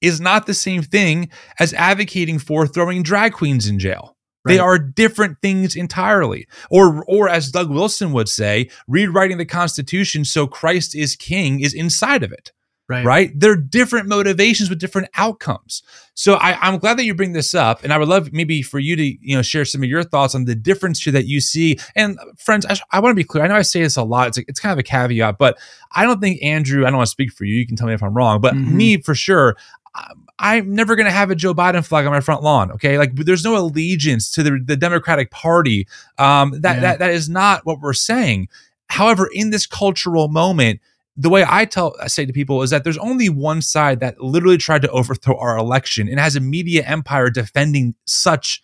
is 0.00 0.20
not 0.20 0.46
the 0.46 0.54
same 0.54 0.82
thing 0.82 1.28
as 1.58 1.72
advocating 1.74 2.38
for 2.38 2.66
throwing 2.66 3.02
drag 3.02 3.32
queens 3.32 3.66
in 3.66 3.78
jail. 3.78 4.16
They 4.44 4.58
are 4.58 4.76
different 4.76 5.36
things 5.40 5.76
entirely. 5.76 6.48
Or 6.68 7.04
or 7.06 7.28
as 7.28 7.52
Doug 7.52 7.70
Wilson 7.70 8.12
would 8.12 8.28
say, 8.28 8.68
rewriting 8.88 9.38
the 9.38 9.44
Constitution 9.44 10.24
so 10.24 10.48
Christ 10.48 10.96
is 10.96 11.14
king 11.14 11.60
is 11.60 11.72
inside 11.72 12.24
of 12.24 12.32
it 12.32 12.50
right. 12.92 13.04
right? 13.04 13.30
They're 13.34 13.56
different 13.56 14.08
motivations 14.08 14.70
with 14.70 14.78
different 14.78 15.08
outcomes. 15.16 15.82
So 16.14 16.34
I, 16.34 16.58
I'm 16.60 16.78
glad 16.78 16.98
that 16.98 17.04
you 17.04 17.14
bring 17.14 17.32
this 17.32 17.54
up, 17.54 17.82
and 17.82 17.92
I 17.92 17.98
would 17.98 18.08
love 18.08 18.32
maybe 18.32 18.62
for 18.62 18.78
you 18.78 18.94
to 18.96 19.02
you 19.02 19.34
know 19.36 19.42
share 19.42 19.64
some 19.64 19.82
of 19.82 19.88
your 19.88 20.02
thoughts 20.04 20.34
on 20.34 20.44
the 20.44 20.54
difference 20.54 21.02
here 21.02 21.12
that 21.14 21.26
you 21.26 21.40
see. 21.40 21.78
And 21.96 22.18
friends, 22.38 22.66
I, 22.66 22.76
I 22.90 23.00
want 23.00 23.12
to 23.12 23.16
be 23.16 23.24
clear. 23.24 23.44
I 23.44 23.48
know 23.48 23.56
I 23.56 23.62
say 23.62 23.82
this 23.82 23.96
a 23.96 24.02
lot. 24.02 24.28
It's 24.28 24.36
like, 24.36 24.46
it's 24.48 24.60
kind 24.60 24.72
of 24.72 24.78
a 24.78 24.82
caveat, 24.82 25.38
but 25.38 25.58
I 25.92 26.04
don't 26.04 26.20
think 26.20 26.42
Andrew. 26.42 26.82
I 26.86 26.90
don't 26.90 26.98
want 26.98 27.06
to 27.06 27.10
speak 27.10 27.32
for 27.32 27.44
you. 27.44 27.54
You 27.56 27.66
can 27.66 27.76
tell 27.76 27.86
me 27.88 27.94
if 27.94 28.02
I'm 28.02 28.14
wrong, 28.14 28.40
but 28.40 28.54
Mhm. 28.54 28.72
me 28.72 28.96
for 29.00 29.14
sure. 29.14 29.56
I'm- 29.94 30.26
I'm 30.38 30.74
never 30.74 30.96
going 30.96 31.06
to 31.06 31.12
have 31.12 31.30
a 31.30 31.36
Joe 31.36 31.54
Biden 31.54 31.84
flag 31.86 32.04
on 32.04 32.10
my 32.12 32.18
front 32.20 32.42
lawn. 32.42 32.72
Okay, 32.72 32.98
like 32.98 33.14
there's 33.14 33.44
no 33.44 33.56
allegiance 33.56 34.32
to 34.32 34.42
the, 34.42 34.58
the 34.64 34.74
Democratic 34.76 35.30
Party. 35.30 35.86
Um, 36.18 36.60
that 36.62 36.76
Yeah. 36.76 36.80
that 36.80 36.98
that 36.98 37.10
is 37.12 37.28
not 37.28 37.64
what 37.64 37.80
we're 37.80 37.92
saying. 37.92 38.48
However, 38.88 39.28
in 39.32 39.50
this 39.50 39.66
cultural 39.66 40.26
moment, 40.28 40.80
the 41.16 41.28
way 41.28 41.44
I 41.46 41.64
tell 41.64 41.94
I 42.00 42.08
say 42.08 42.24
to 42.24 42.32
people 42.32 42.62
is 42.62 42.70
that 42.70 42.84
there's 42.84 42.98
only 42.98 43.28
one 43.28 43.60
side 43.62 44.00
that 44.00 44.20
literally 44.20 44.56
tried 44.56 44.82
to 44.82 44.90
overthrow 44.90 45.36
our 45.38 45.58
election 45.58 46.08
and 46.08 46.18
has 46.18 46.36
a 46.36 46.40
media 46.40 46.84
empire 46.84 47.30
defending 47.30 47.94
such 48.06 48.62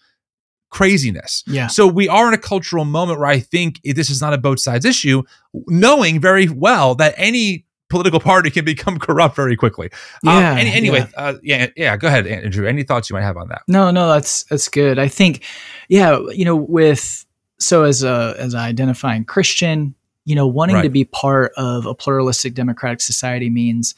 craziness. 0.71 1.45
Yeah. 1.47 1.67
So 1.67 1.87
we 1.87 2.09
are 2.09 2.29
in 2.29 2.35
a 2.35 2.39
cultural 2.39 2.85
moment 2.85 3.19
where 3.19 3.29
I 3.29 3.41
think 3.41 3.81
this 3.83 4.11
is 4.11 4.21
not 4.21 4.33
a 4.33 4.39
both 4.39 4.61
sides 4.61 4.85
issue, 4.85 5.23
knowing 5.67 6.21
very 6.21 6.49
well 6.49 6.95
that 6.97 7.15
any 7.17 7.65
political 7.89 8.21
party 8.21 8.51
can 8.51 8.65
become 8.65 8.99
corrupt 9.01 9.35
very 9.37 9.57
quickly. 9.57 9.91
Yeah, 10.23 10.53
Um, 10.53 10.59
any, 10.59 10.73
anyway, 10.73 10.99
yeah. 10.99 11.21
Uh, 11.21 11.35
yeah, 11.43 11.67
yeah. 11.77 11.97
Go 11.97 12.09
ahead, 12.09 12.27
Andrew. 12.27 12.67
Any 12.67 12.83
thoughts 12.83 13.09
you 13.11 13.15
might 13.15 13.23
have 13.23 13.37
on 13.37 13.49
that? 13.49 13.63
No, 13.67 13.91
no, 13.91 14.09
that's 14.09 14.45
that's 14.45 14.69
good. 14.69 14.99
I 14.99 15.09
think, 15.09 15.45
yeah, 15.89 16.19
you 16.33 16.45
know, 16.45 16.57
with 16.57 17.25
so 17.59 17.85
as 17.85 18.03
a 18.03 18.35
as 18.39 18.55
an 18.55 18.61
identifying 18.61 19.25
Christian, 19.25 19.95
you 20.29 20.35
know, 20.35 20.47
wanting 20.47 20.77
to 20.83 20.91
be 20.91 21.05
part 21.05 21.53
of 21.57 21.87
a 21.87 21.95
pluralistic 21.95 22.55
democratic 22.55 23.01
society 23.01 23.49
means 23.49 23.95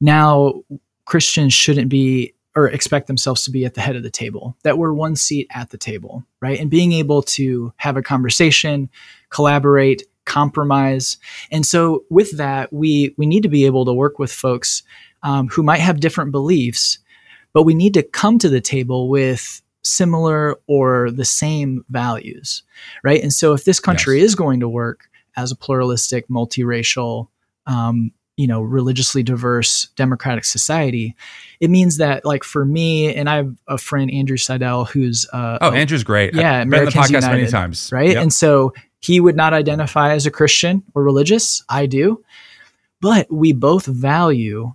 now 0.00 0.62
Christians 1.06 1.54
shouldn't 1.54 1.88
be 1.88 2.34
or 2.54 2.68
expect 2.68 3.06
themselves 3.06 3.44
to 3.44 3.50
be 3.50 3.64
at 3.64 3.72
the 3.72 3.80
head 3.80 3.96
of 3.96 4.02
the 4.02 4.10
table. 4.10 4.54
That 4.64 4.76
we're 4.76 4.92
one 4.92 5.16
seat 5.16 5.46
at 5.50 5.70
the 5.70 5.78
table, 5.78 6.24
right? 6.40 6.60
And 6.60 6.70
being 6.70 6.92
able 6.92 7.22
to 7.22 7.72
have 7.78 7.96
a 7.96 8.02
conversation, 8.02 8.90
collaborate, 9.30 10.02
compromise. 10.26 11.16
And 11.50 11.64
so 11.64 12.04
with 12.10 12.36
that, 12.36 12.70
we 12.70 13.14
we 13.16 13.24
need 13.24 13.42
to 13.44 13.48
be 13.48 13.64
able 13.64 13.86
to 13.86 13.94
work 13.94 14.18
with 14.18 14.30
folks 14.30 14.82
um, 15.22 15.48
who 15.48 15.62
might 15.62 15.80
have 15.80 16.00
different 16.00 16.32
beliefs 16.32 16.98
but 17.52 17.64
we 17.64 17.74
need 17.74 17.94
to 17.94 18.02
come 18.02 18.38
to 18.38 18.48
the 18.48 18.60
table 18.60 19.08
with 19.08 19.60
similar 19.82 20.56
or 20.66 21.10
the 21.10 21.24
same 21.24 21.84
values, 21.90 22.62
right? 23.02 23.22
And 23.22 23.32
so, 23.32 23.52
if 23.52 23.64
this 23.64 23.80
country 23.80 24.20
Yes. 24.20 24.30
is 24.30 24.34
going 24.34 24.60
to 24.60 24.68
work 24.68 25.10
as 25.36 25.50
a 25.52 25.56
pluralistic, 25.56 26.28
multiracial, 26.28 27.28
um, 27.66 28.10
you 28.36 28.46
know, 28.46 28.60
religiously 28.62 29.22
diverse 29.22 29.88
democratic 29.96 30.44
society, 30.44 31.14
it 31.60 31.68
means 31.70 31.98
that, 31.98 32.24
like, 32.24 32.44
for 32.44 32.64
me, 32.64 33.14
and 33.14 33.28
I 33.28 33.36
have 33.36 33.54
a 33.68 33.76
friend, 33.78 34.10
Andrew 34.10 34.36
Seidel, 34.38 34.84
who's 34.86 35.26
uh, 35.32 35.58
Oh, 35.60 35.68
a- 35.70 35.74
Andrew's 35.74 36.02
great. 36.04 36.34
Yeah, 36.34 36.60
I've 36.60 36.70
been 36.70 36.70
the 36.70 36.76
Americans 36.90 37.06
podcast 37.24 37.30
many 37.30 37.46
times. 37.48 37.90
right? 37.92 38.08
Yep. 38.10 38.22
And 38.22 38.32
so 38.32 38.72
he 39.00 39.20
would 39.20 39.36
not 39.36 39.52
identify 39.52 40.12
as 40.12 40.26
a 40.26 40.30
Christian 40.30 40.82
or 40.94 41.02
religious. 41.02 41.62
I 41.68 41.86
do. 41.86 42.24
But 43.00 43.30
we 43.30 43.52
both 43.52 43.84
value 43.86 44.74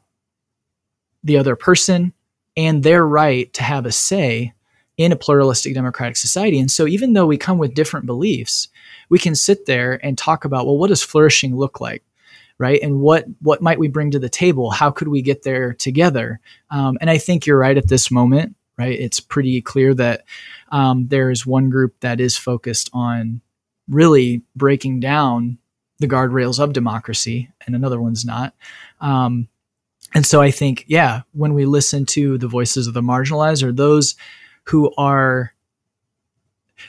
the 1.24 1.38
other 1.38 1.56
person 1.56 2.14
and 2.56 2.84
their 2.84 3.06
right 3.06 3.52
to 3.54 3.64
have 3.64 3.86
a 3.86 3.92
say 3.92 4.54
in 4.98 5.12
a 5.12 5.16
pluralistic 5.16 5.74
democratic 5.74 6.18
society. 6.18 6.60
And 6.60 6.70
so 6.72 6.88
even 6.88 7.14
though 7.14 7.26
we 7.26 7.38
come 7.38 7.58
with 7.58 7.74
different 7.74 8.06
beliefs, 8.06 8.68
we 9.10 9.20
can 9.20 9.36
sit 9.36 9.66
there 9.66 10.00
and 10.06 10.18
talk 10.18 10.46
about, 10.46 10.66
well, 10.66 10.78
what 10.78 10.90
does 10.90 11.04
flourishing 11.04 11.56
look 11.56 11.80
like? 11.82 12.04
right? 12.60 12.82
And 12.82 13.02
what 13.02 13.26
what 13.40 13.62
might 13.62 13.78
we 13.78 13.88
bring 13.88 14.10
to 14.10 14.20
the 14.20 14.30
table? 14.30 14.72
How 14.72 14.90
could 14.90 15.10
we 15.10 15.22
get 15.22 15.44
there 15.44 15.76
together? 15.76 16.40
Um, 16.72 16.98
and 17.00 17.08
i 17.08 17.20
think 17.20 17.46
you're 17.46 17.60
right 17.60 17.78
at 17.78 17.88
this 17.88 18.10
moment 18.10 18.56
right? 18.78 19.00
It's 19.00 19.20
pretty 19.20 19.62
clear 19.62 19.94
that 19.96 20.24
um, 20.72 21.08
there 21.08 21.32
is 21.32 21.46
one 21.46 21.70
group 21.70 22.00
that 22.02 22.22
is 22.22 22.38
focused 22.38 22.90
on 22.94 23.42
really 23.90 24.44
breaking 24.56 25.00
down 25.00 25.58
the 26.00 26.08
guardrails 26.08 26.60
of 26.60 26.74
democracy 26.74 27.50
and 27.66 27.76
another 27.76 28.00
one's 28.00 28.24
not. 28.24 28.54
Um, 29.02 29.48
and 30.14 30.26
so 30.26 30.42
i 30.42 30.50
think 30.50 30.86
yeah 30.88 31.24
when 31.34 31.54
we 31.54 31.66
listen 31.66 32.06
to 32.06 32.38
the 32.38 32.48
voices 32.48 32.88
of 32.88 32.94
the 32.94 33.02
marginalized 33.02 33.62
or 33.62 33.74
those 33.74 34.16
who 34.64 34.94
are 34.98 35.54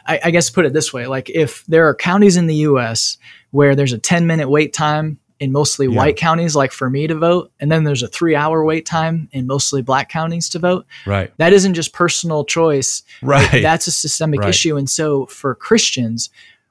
I, 0.07 0.21
I 0.25 0.31
guess 0.31 0.51
put 0.51 0.67
it 0.67 0.73
this 0.73 0.93
way 0.93 1.07
like 1.07 1.31
if 1.31 1.65
there 1.67 1.87
are 1.89 1.95
counties 1.95 2.37
in 2.37 2.47
the 2.47 2.55
us 2.57 3.17
where 3.51 3.75
there's 3.75 3.93
a 3.93 3.99
10 3.99 4.27
minute 4.27 4.49
wait 4.49 4.73
time 4.73 5.19
in 5.41 5.53
mostly 5.53 5.87
Yeah. 5.87 5.97
white 5.97 6.17
counties 6.17 6.57
like 6.57 6.73
for 6.73 6.91
me 6.91 7.07
to 7.07 7.15
vote 7.15 7.53
and 7.61 7.71
then 7.71 7.85
there's 7.85 8.03
a 8.03 8.09
three 8.09 8.35
hour 8.35 8.65
wait 8.65 8.85
time 8.87 9.29
in 9.33 9.47
mostly 9.47 9.83
black 9.83 10.09
counties 10.09 10.49
to 10.51 10.59
vote 10.59 10.85
Right. 11.07 11.33
that 11.39 11.53
isn't 11.53 11.75
just 11.75 11.93
personal 11.93 12.45
choice 12.45 13.03
Right. 13.23 13.63
that's 13.63 13.87
a 13.87 13.93
systemic 13.93 14.41
Right. 14.41 14.49
issue 14.51 14.77
and 14.77 14.91
so 14.91 15.27
for 15.27 15.55
christians 15.55 16.29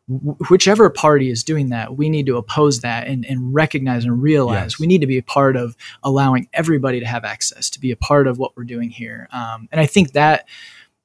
wh- 0.07 0.51
whichever 0.51 0.89
party 0.89 1.30
is 1.30 1.43
doing 1.43 1.70
that 1.70 1.95
we 1.97 2.09
need 2.09 2.26
to 2.26 2.36
oppose 2.38 2.82
that 2.82 3.07
and, 3.07 3.26
and 3.26 3.53
recognize 3.53 4.03
and 4.03 4.22
realize 4.22 4.74
Yes. 4.74 4.80
we 4.80 4.88
need 4.88 4.99
to 5.01 5.07
be 5.07 5.18
a 5.18 5.24
part 5.24 5.55
of 5.55 5.76
allowing 6.03 6.49
everybody 6.53 6.99
to 6.99 7.05
have 7.05 7.24
access 7.24 7.70
to 7.72 7.80
be 7.80 7.91
a 7.91 7.97
part 7.97 8.28
of 8.28 8.38
what 8.38 8.55
we're 8.57 8.63
doing 8.65 8.89
here 8.89 9.28
um, 9.32 9.70
and 9.72 9.80
i 9.82 9.86
think 9.86 10.11
that 10.11 10.45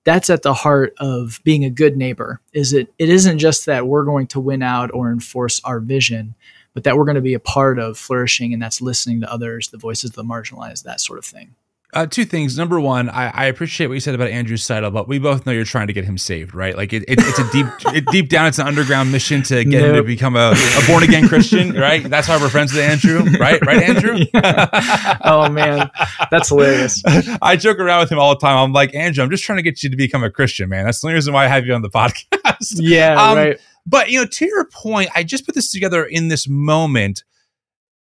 that's 0.05 0.31
at 0.31 0.43
the 0.43 0.55
heart 0.55 0.95
of 0.99 1.41
being 1.45 1.65
a 1.65 1.71
good 1.71 1.97
neighbor 1.97 2.41
is 2.53 2.73
it 2.73 2.93
it 2.99 3.09
isn't 3.09 3.39
just 3.39 3.67
that 3.67 3.87
we're 3.87 4.05
going 4.05 4.27
to 4.29 4.41
win 4.41 4.63
out 4.63 4.91
or 4.93 5.11
enforce 5.11 5.61
our 5.65 5.81
vision 5.81 6.35
but 6.75 6.85
that 6.85 6.97
we're 6.97 7.05
going 7.05 7.17
to 7.17 7.21
be 7.21 7.35
a 7.35 7.41
part 7.41 7.79
of 7.79 7.99
flourishing 7.99 8.53
and 8.53 8.63
that's 8.63 8.81
listening 8.81 9.21
to 9.21 9.33
others 9.33 9.69
the 9.69 9.79
voices 9.79 10.11
of 10.11 10.17
the 10.17 10.25
marginalized 10.25 10.85
that 10.85 11.01
sort 11.01 11.19
of 11.19 11.25
thing 11.25 11.55
Uh, 11.95 12.07
two 12.07 12.25
things. 12.25 12.57
Number 12.57 12.81
one, 12.81 13.11
I, 13.11 13.29
I 13.29 13.45
appreciate 13.47 13.87
what 13.87 13.93
you 13.93 14.01
said 14.01 14.15
about 14.15 14.29
Andrew 14.29 14.57
Seidel, 14.57 14.91
but 14.91 15.09
we 15.09 15.19
both 15.19 15.45
know 15.45 15.53
you're 15.53 15.67
trying 15.67 15.89
to 15.89 15.93
get 15.93 16.07
him 16.07 16.17
saved, 16.17 16.55
right? 16.55 16.75
Like 16.75 16.95
it, 16.95 17.03
it, 17.07 17.19
it's 17.21 17.39
a 17.39 17.51
deep, 17.53 17.67
it, 17.95 18.07
deep 18.07 18.31
down, 18.31 18.47
it's 18.47 18.59
an 18.59 18.67
underground 18.67 19.13
mission 19.13 19.43
to 19.43 19.63
get 19.63 19.85
him 19.85 19.97
to 19.97 20.03
become 20.03 20.35
a, 20.35 20.55
a 20.57 20.87
born 20.87 21.03
again 21.03 21.29
Christian, 21.29 21.73
right? 21.79 22.03
That's 22.03 22.29
why 22.29 22.41
we're 22.41 22.49
friends 22.49 22.73
with 22.73 22.83
Andrew, 22.83 23.39
right? 23.39 23.61
Right, 23.67 23.83
Andrew? 23.83 24.21
oh 25.25 25.51
man 25.51 25.91
that's 26.31 26.49
hilarious 26.49 27.03
I 27.43 27.57
joke 27.57 27.79
around 27.79 28.01
with 28.01 28.13
him 28.13 28.19
all 28.19 28.31
the 28.31 28.41
time. 28.41 28.57
I'm 28.57 28.73
like, 28.73 28.95
Andrew, 28.95 29.23
I'm 29.23 29.31
just 29.31 29.45
trying 29.45 29.59
to 29.59 29.63
get 29.63 29.83
you 29.83 29.91
to 29.91 29.97
become 29.97 30.25
a 30.25 30.31
Christian, 30.31 30.71
man. 30.71 30.87
That's 30.87 31.01
the 31.01 31.09
only 31.09 31.17
reason 31.17 31.35
why 31.35 31.45
I 31.45 31.49
have 31.49 31.67
you 31.67 31.75
on 31.75 31.83
the 31.83 31.91
podcast. 31.91 32.77
yeah 32.77 33.23
Um, 33.23 33.37
right 33.37 33.61
But 33.85 34.11
you 34.11 34.21
know, 34.21 34.27
to 34.27 34.47
your 34.47 34.65
point, 34.65 35.11
I 35.15 35.25
just 35.25 35.45
put 35.45 35.55
this 35.55 35.71
together 35.71 36.05
in 36.05 36.29
this 36.29 36.49
moment. 36.49 37.25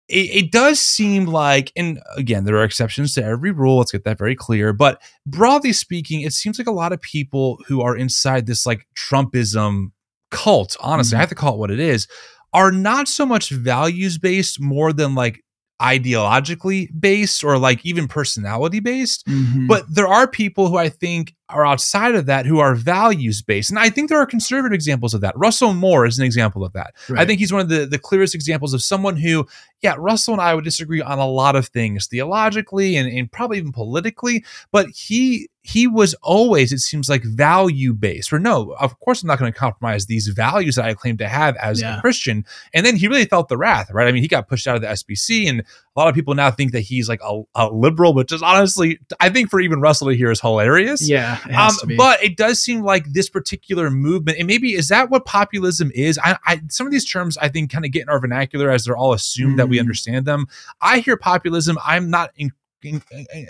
It, 0.07 0.45
it 0.45 0.51
does 0.51 0.79
seem 0.79 1.25
like, 1.25 1.71
and 1.75 1.99
again, 2.15 2.43
there 2.45 2.55
are 2.57 2.63
exceptions 2.63 3.13
to 3.15 3.23
every 3.23 3.51
rule. 3.51 3.77
Let's 3.79 3.91
get 3.91 4.03
that 4.03 4.17
very 4.19 4.35
clear. 4.35 4.71
But 4.73 5.01
broadly 5.25 5.73
speaking, 5.73 6.21
it 6.21 6.33
seems 6.33 6.59
like 6.59 6.67
a 6.67 6.71
lot 6.71 6.93
of 6.93 7.01
people 7.01 7.59
who 7.67 7.81
are 7.81 7.95
inside 7.97 8.45
this 8.45 8.65
like 8.65 8.87
Trumpism 8.95 9.87
cult, 10.31 10.77
honestly, 10.79 11.15
Mhm. 11.15 11.17
I 11.17 11.21
have 11.21 11.29
to 11.29 11.35
call 11.35 11.53
it 11.55 11.59
what 11.59 11.71
it 11.71 11.79
is, 11.79 12.07
are 12.53 12.71
not 12.71 13.07
so 13.07 13.25
much 13.25 13.49
values 13.49 14.17
based, 14.17 14.61
more 14.61 14.93
than 14.93 15.15
like 15.15 15.41
ideologically 15.81 16.87
based 16.99 17.43
or 17.43 17.57
like 17.57 17.85
even 17.85 18.07
personality 18.07 18.79
based. 18.79 19.25
Mhm. 19.27 19.67
But 19.67 19.83
there 19.93 20.07
are 20.07 20.27
people 20.27 20.69
who 20.69 20.77
I 20.77 20.89
think 20.89 21.33
are 21.49 21.65
outside 21.65 22.15
of 22.15 22.25
that 22.25 22.45
who 22.47 22.59
are 22.59 22.73
values 22.73 23.41
based. 23.41 23.69
And 23.69 23.77
I 23.77 23.89
think 23.89 24.09
there 24.09 24.17
are 24.19 24.25
conservative 24.25 24.73
examples 24.73 25.13
of 25.13 25.21
that. 25.21 25.37
Russell 25.37 25.73
Moore 25.73 26.05
is 26.07 26.17
an 26.17 26.25
example 26.25 26.63
of 26.65 26.73
that. 26.73 26.95
I 27.15 27.23
think 27.25 27.39
he's 27.39 27.51
one 27.53 27.61
of 27.61 27.69
the, 27.69 27.85
the 27.85 27.99
clearest 27.99 28.33
examples 28.33 28.73
of 28.73 28.81
someone 28.81 29.15
who, 29.15 29.45
yeah, 29.83 29.95
Russell 29.97 30.33
and 30.33 30.41
I 30.41 30.55
would 30.55 30.63
disagree 30.63 31.01
on 31.03 31.19
a 31.19 31.27
lot 31.27 31.55
of 31.55 31.67
things 31.67 32.07
theologically 32.07 32.95
and, 32.95 33.07
and 33.07 33.31
probably 33.31 33.57
even 33.59 33.71
politically, 33.71 34.43
but 34.71 34.87
he 34.89 35.47
he 35.61 35.87
was 35.87 36.13
always, 36.21 36.71
it 36.71 36.77
seems 36.77 37.09
like, 37.09 37.23
value 37.23 37.91
based. 37.91 38.31
Or 38.31 38.37
no, 38.37 38.75
of 38.79 38.99
course 38.99 39.23
I'm 39.23 39.27
not 39.27 39.39
going 39.39 39.51
to 39.51 39.57
compromise 39.57 40.05
these 40.05 40.27
values 40.27 40.75
that 40.75 40.85
I 40.85 40.93
claim 40.93 41.17
to 41.17 41.27
have 41.27 41.55
as 41.55 41.81
Yeah. 41.81 41.97
a 41.97 42.01
Christian. 42.01 42.45
And 42.71 42.85
then 42.85 42.95
he 42.95 43.07
really 43.07 43.25
felt 43.25 43.49
the 43.49 43.57
wrath, 43.57 43.89
right? 43.91 44.07
I 44.07 44.11
mean, 44.11 44.21
he 44.21 44.27
got 44.27 44.47
pushed 44.47 44.67
out 44.67 44.75
of 44.75 44.83
the 44.83 44.89
SBC, 44.89 45.49
and 45.49 45.63
a 45.95 45.99
lot 45.99 46.09
of 46.09 46.15
people 46.15 46.35
now 46.35 46.51
think 46.51 46.73
that 46.73 46.81
he's 46.81 47.07
like 47.07 47.21
a, 47.23 47.41
a 47.55 47.69
liberal, 47.69 48.13
which 48.13 48.31
is 48.33 48.41
honestly, 48.41 48.99
I 49.19 49.29
think 49.29 49.49
for 49.49 49.61
even 49.61 49.79
Russell 49.79 50.09
to 50.09 50.15
hear 50.15 50.29
is 50.29 50.41
hilarious. 50.41 51.07
yeah 51.07 51.39
it 51.45 51.55
Um, 51.55 51.95
but 51.97 52.21
it 52.23 52.35
does 52.37 52.61
seem 52.61 52.81
like 52.83 53.05
this 53.13 53.29
particular 53.29 53.89
movement, 53.89 54.37
and 54.37 54.47
maybe 54.47 54.73
is 54.73 54.89
that 54.89 55.09
what 55.09 55.25
populism 55.25 55.91
is? 55.95 56.19
I, 56.23 56.37
I 56.45 56.61
some 56.69 56.85
of 56.85 56.91
these 56.91 57.05
terms 57.09 57.37
I 57.37 57.47
think 57.47 57.71
kind 57.71 57.85
of 57.85 57.91
get 57.91 58.01
in 58.03 58.09
our 58.09 58.19
vernacular 58.19 58.69
as 58.71 58.83
they're 58.85 58.97
all 58.97 59.13
assumed 59.13 59.57
that 59.59 59.69
we 59.69 59.77
Mm. 59.77 59.81
understand 59.81 60.25
them. 60.25 60.47
I 60.81 60.99
hear 60.99 61.15
populism. 61.17 61.77
I'm 61.85 62.09
not 62.09 62.31
in, 62.35 62.51
in- 62.83 63.01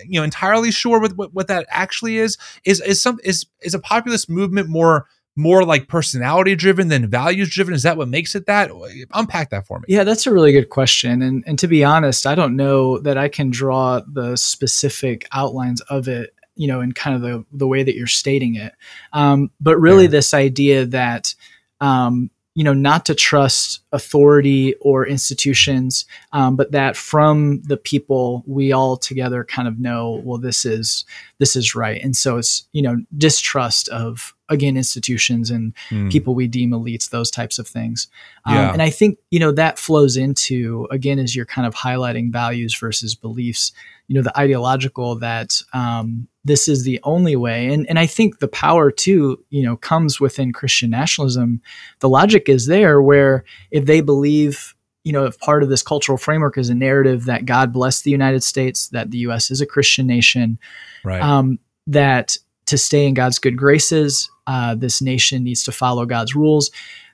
you 0.08 0.20
know 0.20 0.24
entirely 0.24 0.72
sure 0.72 1.00
with 1.02 1.16
what, 1.16 1.34
what 1.34 1.48
that 1.48 1.66
actually 1.70 2.18
is. 2.18 2.38
Is 2.64 2.80
is 2.82 3.02
some 3.02 3.20
is 3.24 3.46
is 3.62 3.74
a 3.74 3.80
populist 3.80 4.30
movement 4.30 4.70
more 4.70 5.08
more 5.36 5.66
like 5.66 5.88
personality 5.88 6.56
driven 6.56 6.88
than 6.88 7.10
values 7.10 7.50
driven? 7.50 7.74
Is 7.74 7.84
that 7.84 7.98
what 7.98 8.08
makes 8.08 8.36
it 8.36 8.46
that? 8.46 8.72
Unpack 9.14 9.50
that 9.50 9.68
for 9.68 9.80
me. 9.80 9.86
Yeah, 9.88 10.04
that's 10.04 10.28
a 10.28 10.34
really 10.34 10.52
good 10.52 10.70
question. 10.70 11.22
And 11.22 11.44
and 11.46 11.60
to 11.60 11.68
be 11.68 11.84
honest, 11.84 12.26
I 12.26 12.36
don't 12.36 12.56
know 12.56 13.00
that 13.00 13.18
I 13.18 13.28
can 13.28 13.50
draw 13.50 14.02
the 14.08 14.36
specific 14.36 15.28
outlines 15.34 15.82
of 15.82 16.08
it, 16.08 16.34
you 16.56 16.68
know, 16.68 16.82
in 16.82 16.94
kind 16.94 17.16
of 17.16 17.22
the 17.22 17.46
the 17.52 17.68
way 17.68 17.84
that 17.84 17.96
you're 17.96 18.08
stating 18.08 18.56
it. 18.56 18.74
Um, 19.14 19.52
but 19.60 19.78
really, 19.78 20.06
Fair. 20.06 20.12
this 20.12 20.34
idea 20.34 20.86
that 20.86 21.36
um, 21.82 22.30
you 22.56 22.64
know 22.64 22.74
not 22.74 23.06
to 23.06 23.14
trust 23.16 23.82
authority 23.92 24.74
or 24.82 25.06
institutions, 25.06 26.06
um, 26.32 26.56
but 26.56 26.72
that 26.72 26.96
from 26.96 27.62
the 27.64 27.78
people 27.78 28.44
we 28.48 28.72
all 28.72 28.98
together 28.98 29.44
kind 29.44 29.68
of 29.68 29.78
know, 29.80 30.22
well, 30.24 30.38
this 30.40 30.66
is 30.66 31.06
this 31.38 31.56
is 31.56 31.76
right, 31.76 32.02
and 32.04 32.16
so 32.16 32.38
it's 32.38 32.68
you 32.72 32.82
know 32.82 32.98
distrust 33.18 33.90
of 33.90 34.34
again 34.50 34.78
institutions 34.78 35.50
and 35.50 35.74
Hmm. 35.90 36.10
people 36.10 36.36
we 36.36 36.48
deem 36.48 36.70
elites, 36.72 37.10
those 37.10 37.32
types 37.32 37.60
of 37.60 37.68
things. 37.68 38.08
Um, 38.46 38.54
Yeah. 38.56 38.72
and 38.74 38.82
I 38.82 38.92
think, 38.92 39.18
you 39.32 39.40
know, 39.40 39.52
that 39.52 39.80
flows 39.80 40.18
into, 40.18 40.88
again, 40.92 41.18
as 41.18 41.36
you're 41.36 41.48
kind 41.48 41.66
of 41.68 41.74
highlighting 41.74 42.32
values 42.32 42.78
versus 42.80 43.16
beliefs, 43.16 43.72
you 44.08 44.16
know, 44.16 44.22
the 44.22 44.38
ideological 44.38 45.16
that 45.18 45.60
um, 45.74 46.28
this 46.46 46.68
is 46.68 46.84
the 46.84 47.00
only 47.04 47.36
way. 47.36 47.74
And, 47.74 47.90
and 47.90 47.98
I 47.98 48.06
think 48.06 48.38
the 48.40 48.48
power 48.48 48.92
too, 48.92 49.44
you 49.50 49.64
know, 49.64 49.76
comes 49.76 50.22
within 50.22 50.54
Christian 50.54 50.92
nationalism. 50.92 51.60
The 52.00 52.08
logic 52.08 52.48
is 52.48 52.68
there 52.68 53.02
where 53.02 53.44
if 53.72 53.86
they 53.86 54.00
believe, 54.00 54.76
you 55.04 55.12
know, 55.12 55.26
if 55.26 55.40
part 55.40 55.64
of 55.64 55.70
this 55.70 55.82
cultural 55.82 56.20
framework 56.20 56.58
is 56.58 56.70
a 56.70 56.76
narrative 56.76 57.26
that 57.26 57.46
God 57.46 57.74
blessed 57.74 58.04
the 58.04 58.12
United 58.12 58.44
States, 58.44 58.90
that 58.90 59.10
the 59.10 59.18
US 59.20 59.50
is 59.50 59.60
a 59.60 59.66
Christian 59.66 60.06
nation, 60.06 60.60
right. 61.04 61.22
um, 61.22 61.58
that 61.88 62.38
to 62.68 62.78
stay 62.78 63.08
in 63.08 63.16
God's 63.16 63.40
good 63.40 63.58
graces, 63.58 64.30
uh, 64.46 64.76
this 64.76 65.02
nation 65.02 65.44
needs 65.44 65.64
to 65.64 65.72
follow 65.72 66.06
God's 66.06 66.36
rules. 66.36 66.70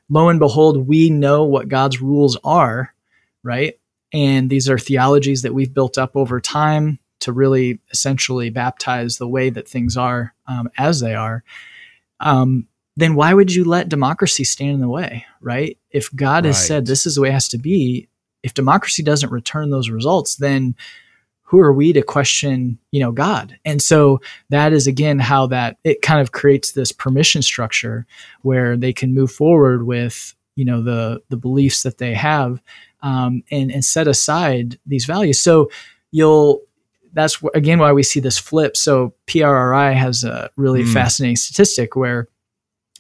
Lo 0.09 0.27
and 0.27 0.39
behold, 0.39 0.87
we 0.87 1.09
know 1.09 1.45
what 1.45 1.69
God's 1.69 2.01
rules 2.01 2.37
are, 2.43 2.93
right? 3.43 3.79
And 4.11 4.49
these 4.49 4.69
are 4.69 4.77
theologies 4.77 5.43
that 5.43 5.53
we've 5.53 5.73
built 5.73 5.97
up 5.97 6.17
over 6.17 6.41
time 6.41 6.99
to 7.21 7.31
really 7.31 7.79
essentially 7.91 8.49
baptize 8.49 9.17
the 9.17 9.27
way 9.27 9.49
that 9.49 9.67
things 9.67 9.97
are 9.97 10.33
um, 10.47 10.69
as 10.77 10.99
they 10.99 11.15
are. 11.15 11.43
Um, 12.19 12.67
then 12.97 13.15
why 13.15 13.33
would 13.33 13.53
you 13.53 13.63
let 13.63 13.89
democracy 13.89 14.43
stand 14.43 14.71
in 14.71 14.81
the 14.81 14.89
way, 14.89 15.25
right? 15.39 15.77
If 15.91 16.13
God 16.13 16.45
has 16.45 16.67
said 16.67 16.85
this 16.85 17.05
is 17.05 17.15
the 17.15 17.21
way 17.21 17.29
it 17.29 17.33
has 17.33 17.47
to 17.49 17.57
be, 17.57 18.09
if 18.43 18.53
democracy 18.53 19.01
doesn't 19.01 19.31
return 19.31 19.69
those 19.69 19.89
results, 19.89 20.35
then 20.35 20.75
who 21.43 21.59
are 21.59 21.73
we 21.73 21.93
to 21.93 22.01
question, 22.01 22.79
you 22.91 23.01
know, 23.01 23.11
God? 23.11 23.57
And 23.65 23.81
so 23.81 24.21
that 24.49 24.71
is 24.71 24.87
again 24.87 25.19
how 25.19 25.47
that 25.47 25.77
it 25.83 26.01
kind 26.01 26.21
of 26.21 26.31
creates 26.31 26.71
this 26.71 26.91
permission 26.91 27.41
structure 27.41 28.05
where 28.41 28.77
they 28.77 28.93
can 28.93 29.13
move 29.13 29.31
forward 29.31 29.85
with, 29.85 30.33
you 30.55 30.65
know, 30.65 30.81
the 30.81 31.21
the 31.29 31.37
beliefs 31.37 31.83
that 31.83 31.97
they 31.97 32.13
have 32.13 32.61
um, 33.01 33.43
and 33.51 33.71
and 33.71 33.83
set 33.83 34.07
aside 34.07 34.79
these 34.85 35.05
values. 35.05 35.39
So 35.39 35.69
you'll 36.11 36.61
that's 37.13 37.41
again 37.53 37.79
why 37.79 37.91
we 37.91 38.03
see 38.03 38.19
this 38.19 38.37
flip. 38.37 38.77
So 38.77 39.13
PRRI 39.27 39.93
has 39.93 40.23
a 40.23 40.49
really 40.55 40.83
Mm. 40.83 40.93
fascinating 40.93 41.35
statistic 41.35 41.95
where 41.95 42.27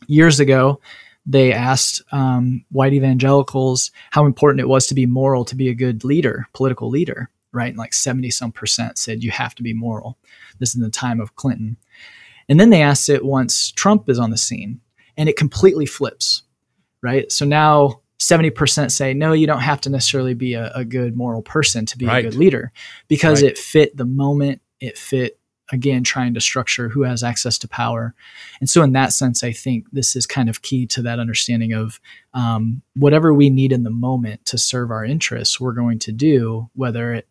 years 0.07 0.39
ago 0.39 0.79
they 1.25 1.53
asked 1.53 2.01
um, 2.11 2.65
white 2.71 2.93
evangelicals 2.93 3.91
how 4.09 4.25
important 4.25 4.59
it 4.59 4.67
was 4.67 4.87
to 4.87 4.95
be 4.95 5.05
moral 5.05 5.45
to 5.45 5.55
be 5.55 5.69
a 5.69 5.75
good 5.75 6.03
leader, 6.03 6.47
political 6.53 6.89
leader, 6.89 7.29
right? 7.51 7.69
And 7.69 7.77
like 7.77 7.93
70 7.93 8.31
some 8.31 8.51
percent 8.51 8.97
said 8.97 9.23
you 9.23 9.29
have 9.31 9.53
to 9.55 9.63
be 9.63 9.73
moral. 9.73 10.17
This 10.59 10.69
is 10.69 10.75
in 10.75 10.81
the 10.81 10.89
time 10.89 11.19
of 11.21 11.35
Clinton. 11.35 11.77
And 12.49 12.59
then 12.59 12.71
they 12.71 12.81
asked 12.81 13.07
it 13.07 13.23
once 13.23 13.71
Trump 13.71 14.09
is 14.09 14.17
on 14.19 14.31
the 14.31 14.37
scene, 14.37 14.81
and 15.15 15.29
it 15.29 15.37
completely 15.37 15.85
flips, 15.85 16.41
right? 17.03 17.31
So 17.31 17.45
now 17.45 18.00
70% 18.21 18.91
say, 18.91 19.15
no, 19.15 19.33
you 19.33 19.47
don't 19.47 19.61
have 19.61 19.81
to 19.81 19.89
necessarily 19.89 20.35
be 20.35 20.53
a, 20.53 20.71
a 20.75 20.85
good 20.85 21.17
moral 21.17 21.41
person 21.41 21.87
to 21.87 21.97
be 21.97 22.05
Right. 22.05 22.23
a 22.23 22.29
good 22.29 22.37
leader 22.37 22.71
because 23.07 23.41
Right. 23.41 23.51
it 23.51 23.57
fit 23.57 23.97
the 23.97 24.05
moment, 24.05 24.61
it 24.79 24.95
fit 24.95 25.39
again 25.71 26.03
trying 26.03 26.35
to 26.35 26.41
structure 26.41 26.87
who 26.89 27.01
has 27.01 27.23
access 27.23 27.57
to 27.57 27.67
power. 27.67 28.13
And 28.59 28.69
so, 28.69 28.83
in 28.83 28.91
that 28.91 29.11
sense, 29.11 29.43
I 29.43 29.51
think 29.51 29.87
this 29.91 30.15
is 30.15 30.27
kind 30.27 30.49
of 30.49 30.61
key 30.61 30.85
to 30.87 31.01
that 31.01 31.17
understanding 31.17 31.73
of 31.73 31.99
um, 32.35 32.83
whatever 32.95 33.33
we 33.33 33.49
need 33.49 33.71
in 33.71 33.81
the 33.83 33.89
moment 33.89 34.45
to 34.45 34.57
serve 34.59 34.91
our 34.91 35.03
interests, 35.03 35.59
we're 35.59 35.73
going 35.73 35.97
to 35.99 36.11
do, 36.11 36.69
whether 36.75 37.13
it 37.13 37.27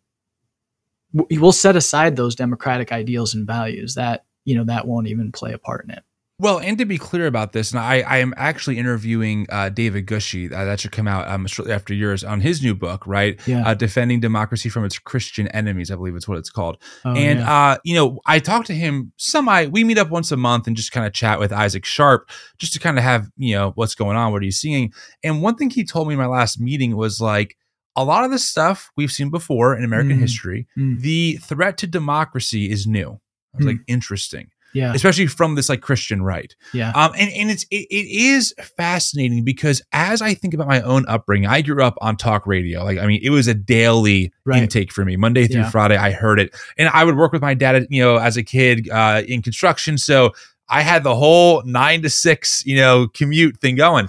we'll 1.12 1.53
set 1.53 1.76
aside 1.76 2.16
those 2.16 2.34
democratic 2.34 2.91
ideals 2.93 3.34
and 3.34 3.47
values 3.47 3.95
that 3.95 4.24
you 4.45 4.57
know 4.57 4.64
that 4.64 4.86
won't 4.88 5.07
even 5.09 5.30
play 5.30 5.53
a 5.53 5.59
part 5.59 5.84
in 5.84 5.91
it. 5.91 6.03
Well, 6.41 6.59
and 6.59 6.78
to 6.78 6.86
be 6.86 6.97
clear 6.97 7.26
about 7.26 7.53
this, 7.53 7.70
and 7.70 7.78
I, 7.80 8.01
I 8.01 8.16
am 8.18 8.32
actually 8.38 8.78
interviewing 8.78 9.47
uh, 9.51 9.68
David 9.68 10.07
Gushee. 10.07 10.51
Uh, 10.51 10.64
that 10.64 10.80
should 10.80 10.91
come 10.91 11.07
out 11.07 11.28
um, 11.28 11.47
shortly 11.47 11.74
after 11.74 11.93
yours 11.93 12.24
on 12.24 12.41
his 12.41 12.62
new 12.62 12.74
book, 12.74 13.07
right? 13.07 13.38
Yeah. 13.47 13.62
Uh, 13.68 13.74
Defending 13.74 14.20
Democracy 14.20 14.70
from 14.70 14.86
Its 14.86 14.99
Christian 14.99 15.49
Enemies, 15.49 15.91
I 15.91 15.97
believe 15.97 16.16
it's 16.16 16.26
what 16.26 16.38
it's 16.38 16.49
called. 16.49 16.78
Oh, 17.05 17.14
and, 17.14 17.41
yeah. 17.41 17.53
uh, 17.72 17.76
you 17.84 17.95
know, 17.95 18.20
I 18.24 18.38
talked 18.38 18.68
to 18.68 18.74
him 18.74 19.12
semi, 19.18 19.66
we 19.66 19.84
meet 19.84 19.99
up 19.99 20.09
once 20.09 20.32
a 20.32 20.36
month 20.38 20.66
and 20.66 20.74
just 20.74 20.93
kind 20.93 21.07
of 21.07 21.12
chat 21.12 21.38
with 21.38 21.53
Isaac 21.53 21.84
Sharp 21.84 22.30
just 22.57 22.72
to 22.72 22.78
kind 22.78 22.97
of 22.97 23.05
have, 23.05 23.28
you 23.36 23.55
know, 23.55 23.72
what's 23.74 23.95
going 23.95 24.16
on, 24.16 24.32
what 24.32 24.41
are 24.41 24.47
you 24.47 24.51
seeing? 24.51 24.95
And 25.22 25.43
one 25.43 25.57
thing 25.57 25.68
he 25.68 25.84
told 25.84 26.09
me 26.09 26.14
in 26.14 26.18
my 26.18 26.26
last 26.26 26.59
meeting 26.59 26.97
was 26.97 27.20
like, 27.20 27.55
a 27.97 28.05
lot 28.05 28.24
of 28.24 28.30
the 28.30 28.38
stuff 28.38 28.91
we've 28.97 29.12
seen 29.12 29.28
before 29.28 29.76
in 29.76 29.84
American 29.84 30.16
Mm. 30.16 30.20
history, 30.20 30.68
Mm. 30.78 31.01
the 31.01 31.36
threat 31.43 31.76
to 31.78 31.86
democracy 31.86 32.70
is 32.70 32.86
new. 32.86 33.20
I 33.53 33.57
was 33.59 33.66
Mm. 33.66 33.68
like, 33.68 33.78
interesting 33.88 34.49
yeah, 34.72 34.92
especially 34.94 35.26
from 35.26 35.54
this 35.54 35.68
like 35.68 35.80
Christian 35.80 36.22
right. 36.22 36.54
yeah, 36.72 36.90
Um, 36.94 37.12
and 37.18 37.30
and 37.32 37.50
it's 37.50 37.64
it, 37.70 37.86
it 37.90 38.06
is 38.10 38.54
fascinating 38.76 39.44
because 39.44 39.82
as 39.92 40.22
I 40.22 40.34
think 40.34 40.54
about 40.54 40.68
my 40.68 40.80
own 40.82 41.04
upbringing, 41.08 41.48
I 41.48 41.62
grew 41.62 41.82
up 41.82 41.96
on 42.00 42.16
talk 42.16 42.46
radio. 42.46 42.84
Like 42.84 42.98
I 42.98 43.06
mean, 43.06 43.20
it 43.22 43.30
was 43.30 43.46
a 43.48 43.54
daily 43.54 44.32
Right. 44.44 44.62
intake 44.62 44.92
for 44.92 45.04
me, 45.04 45.16
Monday 45.16 45.46
through 45.46 45.62
Yeah. 45.62 45.70
Friday. 45.70 45.96
I 45.96 46.10
heard 46.12 46.40
it, 46.40 46.54
and 46.78 46.88
I 46.92 47.04
would 47.04 47.16
work 47.16 47.32
with 47.32 47.42
my 47.42 47.54
dad, 47.54 47.86
you 47.90 48.02
know, 48.02 48.16
as 48.16 48.36
a 48.36 48.42
kid 48.42 48.88
uh, 48.90 49.22
in 49.26 49.42
construction. 49.42 49.98
So 49.98 50.32
I 50.68 50.82
had 50.82 51.02
the 51.04 51.14
whole 51.16 51.62
nine 51.64 52.02
to 52.02 52.10
six, 52.10 52.64
you 52.64 52.76
know, 52.76 53.08
commute 53.08 53.58
thing 53.60 53.76
going. 53.76 54.08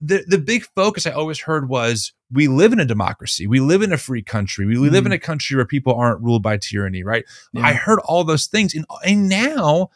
The 0.00 0.24
the 0.28 0.38
big 0.38 0.64
focus 0.76 1.06
I 1.06 1.10
always 1.10 1.40
heard 1.40 1.68
was 1.68 2.12
we 2.32 2.46
live 2.46 2.72
in 2.72 2.78
a 2.80 2.84
democracy, 2.84 3.46
we 3.46 3.58
live 3.58 3.82
in 3.82 3.92
a 3.92 3.98
free 3.98 4.22
country, 4.22 4.64
we 4.66 4.76
live 4.76 5.02
Mhm. 5.04 5.06
in 5.06 5.12
a 5.12 5.18
country 5.18 5.56
where 5.56 5.64
people 5.66 5.94
aren't 5.94 6.20
ruled 6.22 6.42
by 6.42 6.56
tyranny, 6.56 7.02
right? 7.02 7.24
yeah. 7.52 7.66
I 7.66 7.72
heard 7.72 7.98
all 8.04 8.22
those 8.22 8.46
things, 8.46 8.74
and 8.74 8.84
and 9.04 9.28
now, 9.28 9.90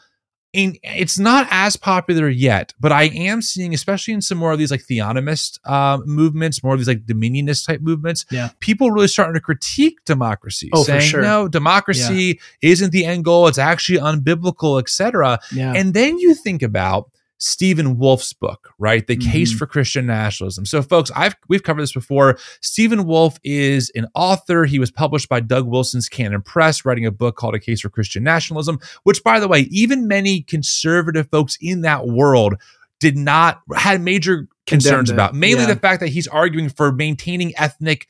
and 0.54 0.76
it's 0.82 1.18
not 1.20 1.46
as 1.50 1.76
popular 1.76 2.28
yet, 2.28 2.74
but 2.80 2.90
I 2.90 3.04
am 3.04 3.42
seeing, 3.42 3.72
especially 3.74 4.12
in 4.14 4.22
some 4.22 4.38
more 4.38 4.50
of 4.52 4.58
these 4.58 4.70
like 4.72 4.82
theonomist 4.82 5.58
um, 5.70 6.02
movements, 6.04 6.64
more 6.64 6.74
of 6.74 6.80
these 6.80 6.88
like 6.88 7.06
dominionist 7.06 7.66
type 7.66 7.80
movements, 7.80 8.26
Yeah. 8.30 8.48
people 8.58 8.90
really 8.90 9.08
starting 9.08 9.34
to 9.34 9.40
critique 9.40 9.98
democracy, 10.04 10.68
Oh, 10.72 10.82
saying 10.82 11.02
sure. 11.02 11.22
no, 11.22 11.46
democracy 11.48 12.40
isn't 12.60 12.90
the 12.90 13.04
end 13.04 13.24
goal; 13.24 13.46
it's 13.46 13.56
actually 13.58 13.98
unbiblical, 14.00 14.80
etc. 14.80 15.38
yeah, 15.54 15.72
And 15.76 15.94
then 15.94 16.18
you 16.18 16.34
think 16.34 16.60
about 16.62 17.10
Stephen 17.44 17.98
Wolfe's 17.98 18.32
book, 18.32 18.68
right? 18.78 19.04
The 19.04 19.16
Case 19.16 19.52
Mhm. 19.52 19.58
for 19.58 19.66
Christian 19.66 20.06
Nationalism. 20.06 20.64
So, 20.64 20.80
folks, 20.80 21.10
I've 21.16 21.34
we've 21.48 21.64
covered 21.64 21.82
this 21.82 21.92
before. 21.92 22.38
Stephen 22.60 23.04
Wolfe 23.04 23.36
is 23.42 23.90
an 23.96 24.06
author. 24.14 24.64
He 24.64 24.78
was 24.78 24.92
published 24.92 25.28
by 25.28 25.40
Doug 25.40 25.66
Wilson's 25.66 26.08
Canon 26.08 26.42
Press, 26.42 26.84
writing 26.84 27.04
a 27.04 27.10
book 27.10 27.34
called 27.34 27.56
A 27.56 27.58
Case 27.58 27.80
for 27.80 27.88
Christian 27.88 28.22
Nationalism, 28.22 28.78
which, 29.02 29.24
by 29.24 29.40
the 29.40 29.48
way, 29.48 29.62
even 29.72 30.06
many 30.06 30.42
conservative 30.42 31.28
folks 31.32 31.58
in 31.60 31.80
that 31.80 32.06
world 32.06 32.54
did 33.00 33.16
not 33.16 33.60
had 33.74 34.00
major 34.00 34.46
concerns 34.68 35.10
about. 35.10 35.34
Mainly 35.34 35.62
Yeah. 35.62 35.74
the 35.74 35.80
fact 35.80 35.98
that 35.98 36.10
he's 36.10 36.28
arguing 36.28 36.68
for 36.68 36.92
maintaining 36.92 37.52
ethnic 37.58 38.06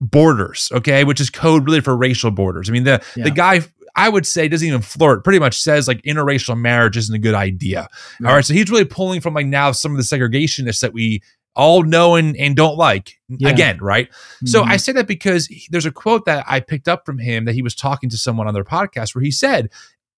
borders, 0.00 0.70
okay, 0.72 1.04
which 1.04 1.20
is 1.20 1.28
code 1.28 1.66
really 1.66 1.82
for 1.82 1.94
racial 1.94 2.30
borders. 2.30 2.70
I 2.70 2.72
mean, 2.72 2.84
the 2.84 3.02
Yeah. 3.14 3.24
the 3.24 3.30
guy 3.30 3.60
I 4.00 4.08
would 4.08 4.26
say 4.26 4.48
doesn't 4.48 4.66
even 4.66 4.82
flirt, 4.82 5.22
pretty 5.24 5.38
much 5.38 5.60
says 5.60 5.86
like 5.88 6.00
interracial 6.02 6.58
marriage 6.58 6.96
isn't 6.96 7.14
a 7.14 7.18
good 7.18 7.34
idea. 7.34 7.88
All 8.24 8.32
Right. 8.34 8.44
So 8.44 8.54
he's 8.54 8.70
really 8.70 8.84
pulling 8.84 9.20
from 9.20 9.34
like 9.34 9.46
now 9.46 9.72
some 9.72 9.92
of 9.92 9.96
the 9.98 10.02
segregationists 10.02 10.80
that 10.80 10.92
we 10.92 11.22
all 11.56 11.82
know 11.82 12.14
and, 12.14 12.36
and 12.36 12.54
don't 12.56 12.76
like 12.76 13.18
Yeah. 13.28 13.48
again, 13.48 13.78
right? 13.80 14.08
So 14.44 14.62
Mhm. 14.62 14.68
I 14.70 14.76
say 14.76 14.92
that 14.92 15.06
because 15.08 15.46
he- 15.48 15.66
there's 15.70 15.84
a 15.86 15.90
quote 15.90 16.24
that 16.26 16.44
I 16.48 16.60
picked 16.60 16.86
up 16.88 17.04
from 17.04 17.18
him 17.18 17.44
that 17.44 17.54
he 17.54 17.62
was 17.62 17.74
talking 17.74 18.08
to 18.10 18.16
someone 18.16 18.46
on 18.46 18.54
their 18.54 18.64
podcast 18.64 19.14
where 19.14 19.22
he 19.24 19.30
said, 19.32 19.68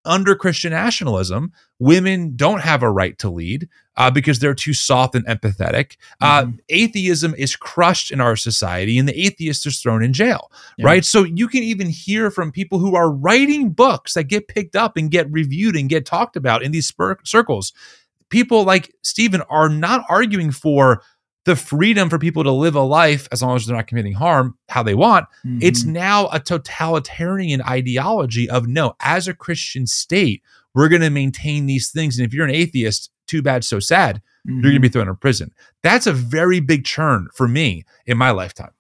under 0.05 0.35
Christian 0.35 0.73
nationalism, 0.73 1.53
women 1.79 2.35
don't 2.37 2.61
have 2.61 2.83
a 2.83 2.91
right 2.91 3.19
to 3.19 3.31
lead 3.31 3.69
uh, 3.97 4.11
because 4.11 4.39
they're 4.39 4.55
too 4.55 4.73
soft 4.73 5.15
and 5.15 5.27
empathetic. 5.27 5.97
Uh, 6.21 6.45
Mhm. 6.45 6.59
atheism 6.71 7.35
is 7.37 7.57
crushed 7.57 8.11
in 8.11 8.21
our 8.21 8.37
society, 8.37 8.99
and 8.99 9.09
the 9.09 9.27
atheist 9.27 9.67
is 9.67 9.81
thrown 9.81 10.03
in 10.03 10.13
jail, 10.13 10.51
Yeah. 10.79 10.87
right? 10.87 11.05
So 11.05 11.25
you 11.25 11.47
can 11.47 11.63
even 11.63 11.89
hear 11.89 12.31
from 12.31 12.51
people 12.53 12.79
who 12.79 12.97
are 12.97 13.11
writing 13.13 13.71
books 13.71 14.15
that 14.15 14.25
get 14.25 14.49
picked 14.49 14.75
up 14.77 14.97
and 14.97 15.11
get 15.11 15.31
reviewed 15.31 15.77
and 15.77 15.89
get 15.89 16.07
talked 16.07 16.37
about 16.37 16.63
in 16.63 16.73
these 16.73 16.93
circles. 17.25 17.73
People 18.31 18.65
like 18.65 18.95
Stephen 19.03 19.43
are 19.51 19.69
not 19.69 20.05
arguing 20.09 20.53
for 20.53 21.03
the 21.45 21.57
freedom 21.57 22.09
for 22.09 22.19
people 22.19 22.45
to 22.45 22.53
live 22.53 22.75
a 22.77 22.81
life 22.83 23.27
as 23.33 23.43
long 23.43 23.57
as 23.57 23.67
they're 23.67 23.75
not 23.77 23.87
committing 23.89 24.13
harm 24.13 24.57
how 24.69 24.83
they 24.83 24.95
want. 24.95 25.27
It's 25.61 25.83
Mhm. 25.85 25.89
now 25.89 26.29
a 26.33 26.39
totalitarian 26.39 27.63
ideology 27.63 28.49
of 28.49 28.67
no, 28.69 28.95
as 29.01 29.29
a 29.29 29.35
Christian 29.35 29.87
state, 29.87 30.43
we're 30.75 30.89
going 30.89 31.03
to 31.03 31.11
maintain 31.11 31.67
these 31.67 31.91
things. 31.91 32.19
And 32.19 32.27
if 32.27 32.33
you're 32.33 32.47
an 32.47 32.55
atheist, 32.55 33.11
too 33.27 33.43
bad, 33.43 33.65
so 33.65 33.79
sad, 33.81 34.21
you're 34.45 34.61
going 34.63 34.75
to 34.75 34.81
be 34.81 34.89
thrown 34.89 35.09
in 35.09 35.17
prison. 35.17 35.53
That's 35.83 36.07
a 36.07 36.13
very 36.13 36.61
big 36.61 36.85
churn 36.85 37.29
for 37.35 37.47
me 37.49 37.85
in 38.07 38.19
my 38.19 38.31
lifetime. 38.31 38.71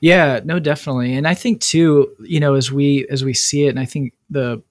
Yeah, 0.00 0.40
no, 0.44 0.58
definitely. 0.58 1.14
And 1.14 1.26
I 1.26 1.34
think 1.34 1.60
too, 1.60 2.08
you 2.20 2.40
know, 2.40 2.54
as 2.54 2.72
we 2.72 3.06
as 3.10 3.24
we 3.24 3.32
see 3.34 3.66
it, 3.66 3.70
and 3.70 3.78
I 3.80 3.84
think 3.84 4.12
the 4.28 4.62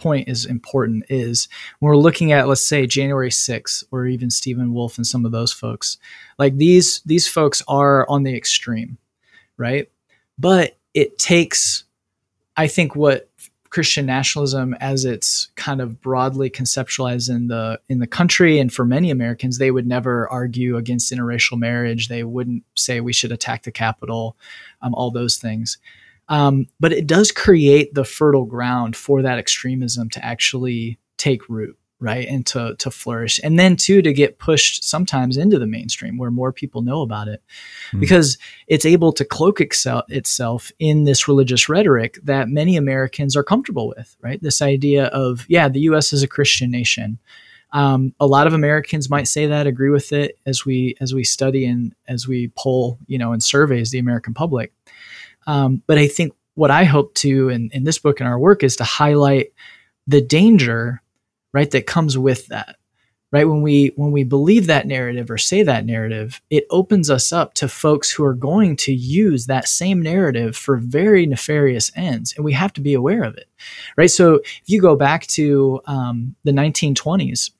point 0.00 0.28
is 0.28 0.44
important 0.46 1.04
is 1.08 1.48
when 1.78 1.90
we're 1.90 1.96
looking 1.96 2.32
at 2.32 2.48
let's 2.48 2.66
say 2.66 2.86
January 2.86 3.30
6th 3.30 3.84
or 3.90 4.06
even 4.06 4.30
Stephen 4.30 4.72
Wolfe 4.72 4.96
and 4.96 5.06
some 5.06 5.24
of 5.24 5.32
those 5.32 5.52
folks, 5.52 5.98
like 6.38 6.56
these 6.56 7.00
these 7.06 7.28
folks 7.28 7.62
are 7.68 8.08
on 8.08 8.22
the 8.22 8.36
extreme, 8.36 8.98
right? 9.56 9.90
But 10.38 10.76
it 10.94 11.18
takes 11.18 11.84
I 12.56 12.66
think 12.66 12.96
what 12.96 13.30
Christian 13.70 14.04
nationalism 14.04 14.74
as 14.80 15.04
it's 15.04 15.48
kind 15.54 15.80
of 15.80 16.00
broadly 16.00 16.50
conceptualized 16.50 17.30
in 17.30 17.46
the 17.46 17.80
in 17.88 18.00
the 18.00 18.06
country 18.06 18.58
and 18.58 18.72
for 18.72 18.84
many 18.84 19.10
Americans 19.10 19.58
they 19.58 19.70
would 19.70 19.86
never 19.86 20.28
argue 20.28 20.76
against 20.76 21.12
interracial 21.12 21.56
marriage 21.56 22.08
they 22.08 22.24
wouldn't 22.24 22.64
say 22.74 23.00
we 23.00 23.12
should 23.12 23.30
attack 23.30 23.62
the 23.62 23.70
Capitol 23.70 24.36
um, 24.82 24.92
all 24.94 25.12
those 25.12 25.36
things 25.36 25.78
um, 26.30 26.68
but 26.78 26.92
it 26.92 27.06
does 27.06 27.32
create 27.32 27.92
the 27.92 28.04
fertile 28.04 28.46
ground 28.46 28.96
for 28.96 29.20
that 29.20 29.38
extremism 29.38 30.08
to 30.10 30.24
actually 30.24 30.98
take 31.18 31.48
root 31.48 31.76
right 31.98 32.26
and 32.28 32.46
to 32.46 32.74
to 32.78 32.90
flourish. 32.90 33.38
And 33.42 33.58
then 33.58 33.76
too 33.76 34.00
to 34.00 34.12
get 34.12 34.38
pushed 34.38 34.84
sometimes 34.84 35.36
into 35.36 35.58
the 35.58 35.66
mainstream 35.66 36.16
where 36.16 36.30
more 36.30 36.52
people 36.52 36.82
know 36.82 37.02
about 37.02 37.28
it. 37.28 37.42
Hmm. 37.90 38.00
because 38.00 38.38
it's 38.68 38.86
able 38.86 39.12
to 39.12 39.24
cloak 39.24 39.60
excel, 39.60 40.04
itself 40.08 40.72
in 40.78 41.04
this 41.04 41.28
religious 41.28 41.68
rhetoric 41.68 42.18
that 42.22 42.48
many 42.48 42.76
Americans 42.76 43.36
are 43.36 43.44
comfortable 43.44 43.88
with 43.88 44.16
right? 44.22 44.40
This 44.40 44.62
idea 44.62 45.06
of 45.06 45.44
yeah 45.48 45.68
the 45.68 45.80
US 45.80 46.12
is 46.12 46.22
a 46.22 46.28
Christian 46.28 46.70
nation. 46.70 47.18
Um, 47.72 48.14
a 48.18 48.26
lot 48.26 48.48
of 48.48 48.54
Americans 48.54 49.08
might 49.10 49.28
say 49.28 49.46
that 49.46 49.68
agree 49.68 49.90
with 49.90 50.12
it 50.12 50.38
as 50.46 50.64
we 50.64 50.94
as 51.00 51.12
we 51.12 51.24
study 51.24 51.66
and 51.66 51.94
as 52.08 52.26
we 52.26 52.48
poll 52.56 52.98
you 53.08 53.18
know 53.18 53.32
and 53.32 53.42
surveys 53.42 53.90
the 53.90 53.98
American 53.98 54.32
public 54.32 54.72
um, 55.46 55.82
but 55.86 55.98
I 55.98 56.06
think 56.06 56.34
what 56.54 56.70
I 56.70 56.84
hope 56.84 57.14
to 57.14 57.48
in, 57.48 57.70
in 57.72 57.84
this 57.84 57.98
book 57.98 58.20
and 58.20 58.28
our 58.28 58.38
work 58.38 58.62
is 58.62 58.76
to 58.76 58.84
highlight 58.84 59.52
the 60.06 60.20
danger, 60.20 61.02
right, 61.52 61.70
that 61.70 61.86
comes 61.86 62.18
with 62.18 62.46
that. 62.48 62.76
Right 63.32 63.48
when 63.48 63.62
we 63.62 63.92
when 63.94 64.10
we 64.10 64.24
believe 64.24 64.66
that 64.66 64.88
narrative 64.88 65.30
or 65.30 65.38
say 65.38 65.62
that 65.62 65.86
narrative, 65.86 66.42
it 66.50 66.66
opens 66.68 67.08
us 67.10 67.30
up 67.30 67.54
to 67.54 67.68
folks 67.68 68.10
who 68.10 68.24
are 68.24 68.34
going 68.34 68.74
to 68.78 68.92
use 68.92 69.46
that 69.46 69.68
same 69.68 70.02
narrative 70.02 70.56
for 70.56 70.76
very 70.76 71.26
nefarious 71.26 71.92
ends, 71.94 72.34
and 72.34 72.44
we 72.44 72.52
have 72.54 72.72
to 72.72 72.80
be 72.80 72.92
aware 72.92 73.22
of 73.22 73.36
it, 73.36 73.48
right? 73.96 74.10
So 74.10 74.40
if 74.44 74.62
you 74.66 74.80
go 74.80 74.96
back 74.96 75.28
to 75.28 75.80
um, 75.86 76.34
the 76.42 76.50
1920s, 76.50 77.52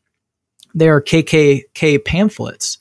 there 0.75 0.95
are 0.97 1.01
KKK 1.01 2.05
pamphlets, 2.05 2.79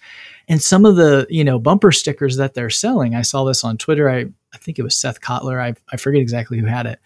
and 0.49 0.61
some 0.61 0.85
of 0.85 0.95
the 0.97 1.25
you 1.29 1.43
know 1.45 1.59
bumper 1.59 1.91
stickers 1.93 2.35
that 2.37 2.53
they're 2.55 2.69
selling. 2.69 3.15
I 3.15 3.21
saw 3.21 3.45
this 3.45 3.63
on 3.63 3.77
Twitter. 3.77 4.09
I 4.09 4.25
I 4.53 4.57
think 4.57 4.79
it 4.79 4.83
was 4.83 4.97
Seth 4.97 5.21
Cotlar. 5.21 5.61
I, 5.61 5.75
I 5.93 5.97
forget 5.97 6.21
exactly 6.21 6.57
who 6.59 6.65
had 6.65 6.87
it. 6.87 6.99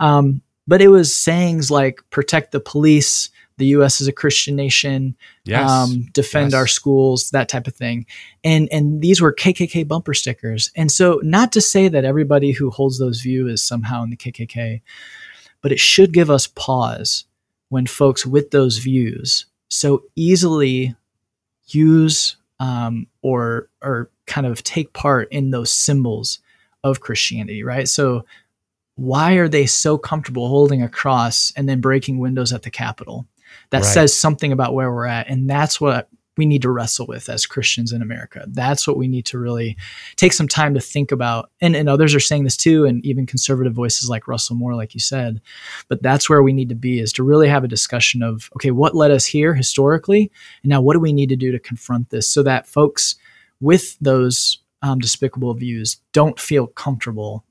Um, 0.00 0.40
but 0.66 0.80
it 0.80 0.88
was 0.88 1.14
sayings 1.14 1.70
like 1.70 2.00
protect 2.10 2.52
the 2.52 2.60
police, 2.60 3.30
the 3.58 3.66
US 3.66 4.00
is 4.00 4.06
a 4.08 4.12
Christian 4.12 4.54
nation, 4.56 5.16
Yes. 5.44 5.68
um, 5.68 6.06
defend 6.12 6.52
Yes. 6.52 6.54
our 6.58 6.66
schools, 6.68 7.30
that 7.30 7.48
type 7.48 7.66
of 7.66 7.74
thing. 7.74 8.06
And 8.44 8.68
and 8.72 9.02
these 9.02 9.20
were 9.20 9.34
KKK 9.34 9.86
bumper 9.88 10.14
stickers. 10.14 10.70
And 10.76 10.90
so 10.90 11.20
not 11.24 11.50
to 11.52 11.60
say 11.60 11.88
that 11.88 12.04
everybody 12.04 12.52
who 12.52 12.70
holds 12.70 12.98
those 12.98 13.20
views 13.20 13.52
is 13.54 13.62
somehow 13.66 14.02
in 14.04 14.10
the 14.10 14.16
KKK, 14.16 14.80
but 15.60 15.72
it 15.72 15.80
should 15.80 16.12
give 16.12 16.30
us 16.30 16.46
pause 16.46 17.24
when 17.70 17.86
folks 17.86 18.24
with 18.24 18.52
those 18.52 18.78
views 18.78 19.46
so 19.68 20.04
easily 20.14 20.94
use 21.66 22.36
um, 22.60 23.06
or 23.22 23.68
or 23.82 24.10
kind 24.26 24.46
of 24.46 24.62
take 24.62 24.92
part 24.92 25.28
in 25.30 25.50
those 25.50 25.72
symbols 25.72 26.38
of 26.82 27.00
Christianity, 27.00 27.62
right? 27.62 27.88
So 27.88 28.24
why 28.96 29.34
are 29.34 29.48
they 29.48 29.66
so 29.66 29.98
comfortable 29.98 30.48
holding 30.48 30.82
a 30.82 30.88
cross 30.88 31.52
and 31.56 31.68
then 31.68 31.80
breaking 31.80 32.18
windows 32.18 32.52
at 32.52 32.62
the 32.62 32.70
Capitol? 32.70 33.26
That 33.70 33.82
Right. 33.82 33.86
says 33.86 34.16
something 34.16 34.52
about 34.52 34.74
where 34.74 34.92
we're 34.92 35.06
at. 35.06 35.28
And 35.28 35.48
that's 35.48 35.80
what 35.80 36.08
we 36.36 36.46
need 36.46 36.62
to 36.62 36.70
wrestle 36.70 37.06
with 37.06 37.28
as 37.28 37.46
Christians 37.46 37.92
in 37.92 38.02
America. 38.02 38.44
That's 38.48 38.86
what 38.86 38.96
we 38.96 39.06
need 39.06 39.26
to 39.26 39.38
really 39.38 39.76
take 40.16 40.32
some 40.32 40.48
time 40.48 40.74
to 40.74 40.80
think 40.80 41.12
about. 41.12 41.50
And, 41.60 41.76
and 41.76 41.88
others 41.88 42.14
are 42.14 42.20
saying 42.20 42.44
this 42.44 42.56
too, 42.56 42.84
and 42.84 43.04
even 43.06 43.26
conservative 43.26 43.72
voices 43.72 44.08
like 44.10 44.26
Russell 44.26 44.56
Moore, 44.56 44.74
like 44.74 44.94
you 44.94 45.00
said. 45.00 45.40
But 45.88 46.02
that's 46.02 46.28
where 46.28 46.42
we 46.42 46.52
need 46.52 46.68
to 46.70 46.74
be 46.74 46.98
is 46.98 47.12
to 47.14 47.22
really 47.22 47.48
have 47.48 47.64
a 47.64 47.68
discussion 47.68 48.22
of, 48.22 48.50
okay, 48.56 48.70
what 48.72 48.96
led 48.96 49.10
us 49.10 49.26
here 49.26 49.54
historically? 49.54 50.30
And 50.62 50.70
now 50.70 50.80
what 50.80 50.94
do 50.94 51.00
we 51.00 51.12
need 51.12 51.28
to 51.28 51.36
do 51.36 51.52
to 51.52 51.58
confront 51.58 52.10
this 52.10 52.28
so 52.28 52.42
that 52.42 52.66
folks 52.66 53.14
with 53.60 53.96
those 54.00 54.58
um, 54.82 54.98
despicable 54.98 55.54
views 55.54 55.98
don't 56.12 56.38
feel 56.38 56.66
comfortable 56.66 57.44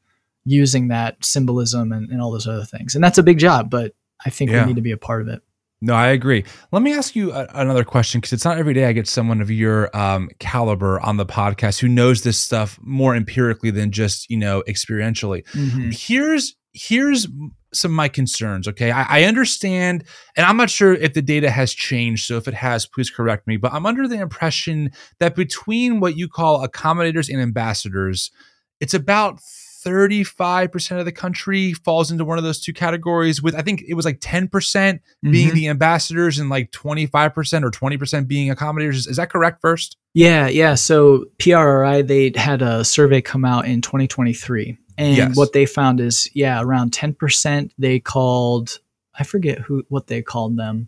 using 0.45 0.89
that 0.89 1.23
symbolism 1.23 1.91
and, 1.91 2.09
and 2.11 2.21
all 2.21 2.31
those 2.31 2.47
other 2.47 2.65
things. 2.65 2.95
And 2.95 3.03
that's 3.03 3.17
a 3.17 3.23
big 3.23 3.39
job, 3.39 3.69
but 3.69 3.93
I 4.25 4.29
think 4.29 4.51
Yeah. 4.51 4.61
we 4.63 4.67
need 4.67 4.75
to 4.75 4.81
be 4.81 4.91
a 4.91 4.97
part 4.97 5.21
of 5.21 5.29
it. 5.29 5.41
No, 5.83 5.95
I 5.95 6.07
agree. 6.07 6.45
Let 6.71 6.81
me 6.81 6.93
ask 6.93 7.13
you 7.13 7.33
a, 7.33 7.45
another 7.55 7.83
question 7.83 8.21
because 8.21 8.31
it's 8.31 8.45
not 8.45 8.57
every 8.57 8.73
day 8.73 8.85
I 8.85 8.93
get 8.93 9.05
someone 9.05 9.41
of 9.41 9.51
your 9.51 9.95
um, 9.95 10.29
caliber 10.39 10.97
on 11.01 11.17
the 11.17 11.25
podcast 11.25 11.81
who 11.81 11.89
knows 11.89 12.23
this 12.23 12.37
stuff 12.37 12.79
more 12.81 13.13
empirically 13.13 13.69
than 13.69 13.91
just 13.91 14.29
you 14.29 14.37
know 14.37 14.63
experientially. 14.65 15.45
Here's 15.93 16.55
here's 16.71 17.27
some 17.73 17.91
of 17.91 17.95
my 17.95 18.07
concerns. 18.07 18.65
Okay, 18.65 18.91
I, 18.91 19.23
I 19.23 19.23
understand, 19.25 20.05
and 20.37 20.45
I'm 20.45 20.55
not 20.55 20.69
sure 20.69 20.93
if 20.93 21.15
the 21.15 21.21
data 21.21 21.51
has 21.51 21.73
changed. 21.73 22.27
So 22.27 22.37
if 22.37 22.47
it 22.47 22.53
has, 22.53 22.85
please 22.85 23.09
correct 23.09 23.45
me. 23.45 23.57
But 23.57 23.73
I'm 23.73 23.85
under 23.85 24.07
the 24.07 24.21
impression 24.21 24.89
that 25.19 25.35
between 25.35 25.99
what 25.99 26.15
you 26.15 26.29
call 26.29 26.65
accommodators 26.65 27.27
and 27.27 27.41
ambassadors, 27.41 28.31
it's 28.79 28.93
about 28.93 29.41
35% 29.85 30.99
of 30.99 31.05
the 31.05 31.11
country 31.11 31.73
falls 31.73 32.11
into 32.11 32.25
one 32.25 32.37
of 32.37 32.43
those 32.43 32.59
two 32.59 32.73
categories 32.73 33.41
with 33.41 33.55
i 33.55 33.61
think 33.61 33.83
it 33.87 33.93
was 33.93 34.05
like 34.05 34.19
10% 34.19 34.99
being 35.29 35.49
Mhm. 35.49 35.53
the 35.53 35.67
ambassadors 35.69 36.39
and 36.39 36.49
like 36.49 36.71
25% 36.71 37.63
or 37.63 37.71
20% 37.71 38.27
being 38.27 38.53
accommodators 38.53 38.93
is, 38.95 39.07
is 39.07 39.17
that 39.17 39.29
correct 39.29 39.61
first 39.61 39.97
Yeah, 40.13 40.47
yeah. 40.47 40.75
So 40.75 41.25
PRRI 41.39 42.01
they 42.07 42.31
had 42.35 42.61
a 42.61 42.83
survey 42.85 43.21
come 43.21 43.43
out 43.45 43.65
in 43.65 43.81
2023, 43.81 44.77
and 44.97 45.17
Yes. 45.17 45.35
what 45.35 45.53
they 45.53 45.65
found 45.65 45.99
is 45.99 46.29
yeah, 46.35 46.61
around 46.61 46.91
10% 46.91 47.71
they 47.79 47.99
called 47.99 48.79
I 49.19 49.23
forget 49.23 49.59
who 49.59 49.83
what 49.89 50.07
they 50.07 50.21
called 50.23 50.57
them. 50.57 50.87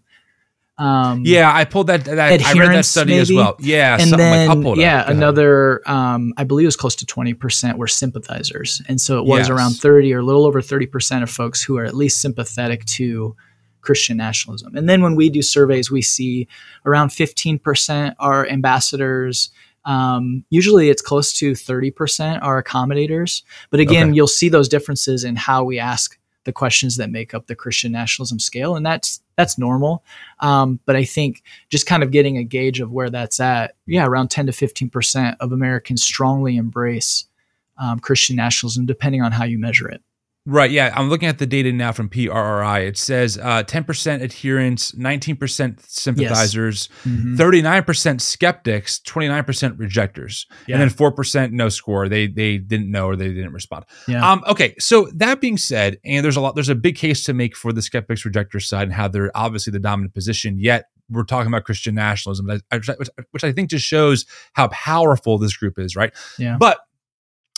Um, 0.77 1.23
yeah 1.25 1.49
i 1.55 1.63
pulled 1.63 1.87
that, 1.87 2.03
that 2.03 2.19
i 2.45 2.51
read 2.53 2.73
that 2.75 2.83
study 2.85 3.15
as 3.17 3.31
well 3.31 3.55
yeah 3.59 3.93
and 3.93 4.09
something 4.09 4.17
then 4.17 4.47
like, 4.49 4.57
I'll 4.57 4.61
pull 4.61 4.73
it 4.73 4.79
up. 4.79 4.81
yeah, 4.81 5.09
another 5.09 5.81
um, 5.89 6.33
I 6.35 6.43
believe 6.43 6.65
it 6.65 6.67
was 6.67 6.75
close 6.75 6.95
to 6.97 7.05
20% 7.05 7.77
were 7.77 7.87
sympathizers, 7.87 8.81
and 8.89 8.99
so 8.99 9.19
it 9.19 9.25
was 9.25 9.47
Yes. 9.47 9.49
around 9.49 9.71
30 9.75 10.13
or 10.13 10.19
a 10.19 10.23
little 10.23 10.45
over 10.45 10.61
30% 10.61 11.23
of 11.23 11.29
folks 11.29 11.63
who 11.63 11.77
are 11.77 11.85
at 11.85 11.93
least 11.95 12.19
sympathetic 12.21 12.83
to 12.85 13.35
Christian 13.81 14.17
nationalism. 14.17 14.75
And 14.75 14.89
then 14.89 15.01
when 15.01 15.15
we 15.15 15.29
do 15.29 15.41
surveys, 15.41 15.89
we 15.91 16.01
see 16.01 16.47
around 16.85 17.09
15% 17.09 18.15
are 18.19 18.45
ambassadors. 18.47 19.51
Um, 19.85 20.43
usually 20.49 20.89
it's 20.89 21.01
close 21.01 21.31
to 21.33 21.51
30% 21.51 22.39
are 22.41 22.61
accommodators. 22.61 23.43
But 23.69 23.79
again, 23.79 24.07
Okay. 24.07 24.15
you'll 24.15 24.27
see 24.27 24.49
those 24.49 24.67
differences 24.67 25.23
in 25.23 25.35
how 25.35 25.63
we 25.63 25.77
ask 25.79 26.17
the 26.45 26.53
questions 26.53 26.97
that 26.97 27.09
make 27.09 27.33
up 27.33 27.47
the 27.47 27.55
Christian 27.55 27.91
nationalism 27.91 28.39
scale. 28.39 28.75
And 28.75 28.85
that's 28.85 29.21
that's 29.35 29.57
normal. 29.57 30.03
Um, 30.39 30.79
but 30.85 30.95
I 30.95 31.03
think 31.03 31.43
just 31.69 31.85
kind 31.85 32.03
of 32.03 32.11
getting 32.11 32.37
a 32.37 32.43
gauge 32.43 32.79
of 32.79 32.91
where 32.91 33.09
that's 33.09 33.39
at, 33.39 33.75
yeah, 33.85 34.05
around 34.05 34.29
10 34.29 34.45
to 34.45 34.51
15% 34.53 35.35
of 35.39 35.51
Americans 35.51 36.03
strongly 36.03 36.55
embrace 36.55 37.25
um, 37.77 37.99
Christian 37.99 38.37
nationalism, 38.37 38.85
depending 38.85 39.21
on 39.21 39.33
how 39.33 39.43
you 39.43 39.59
measure 39.59 39.89
it. 39.89 40.01
Right. 40.47 40.69
Yeah. 40.69 40.93
I'm 40.95 41.09
looking 41.09 41.27
at 41.27 41.39
the 41.39 41.47
data 41.47 41.71
now 41.71 41.91
from 41.91 42.07
PRRI. 42.07 42.85
It 42.87 42.97
says 42.97 43.37
uh, 43.37 43.63
10% 43.63 44.21
adherence, 44.21 44.91
19% 44.91 45.79
sympathizers, 45.81 46.87
Mhm. 47.03 47.35
39% 47.37 48.21
skeptics, 48.21 48.99
29% 48.99 49.77
rejectors, 49.79 50.45
Yeah. 50.67 50.75
and 50.75 50.81
then 50.83 50.89
4% 50.89 51.51
no 51.51 51.69
score. 51.69 52.07
They 52.07 52.27
they 52.27 52.57
didn't 52.59 52.91
know 52.91 53.07
or 53.07 53.15
they 53.15 53.29
didn't 53.29 53.53
respond. 53.53 53.85
Yeah. 54.07 54.29
Um, 54.29 54.43
okay, 54.47 54.75
so 54.79 55.09
that 55.15 55.41
being 55.41 55.57
said, 55.57 55.97
and 56.05 56.23
there's 56.23 56.35
a 56.37 56.41
lot, 56.41 56.53
there's 56.55 56.69
a 56.69 56.75
big 56.75 56.95
case 56.95 57.23
to 57.25 57.33
make 57.33 57.55
for 57.55 57.73
the 57.73 57.81
skeptics 57.81 58.23
rejectors 58.25 58.67
side 58.67 58.83
and 58.83 58.93
how 58.93 59.07
they're 59.07 59.31
obviously 59.35 59.71
the 59.71 59.79
dominant 59.79 60.13
position. 60.13 60.59
Yet 60.59 60.85
we're 61.09 61.23
talking 61.23 61.47
about 61.47 61.63
Christian 61.65 61.95
nationalism, 61.95 62.47
which 62.47 62.89
I, 62.89 62.95
which 63.31 63.43
I 63.43 63.51
think 63.51 63.69
just 63.69 63.85
shows 63.85 64.25
how 64.53 64.67
powerful 64.69 65.37
this 65.37 65.55
group 65.55 65.77
is, 65.79 65.95
right? 65.95 66.11
Yeah. 66.39 66.57
But 66.59 66.79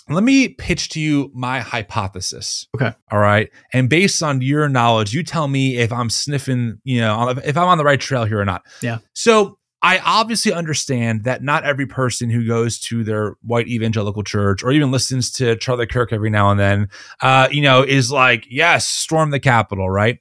let 0.10 0.24
me 0.24 0.50
pitch 0.50 0.90
to 0.90 1.00
you 1.00 1.32
my 1.34 1.60
hypothesis. 1.60 2.68
Okay. 2.76 2.94
All 3.12 3.20
right. 3.20 3.50
And 3.74 3.90
based 3.90 4.24
on 4.24 4.42
your 4.42 4.70
knowledge, 4.70 5.14
you 5.14 5.24
tell 5.24 5.48
me 5.48 5.78
if 5.78 5.92
I'm 5.92 6.10
sniffing, 6.10 6.80
you 6.84 7.02
know, 7.02 7.30
if 7.44 7.58
I'm 7.58 7.68
on 7.68 7.78
the 7.78 7.84
right 7.84 8.00
trail 8.00 8.26
here 8.26 8.40
or 8.40 8.46
not. 8.46 8.64
Yeah. 8.82 9.00
So 9.14 9.58
I 9.82 10.00
obviously 10.00 10.52
understand 10.54 11.24
that 11.26 11.44
not 11.44 11.64
every 11.64 11.86
person 11.86 12.30
who 12.30 12.48
goes 12.48 12.80
to 12.80 13.04
their 13.04 13.36
white 13.42 13.68
evangelical 13.68 14.24
church 14.24 14.64
or 14.64 14.72
even 14.72 14.92
listens 14.92 15.32
to 15.34 15.56
Charlie 15.58 15.86
Kirk 15.86 16.12
every 16.12 16.30
now 16.30 16.50
and 16.50 16.60
then, 16.60 16.90
uh, 17.22 17.48
you 17.52 17.62
know, 17.62 17.84
is 17.84 18.12
like, 18.12 18.48
yes, 18.50 18.88
storm 18.88 19.30
the 19.30 19.40
Capitol, 19.40 19.90
right? 19.90 20.18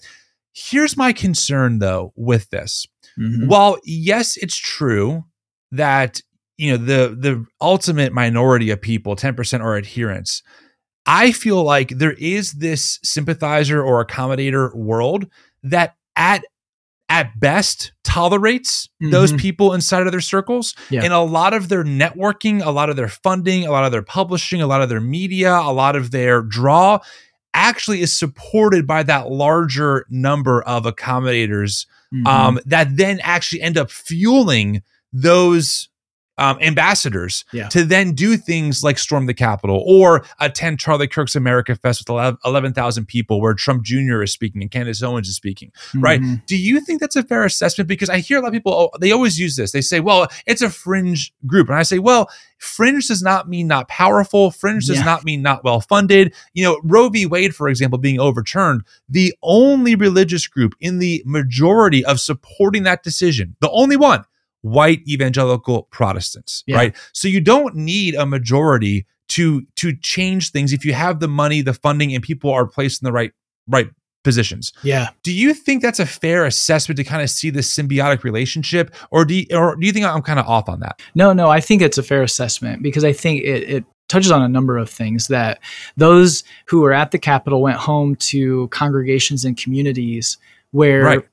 Here's 0.52 0.96
my 0.96 1.12
concern 1.12 1.78
though 1.78 2.12
with 2.16 2.50
this. 2.50 2.86
Mhm. 3.18 3.46
While 3.46 3.78
yes, 3.84 4.36
it's 4.36 4.56
true 4.56 5.24
that 5.72 6.20
you 6.58 6.70
know 6.72 6.76
the 6.78 7.16
the 7.18 7.44
ultimate 7.60 8.12
minority 8.12 8.70
of 8.70 8.80
people, 8.80 9.16
ten 9.16 9.34
percent 9.34 9.62
are 9.62 9.76
adherents. 9.76 10.42
I 11.06 11.30
feel 11.32 11.62
like 11.62 11.90
there 11.90 12.14
is 12.18 12.52
this 12.54 12.98
sympathizer 13.04 13.82
or 13.82 14.04
accommodator 14.04 14.74
world 14.74 15.26
that 15.62 15.94
at 16.16 16.42
at 17.08 17.38
best 17.38 17.92
tolerates 18.02 18.88
those 19.00 19.32
Mhm. 19.32 19.38
people 19.38 19.72
inside 19.74 20.04
of 20.06 20.10
their 20.12 20.20
circles 20.20 20.74
Yeah. 20.90 21.04
and 21.04 21.12
a 21.12 21.20
lot 21.20 21.54
of 21.54 21.68
their 21.68 21.84
networking 21.84 22.64
a 22.64 22.70
lot 22.70 22.90
of 22.90 22.96
their 22.96 23.06
funding 23.08 23.64
a 23.64 23.70
lot 23.70 23.84
of 23.84 23.92
their 23.92 24.02
publishing 24.02 24.60
a 24.60 24.66
lot 24.66 24.82
of 24.82 24.88
their 24.88 25.00
media 25.00 25.54
a 25.54 25.72
lot 25.72 25.94
of 25.94 26.10
their 26.10 26.42
draw 26.42 26.98
actually 27.54 28.00
is 28.00 28.12
supported 28.12 28.88
by 28.88 29.04
that 29.04 29.30
larger 29.30 30.04
number 30.10 30.62
of 30.64 30.82
accommodators 30.84 31.86
Mhm. 32.12 32.26
um, 32.26 32.60
that 32.66 32.96
then 32.96 33.20
actually 33.22 33.62
end 33.62 33.78
up 33.78 33.88
fueling 33.92 34.82
those 35.12 35.88
um, 36.38 36.58
ambassadors 36.60 37.44
Yeah. 37.52 37.68
to 37.68 37.84
then 37.84 38.12
do 38.12 38.36
things 38.36 38.82
like 38.84 38.98
storm 38.98 39.26
the 39.26 39.34
Capitol 39.34 39.82
or 39.86 40.24
attend 40.38 40.78
Charlie 40.78 41.08
Kirk's 41.08 41.34
America 41.34 41.74
Fest 41.74 42.08
with 42.08 42.36
11,000 42.44 43.06
people 43.06 43.40
where 43.40 43.54
Trump 43.54 43.82
Jr. 43.84 44.22
is 44.22 44.32
speaking 44.32 44.60
and 44.62 44.70
Candace 44.70 45.02
Owens 45.02 45.28
is 45.28 45.36
speaking, 45.36 45.72
right? 45.94 46.20
Mhm. 46.20 46.44
Do 46.46 46.56
you 46.56 46.80
think 46.80 47.00
that's 47.00 47.16
a 47.16 47.22
fair 47.22 47.44
assessment? 47.44 47.88
Because 47.88 48.10
I 48.10 48.18
hear 48.18 48.38
a 48.38 48.40
lot 48.42 48.48
of 48.48 48.52
people, 48.54 48.72
oh, 48.72 48.98
they 48.98 49.12
always 49.12 49.38
use 49.38 49.56
this. 49.56 49.72
They 49.72 49.80
say, 49.80 50.00
well, 50.00 50.28
it's 50.46 50.62
a 50.62 50.68
fringe 50.70 51.32
group. 51.46 51.68
And 51.68 51.78
I 51.78 51.82
say, 51.82 51.98
well, 51.98 52.28
fringe 52.58 53.08
does 53.08 53.22
not 53.22 53.48
mean 53.48 53.66
not 53.66 53.88
powerful. 53.88 54.50
Fringe 54.50 54.86
does 54.86 54.98
Yeah. 54.98 55.04
not 55.04 55.24
mean 55.24 55.42
not 55.42 55.64
well 55.64 55.80
funded. 55.80 56.34
You 56.54 56.64
know, 56.64 56.80
Roe 56.84 57.08
v. 57.08 57.26
Wade, 57.26 57.54
for 57.54 57.68
example, 57.68 57.98
being 57.98 58.20
overturned, 58.20 58.82
the 59.08 59.34
only 59.42 59.94
religious 59.94 60.46
group 60.46 60.74
in 60.80 60.98
the 60.98 61.22
majority 61.24 62.04
of 62.04 62.20
supporting 62.20 62.82
that 62.84 63.02
decision, 63.02 63.56
the 63.60 63.70
only 63.70 63.96
one, 63.96 64.24
white 64.66 65.00
evangelical 65.08 65.84
Protestants, 65.90 66.64
Yeah. 66.66 66.76
right? 66.76 66.96
So 67.12 67.28
you 67.28 67.40
don't 67.40 67.74
need 67.76 68.14
a 68.14 68.26
majority 68.26 69.06
to 69.28 69.66
to 69.76 69.96
change 69.96 70.50
things 70.50 70.72
if 70.72 70.84
you 70.84 70.92
have 70.92 71.20
the 71.20 71.28
money, 71.28 71.60
the 71.62 71.74
funding, 71.74 72.14
and 72.14 72.22
people 72.22 72.50
are 72.52 72.66
placed 72.66 73.02
in 73.02 73.06
the 73.06 73.12
right 73.12 73.32
right 73.68 73.88
positions. 74.24 74.72
Yeah. 74.82 75.10
Do 75.22 75.32
you 75.32 75.54
think 75.54 75.82
that's 75.82 76.00
a 76.00 76.06
fair 76.06 76.44
assessment 76.44 76.96
to 76.96 77.04
kind 77.04 77.22
of 77.22 77.30
see 77.30 77.50
this 77.50 77.72
symbiotic 77.72 78.24
relationship, 78.24 78.92
or 79.12 79.24
do 79.24 79.34
you, 79.34 79.46
or 79.52 79.76
do 79.76 79.86
you 79.86 79.92
think 79.92 80.04
I'm 80.04 80.22
kind 80.22 80.40
of 80.40 80.46
off 80.46 80.68
on 80.68 80.80
that? 80.80 81.00
No, 81.14 81.32
no, 81.32 81.48
I 81.48 81.60
think 81.60 81.80
it's 81.80 81.96
a 81.98 82.02
fair 82.02 82.22
assessment 82.24 82.82
because 82.82 83.04
I 83.04 83.12
think 83.12 83.42
it, 83.44 83.62
it 83.70 83.84
touches 84.08 84.30
on 84.32 84.42
a 84.42 84.48
number 84.48 84.78
of 84.78 84.90
things 84.90 85.28
that 85.28 85.60
those 85.96 86.42
who 86.66 86.80
were 86.80 86.92
at 86.92 87.10
the 87.12 87.18
Capitol 87.18 87.62
went 87.62 87.76
home 87.78 88.16
to 88.16 88.66
congregations 88.68 89.44
and 89.44 89.56
communities 89.56 90.38
where 90.72 91.02
Right. 91.04 91.28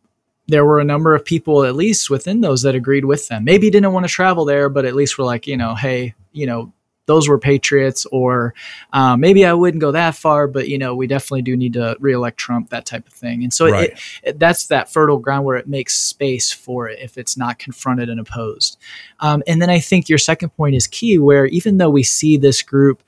There 0.48 0.66
were 0.66 0.80
a 0.80 0.86
number 0.86 1.16
of 1.16 1.24
people, 1.24 1.64
at 1.64 1.76
least 1.76 2.10
within 2.10 2.42
those, 2.42 2.64
that 2.64 2.76
agreed 2.76 3.06
with 3.06 3.28
them. 3.28 3.44
Maybe 3.44 3.70
didn't 3.70 3.94
want 3.94 4.06
to 4.06 4.12
travel 4.12 4.46
there, 4.46 4.70
but 4.70 4.86
at 4.86 4.96
least 4.96 5.18
were 5.18 5.24
like, 5.24 5.48
you 5.48 5.58
know, 5.58 5.76
hey, 5.76 6.16
you 6.32 6.46
know, 6.46 6.74
those 7.06 7.28
were 7.28 7.38
patriots, 7.38 8.06
or 8.14 8.54
um, 8.94 9.20
maybe 9.20 9.46
I 9.46 9.52
wouldn't 9.54 9.82
go 9.82 9.92
that 9.92 10.16
far, 10.16 10.48
but 10.48 10.70
you 10.70 10.78
know, 10.78 10.96
we 10.96 11.06
definitely 11.06 11.42
do 11.42 11.58
need 11.58 11.74
to 11.74 11.98
reelect 12.00 12.38
Trump, 12.38 12.70
that 12.70 12.86
type 12.86 13.06
of 13.06 13.14
thing. 13.14 13.44
And 13.44 13.54
so 13.54 13.70
Right. 13.70 13.90
it, 13.90 14.00
it, 14.24 14.40
that's 14.40 14.68
that 14.68 14.92
fertile 14.92 15.18
ground 15.18 15.44
where 15.44 15.58
it 15.58 15.68
makes 15.68 16.00
space 16.00 16.54
for 16.54 16.88
it 16.88 17.00
if 17.02 17.18
it's 17.18 17.36
not 17.36 17.60
confronted 17.60 18.08
and 18.10 18.22
opposed. 18.22 18.78
Um, 19.20 19.44
and 19.48 19.62
then 19.62 19.70
I 19.70 19.80
think 19.80 20.08
your 20.08 20.18
second 20.18 20.52
point 20.52 20.76
is 20.76 20.88
key, 20.88 21.18
where 21.18 21.46
even 21.48 21.78
though 21.78 21.90
we 21.90 22.04
see 22.04 22.38
this 22.38 22.62
group 22.62 23.04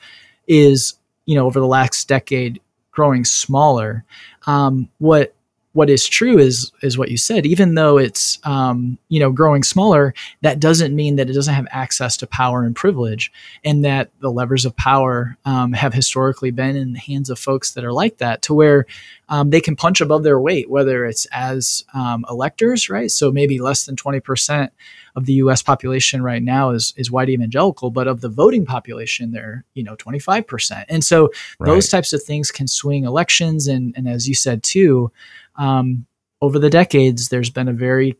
is, 0.45 0.95
you 1.25 1.35
know, 1.35 1.45
over 1.45 1.61
the 1.61 1.65
last 1.65 2.07
decade 2.07 2.59
growing 2.91 3.23
smaller, 3.23 4.03
um, 4.45 4.89
what 4.97 5.33
what 5.75 5.89
is 5.89 6.07
true 6.07 6.39
is 6.39 6.71
is 6.81 6.97
what 6.97 7.11
you 7.11 7.17
said. 7.17 7.45
Even 7.45 7.75
though 7.75 7.97
it's 7.97 8.39
um, 8.43 8.97
you 9.09 9.19
know 9.19 9.29
growing 9.29 9.61
smaller, 9.61 10.13
that 10.41 10.61
doesn't 10.61 10.95
mean 10.95 11.17
that 11.17 11.29
it 11.29 11.33
doesn't 11.33 11.53
have 11.53 11.67
access 11.69 12.15
to 12.17 12.27
power 12.27 12.63
and 12.63 12.73
privilege, 12.73 13.29
and 13.65 13.83
that 13.83 14.09
the 14.21 14.31
levers 14.31 14.63
of 14.63 14.73
power 14.77 15.37
um, 15.43 15.73
have 15.73 15.93
historically 15.93 16.49
been 16.49 16.77
in 16.77 16.93
the 16.93 16.99
hands 16.99 17.29
of 17.29 17.37
folks 17.37 17.71
that 17.71 17.83
are 17.83 17.91
like 17.91 18.19
that, 18.19 18.41
to 18.43 18.53
where 18.53 18.85
um, 19.27 19.49
they 19.49 19.59
can 19.59 19.75
punch 19.75 19.99
above 19.99 20.23
their 20.23 20.39
weight, 20.39 20.69
whether 20.69 21.05
it's 21.05 21.25
as 21.33 21.83
um, 21.93 22.23
electors, 22.29 22.89
right? 22.89 23.11
So 23.11 23.29
maybe 23.29 23.59
less 23.59 23.85
than 23.85 23.97
twenty 23.97 24.21
percent 24.21 24.71
of 25.17 25.25
the 25.25 25.33
U.S. 25.33 25.61
population 25.61 26.23
right 26.23 26.41
now 26.41 26.69
is 26.69 26.93
is 26.95 27.11
white 27.11 27.29
evangelical, 27.29 27.91
but 27.91 28.07
of 28.07 28.21
the 28.21 28.29
voting 28.29 28.65
population, 28.65 29.33
they're 29.33 29.65
you 29.73 29.83
know 29.83 29.97
twenty 29.97 30.19
five 30.19 30.47
percent, 30.47 30.85
and 30.87 31.03
so 31.03 31.33
right. 31.59 31.67
those 31.67 31.89
types 31.89 32.13
of 32.13 32.23
things 32.23 32.49
can 32.49 32.65
swing 32.69 33.03
elections, 33.03 33.67
and 33.67 33.93
and 33.97 34.07
as 34.07 34.25
you 34.25 34.35
said 34.35 34.63
too 34.63 35.11
um, 35.57 36.05
over 36.41 36.59
the 36.59 36.69
decades, 36.69 37.29
there's 37.29 37.49
been 37.49 37.67
a 37.67 37.73
very 37.73 38.17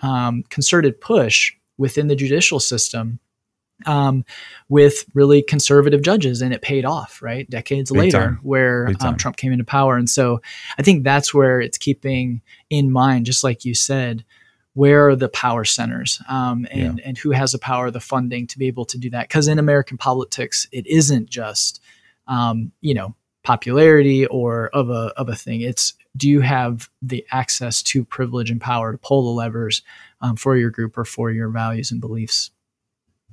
um, 0.00 0.44
concerted 0.50 1.00
push 1.00 1.52
within 1.78 2.08
the 2.08 2.16
judicial 2.16 2.60
system 2.60 3.18
um, 3.86 4.24
with 4.68 5.04
really 5.14 5.42
conservative 5.42 6.02
judges, 6.02 6.42
and 6.42 6.52
it 6.52 6.62
paid 6.62 6.84
off, 6.84 7.20
right? 7.22 7.48
Decades 7.48 7.90
Big 7.90 7.98
later, 7.98 8.18
time. 8.18 8.40
where 8.42 8.92
um, 9.00 9.16
Trump 9.16 9.36
came 9.36 9.52
into 9.52 9.64
power. 9.64 9.96
And 9.96 10.08
so 10.08 10.40
I 10.78 10.82
think 10.82 11.04
that's 11.04 11.34
where 11.34 11.60
it's 11.60 11.78
keeping 11.78 12.42
in 12.70 12.90
mind, 12.90 13.26
just 13.26 13.44
like 13.44 13.64
you 13.64 13.74
said, 13.74 14.24
where 14.74 15.08
are 15.08 15.16
the 15.16 15.28
power 15.28 15.64
centers 15.64 16.22
um, 16.28 16.66
and, 16.70 16.98
yeah. 16.98 17.04
and 17.06 17.18
who 17.18 17.30
has 17.30 17.52
the 17.52 17.58
power, 17.58 17.90
the 17.90 18.00
funding 18.00 18.46
to 18.48 18.58
be 18.58 18.68
able 18.68 18.86
to 18.86 18.98
do 18.98 19.10
that? 19.10 19.28
Because 19.28 19.48
in 19.48 19.58
American 19.58 19.98
politics, 19.98 20.66
it 20.72 20.86
isn't 20.86 21.28
just, 21.28 21.80
um, 22.26 22.72
you 22.80 22.94
know, 22.94 23.14
popularity 23.42 24.24
or 24.26 24.68
of 24.68 24.88
a 24.88 25.12
of 25.16 25.28
a 25.28 25.34
thing. 25.34 25.60
It's 25.60 25.94
do 26.16 26.28
you 26.28 26.40
have 26.40 26.90
the 27.00 27.24
access 27.30 27.82
to 27.82 28.04
privilege 28.04 28.50
and 28.50 28.60
power 28.60 28.92
to 28.92 28.98
pull 28.98 29.24
the 29.24 29.30
levers 29.30 29.82
um, 30.20 30.36
for 30.36 30.56
your 30.56 30.70
group 30.70 30.96
or 30.98 31.04
for 31.04 31.30
your 31.30 31.48
values 31.48 31.90
and 31.90 32.00
beliefs? 32.00 32.50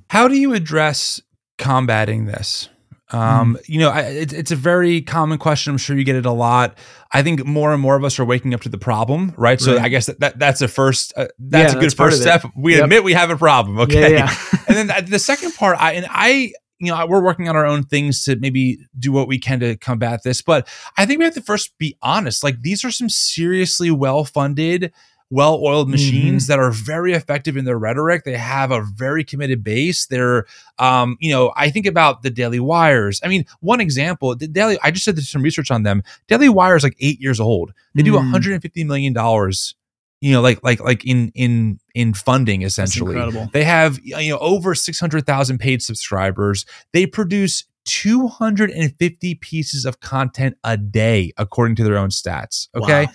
How 0.08 0.28
do 0.28 0.36
you 0.36 0.54
address 0.54 1.20
combating 1.58 2.26
this? 2.26 2.68
Um, 3.12 3.56
mm. 3.56 3.68
You 3.68 3.80
know, 3.80 3.90
I, 3.90 4.00
it, 4.02 4.32
it's 4.32 4.50
a 4.50 4.56
very 4.56 5.02
common 5.02 5.38
question. 5.38 5.72
I'm 5.72 5.78
sure 5.78 5.96
you 5.96 6.04
get 6.04 6.16
it 6.16 6.26
a 6.26 6.32
lot. 6.32 6.78
I 7.12 7.22
think 7.22 7.44
more 7.44 7.72
and 7.72 7.82
more 7.82 7.96
of 7.96 8.04
us 8.04 8.18
are 8.18 8.24
waking 8.24 8.54
up 8.54 8.60
to 8.62 8.68
the 8.68 8.78
problem, 8.78 9.34
right? 9.36 9.60
So 9.60 9.74
right. 9.74 9.82
I 9.82 9.88
guess 9.88 10.06
that, 10.06 10.20
that 10.20 10.38
that's 10.38 10.62
a 10.62 10.68
first. 10.68 11.12
Uh, 11.16 11.26
that's 11.38 11.72
yeah, 11.72 11.78
a 11.78 11.80
good 11.80 11.90
that's 11.90 11.94
first 11.94 12.22
step. 12.22 12.44
We 12.54 12.74
yep. 12.74 12.84
admit 12.84 13.04
we 13.04 13.14
have 13.14 13.30
a 13.30 13.36
problem, 13.36 13.80
okay? 13.80 14.12
Yeah, 14.12 14.30
yeah. 14.52 14.58
and 14.68 14.76
then 14.88 15.04
the 15.06 15.18
second 15.18 15.54
part, 15.54 15.76
I 15.80 15.92
and 15.92 16.06
I 16.08 16.52
you 16.80 16.90
know, 16.90 17.06
we're 17.06 17.22
working 17.22 17.48
on 17.48 17.56
our 17.56 17.66
own 17.66 17.84
things 17.84 18.24
to 18.24 18.36
maybe 18.36 18.78
do 18.98 19.12
what 19.12 19.28
we 19.28 19.38
can 19.38 19.60
to 19.60 19.76
combat 19.76 20.22
this. 20.24 20.42
But 20.42 20.66
I 20.96 21.06
think 21.06 21.18
we 21.18 21.24
have 21.24 21.34
to 21.34 21.42
first 21.42 21.76
be 21.78 21.96
honest. 22.02 22.42
Like 22.42 22.62
these 22.62 22.84
are 22.84 22.90
some 22.90 23.10
seriously 23.10 23.90
well 23.90 24.24
funded, 24.24 24.92
well 25.28 25.60
oiled 25.62 25.86
mm-hmm. 25.86 25.92
machines 25.92 26.44
mm-hmm. 26.44 26.52
that 26.52 26.58
are 26.58 26.70
very 26.70 27.12
effective 27.12 27.56
in 27.56 27.66
their 27.66 27.78
rhetoric. 27.78 28.24
They 28.24 28.36
have 28.36 28.70
a 28.70 28.82
very 28.82 29.24
committed 29.24 29.62
base. 29.62 30.06
They're, 30.06 30.46
um, 30.78 31.18
you 31.20 31.30
know, 31.30 31.52
I 31.54 31.70
think 31.70 31.84
about 31.84 32.22
the 32.22 32.30
Daily 32.30 32.60
Wires. 32.60 33.20
I 33.22 33.28
mean, 33.28 33.44
one 33.60 33.80
example, 33.80 34.34
the 34.34 34.48
Daily, 34.48 34.78
I 34.82 34.90
just 34.90 35.04
did 35.04 35.22
some 35.22 35.42
research 35.42 35.70
on 35.70 35.82
them. 35.82 36.02
Daily 36.28 36.48
Wire 36.48 36.76
is 36.76 36.82
like 36.82 36.96
eight 36.98 37.20
years 37.20 37.40
old. 37.40 37.74
They 37.94 38.02
do 38.02 38.14
mm. 38.14 38.32
$150 38.32 38.86
million 38.86 39.14
you 40.20 40.32
know 40.32 40.40
like 40.40 40.62
like 40.62 40.80
like 40.80 41.04
in 41.04 41.30
in 41.34 41.78
in 41.94 42.14
funding 42.14 42.62
essentially 42.62 43.48
they 43.52 43.64
have 43.64 43.98
you 44.02 44.30
know 44.30 44.38
over 44.38 44.74
600,000 44.74 45.58
paid 45.58 45.82
subscribers 45.82 46.66
they 46.92 47.06
produce 47.06 47.64
250 47.86 49.34
pieces 49.36 49.84
of 49.84 50.00
content 50.00 50.56
a 50.64 50.76
day 50.76 51.32
according 51.36 51.74
to 51.76 51.84
their 51.84 51.96
own 51.96 52.10
stats 52.10 52.68
okay 52.74 53.06
wow. 53.06 53.12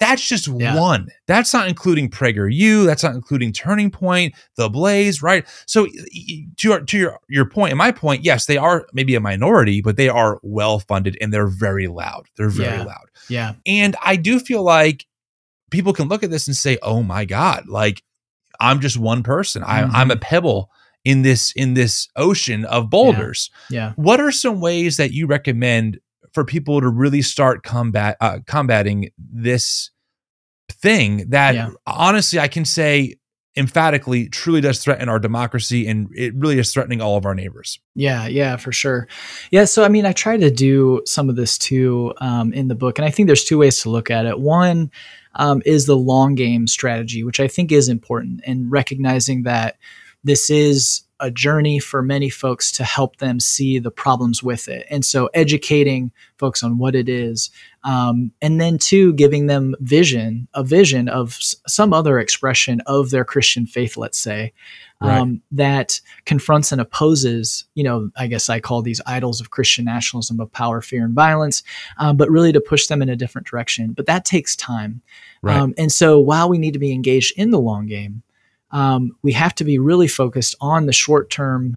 That's 0.00 0.26
just 0.26 0.48
yeah. 0.48 0.80
one. 0.80 1.08
That's 1.26 1.52
not 1.52 1.68
including 1.68 2.08
PragerU. 2.08 2.86
That's 2.86 3.02
not 3.02 3.14
including 3.14 3.52
Turning 3.52 3.90
Point, 3.90 4.34
The 4.56 4.70
Blaze, 4.70 5.22
right? 5.22 5.46
So 5.66 5.86
to 5.86 6.68
your 6.68 6.80
to 6.80 6.98
your 6.98 7.20
your 7.28 7.44
point 7.44 7.72
and 7.72 7.78
my 7.78 7.92
point, 7.92 8.24
yes, 8.24 8.46
they 8.46 8.56
are 8.56 8.86
maybe 8.94 9.14
a 9.14 9.20
minority, 9.20 9.82
but 9.82 9.98
they 9.98 10.08
are 10.08 10.40
well 10.42 10.80
funded 10.80 11.18
and 11.20 11.34
they're 11.34 11.48
very 11.48 11.86
loud. 11.86 12.28
They're 12.38 12.48
very 12.48 12.78
yeah. 12.78 12.84
loud. 12.84 13.10
Yeah. 13.28 13.52
And 13.66 13.94
I 14.02 14.16
do 14.16 14.40
feel 14.40 14.62
like 14.62 15.04
people 15.70 15.92
can 15.92 16.08
look 16.08 16.22
at 16.22 16.30
this 16.30 16.46
and 16.46 16.56
say, 16.56 16.78
"Oh 16.82 17.02
my 17.02 17.24
God, 17.24 17.68
like 17.68 18.02
I'm 18.60 18.80
just 18.80 18.98
one 18.98 19.22
person. 19.22 19.62
I, 19.64 19.82
mm-hmm. 19.82 19.96
I'm 19.96 20.10
a 20.10 20.16
pebble 20.16 20.70
in 21.04 21.22
this 21.22 21.52
in 21.52 21.74
this 21.74 22.08
ocean 22.16 22.64
of 22.64 22.90
boulders." 22.90 23.50
Yeah. 23.70 23.78
yeah. 23.78 23.92
What 23.96 24.20
are 24.20 24.32
some 24.32 24.60
ways 24.60 24.96
that 24.96 25.12
you 25.12 25.26
recommend 25.26 26.00
for 26.32 26.44
people 26.44 26.80
to 26.80 26.88
really 26.88 27.22
start 27.22 27.62
combat 27.62 28.16
uh, 28.20 28.38
combating 28.46 29.10
this 29.18 29.90
thing 30.70 31.28
that 31.30 31.54
yeah. 31.54 31.70
honestly 31.86 32.38
I 32.38 32.48
can 32.48 32.64
say 32.64 33.16
emphatically 33.56 34.28
truly 34.28 34.60
does 34.60 34.82
threaten 34.82 35.08
our 35.08 35.18
democracy 35.18 35.86
and 35.86 36.08
it 36.14 36.34
really 36.34 36.58
is 36.58 36.72
threatening 36.72 37.00
all 37.00 37.16
of 37.16 37.26
our 37.26 37.34
neighbors. 37.34 37.80
Yeah, 37.94 38.26
yeah, 38.28 38.56
for 38.56 38.72
sure. 38.72 39.08
Yeah, 39.50 39.64
so 39.64 39.84
I 39.84 39.88
mean, 39.88 40.06
I 40.06 40.12
try 40.12 40.36
to 40.36 40.50
do 40.50 41.02
some 41.04 41.28
of 41.28 41.36
this 41.36 41.58
too 41.58 42.14
um, 42.18 42.52
in 42.52 42.68
the 42.68 42.74
book, 42.74 42.98
and 42.98 43.04
I 43.04 43.10
think 43.10 43.26
there's 43.26 43.44
two 43.44 43.58
ways 43.58 43.82
to 43.82 43.90
look 43.90 44.10
at 44.10 44.26
it. 44.26 44.38
One 44.38 44.90
um, 45.34 45.62
is 45.64 45.86
the 45.86 45.96
long 45.96 46.34
game 46.34 46.66
strategy, 46.66 47.24
which 47.24 47.40
I 47.40 47.48
think 47.48 47.72
is 47.72 47.88
important, 47.88 48.40
and 48.46 48.70
recognizing 48.70 49.44
that 49.44 49.76
this 50.24 50.50
is 50.50 51.02
a 51.20 51.30
journey 51.30 51.78
for 51.78 52.02
many 52.02 52.30
folks 52.30 52.72
to 52.72 52.84
help 52.84 53.16
them 53.16 53.38
see 53.40 53.78
the 53.78 53.90
problems 53.90 54.42
with 54.42 54.68
it. 54.68 54.86
And 54.90 55.04
so 55.04 55.28
educating 55.34 56.12
folks 56.38 56.62
on 56.62 56.78
what 56.78 56.94
it 56.94 57.08
is. 57.08 57.50
Um, 57.84 58.32
and 58.40 58.58
then 58.58 58.78
two, 58.78 59.12
giving 59.12 59.46
them 59.46 59.74
vision, 59.80 60.48
a 60.54 60.64
vision 60.64 61.08
of 61.08 61.32
s- 61.32 61.54
some 61.66 61.92
other 61.92 62.18
expression 62.18 62.80
of 62.86 63.10
their 63.10 63.24
Christian 63.24 63.66
faith, 63.66 63.98
let's 63.98 64.18
say, 64.18 64.54
right. 65.00 65.18
um, 65.18 65.42
that 65.52 66.00
confronts 66.24 66.72
and 66.72 66.80
opposes, 66.80 67.64
you 67.74 67.84
know, 67.84 68.10
I 68.16 68.26
guess 68.26 68.48
I 68.48 68.60
call 68.60 68.82
these 68.82 69.00
idols 69.06 69.40
of 69.40 69.50
Christian 69.50 69.84
nationalism 69.84 70.40
of 70.40 70.52
power, 70.52 70.80
fear, 70.80 71.04
and 71.04 71.14
violence, 71.14 71.62
um, 71.98 72.16
but 72.16 72.30
really 72.30 72.52
to 72.52 72.60
push 72.60 72.86
them 72.86 73.02
in 73.02 73.08
a 73.08 73.16
different 73.16 73.46
direction. 73.46 73.92
But 73.92 74.06
that 74.06 74.24
takes 74.24 74.56
time. 74.56 75.02
Right. 75.42 75.56
Um, 75.56 75.74
and 75.78 75.90
so 75.90 76.18
while 76.18 76.48
we 76.48 76.58
need 76.58 76.74
to 76.74 76.78
be 76.78 76.92
engaged 76.92 77.38
in 77.38 77.50
the 77.50 77.60
long 77.60 77.86
game, 77.86 78.22
um, 78.70 79.16
we 79.22 79.32
have 79.32 79.54
to 79.56 79.64
be 79.64 79.78
really 79.78 80.08
focused 80.08 80.54
on 80.60 80.86
the 80.86 80.92
short 80.92 81.30
term 81.30 81.74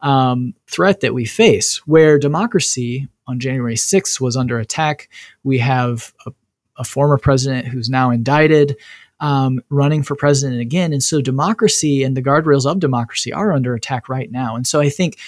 um, 0.00 0.54
threat 0.66 1.00
that 1.00 1.14
we 1.14 1.24
face, 1.24 1.78
where 1.86 2.18
democracy 2.18 3.08
on 3.26 3.40
January 3.40 3.74
6th 3.74 4.20
was 4.20 4.36
under 4.36 4.58
attack. 4.58 5.08
We 5.42 5.58
have 5.58 6.12
a, 6.26 6.32
a 6.76 6.84
former 6.84 7.18
president 7.18 7.68
who's 7.68 7.88
now 7.88 8.10
indicted 8.10 8.76
um, 9.20 9.60
running 9.70 10.02
for 10.02 10.14
president 10.14 10.60
again. 10.60 10.92
And 10.92 11.02
so 11.02 11.20
democracy 11.20 12.02
and 12.02 12.16
the 12.16 12.22
guardrails 12.22 12.66
of 12.66 12.80
democracy 12.80 13.32
are 13.32 13.52
under 13.52 13.74
attack 13.74 14.08
right 14.08 14.30
now. 14.30 14.56
And 14.56 14.66
so 14.66 14.80
I 14.80 14.88
think 14.88 15.18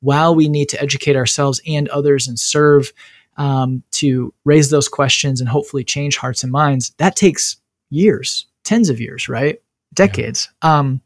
while 0.00 0.34
we 0.34 0.48
need 0.48 0.68
to 0.70 0.80
educate 0.80 1.16
ourselves 1.16 1.60
and 1.66 1.88
others 1.88 2.26
and 2.26 2.38
serve 2.38 2.92
um, 3.36 3.82
to 3.92 4.32
raise 4.44 4.70
those 4.70 4.88
questions 4.88 5.40
and 5.40 5.48
hopefully 5.48 5.84
change 5.84 6.16
hearts 6.16 6.42
and 6.42 6.52
minds, 6.52 6.92
that 6.98 7.16
takes 7.16 7.56
years, 7.90 8.46
tens 8.64 8.90
of 8.90 9.00
years, 9.00 9.28
right? 9.28 9.60
Decades. 9.94 10.48
Yeah. 10.62 10.78
Um, 10.78 11.00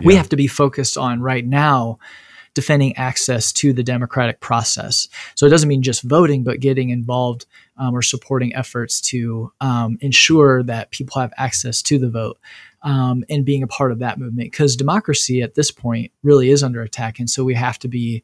yeah. 0.00 0.06
We 0.06 0.14
have 0.16 0.28
to 0.30 0.36
be 0.36 0.46
focused 0.46 0.98
on 0.98 1.20
right 1.20 1.46
now 1.46 1.98
defending 2.54 2.96
access 2.96 3.52
to 3.52 3.72
the 3.72 3.82
democratic 3.82 4.40
process. 4.40 5.08
So 5.34 5.46
it 5.46 5.50
doesn't 5.50 5.68
mean 5.68 5.82
just 5.82 6.02
voting, 6.02 6.42
but 6.42 6.60
getting 6.60 6.90
involved 6.90 7.46
um, 7.78 7.94
or 7.94 8.02
supporting 8.02 8.54
efforts 8.54 9.00
to 9.00 9.52
um, 9.60 9.98
ensure 10.00 10.62
that 10.62 10.90
people 10.90 11.20
have 11.20 11.32
access 11.36 11.82
to 11.82 11.98
the 11.98 12.10
vote 12.10 12.38
um, 12.82 13.24
and 13.28 13.44
being 13.44 13.62
a 13.62 13.68
part 13.68 13.92
of 13.92 13.98
that 13.98 14.18
movement. 14.18 14.50
Because 14.50 14.76
democracy 14.76 15.42
at 15.42 15.54
this 15.54 15.70
point 15.70 16.12
really 16.22 16.50
is 16.50 16.62
under 16.62 16.82
attack. 16.82 17.18
And 17.18 17.28
so 17.28 17.44
we 17.44 17.54
have 17.54 17.78
to 17.80 17.88
be 17.88 18.22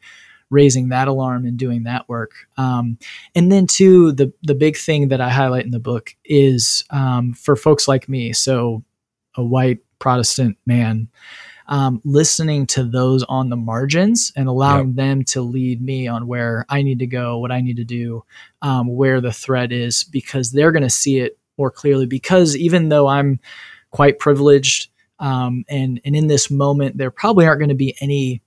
raising 0.50 0.90
that 0.90 1.09
alarm 1.09 1.46
and 1.46 1.57
doing 1.57 1.84
that 1.84 2.09
work. 2.09 2.32
Um, 2.59 2.98
and 3.34 3.50
then, 3.50 3.66
too, 3.66 4.12
the, 4.12 4.32
the 4.42 4.55
big 4.55 4.76
thing 4.76 5.09
that 5.09 5.20
I 5.20 5.30
highlight 5.30 5.64
in 5.64 5.70
the 5.70 5.80
book 5.80 6.14
is 6.24 6.84
um, 6.90 7.32
for 7.32 7.57
folks 7.57 7.88
like 7.88 8.09
me, 8.09 8.32
so 8.32 8.84
a 9.34 9.42
white 9.42 9.78
Protestant 9.98 10.59
man 10.66 11.09
um, 11.72 12.02
listening 12.04 12.66
to 12.66 12.84
those 12.84 13.22
on 13.22 13.48
the 13.48 13.56
margins 13.56 14.30
and 14.36 14.46
allowing 14.46 14.88
yep. 14.88 14.96
them 14.96 15.24
to 15.24 15.40
lead 15.40 15.80
me 15.80 16.06
on 16.06 16.26
where 16.26 16.66
I 16.68 16.82
need 16.82 16.98
to 16.98 17.06
go, 17.06 17.38
what 17.38 17.50
I 17.50 17.62
need 17.62 17.78
to 17.78 17.84
do, 17.84 18.24
um, 18.60 18.94
where 18.94 19.22
the 19.22 19.32
threat 19.32 19.72
is, 19.72 20.04
because 20.04 20.52
they're 20.52 20.70
going 20.70 20.82
to 20.82 20.90
see 20.90 21.20
it 21.20 21.38
more 21.56 21.70
clearly. 21.70 22.04
Because 22.04 22.54
even 22.58 22.90
though 22.90 23.06
I'm 23.06 23.40
quite 23.90 24.18
privileged, 24.18 24.90
um, 25.18 25.64
and 25.66 25.98
and 26.04 26.14
in 26.14 26.26
this 26.26 26.50
moment, 26.50 26.98
there 26.98 27.10
probably 27.10 27.46
aren't 27.46 27.60
going 27.60 27.70
to 27.70 27.74
be 27.74 27.96
any, 28.02 28.42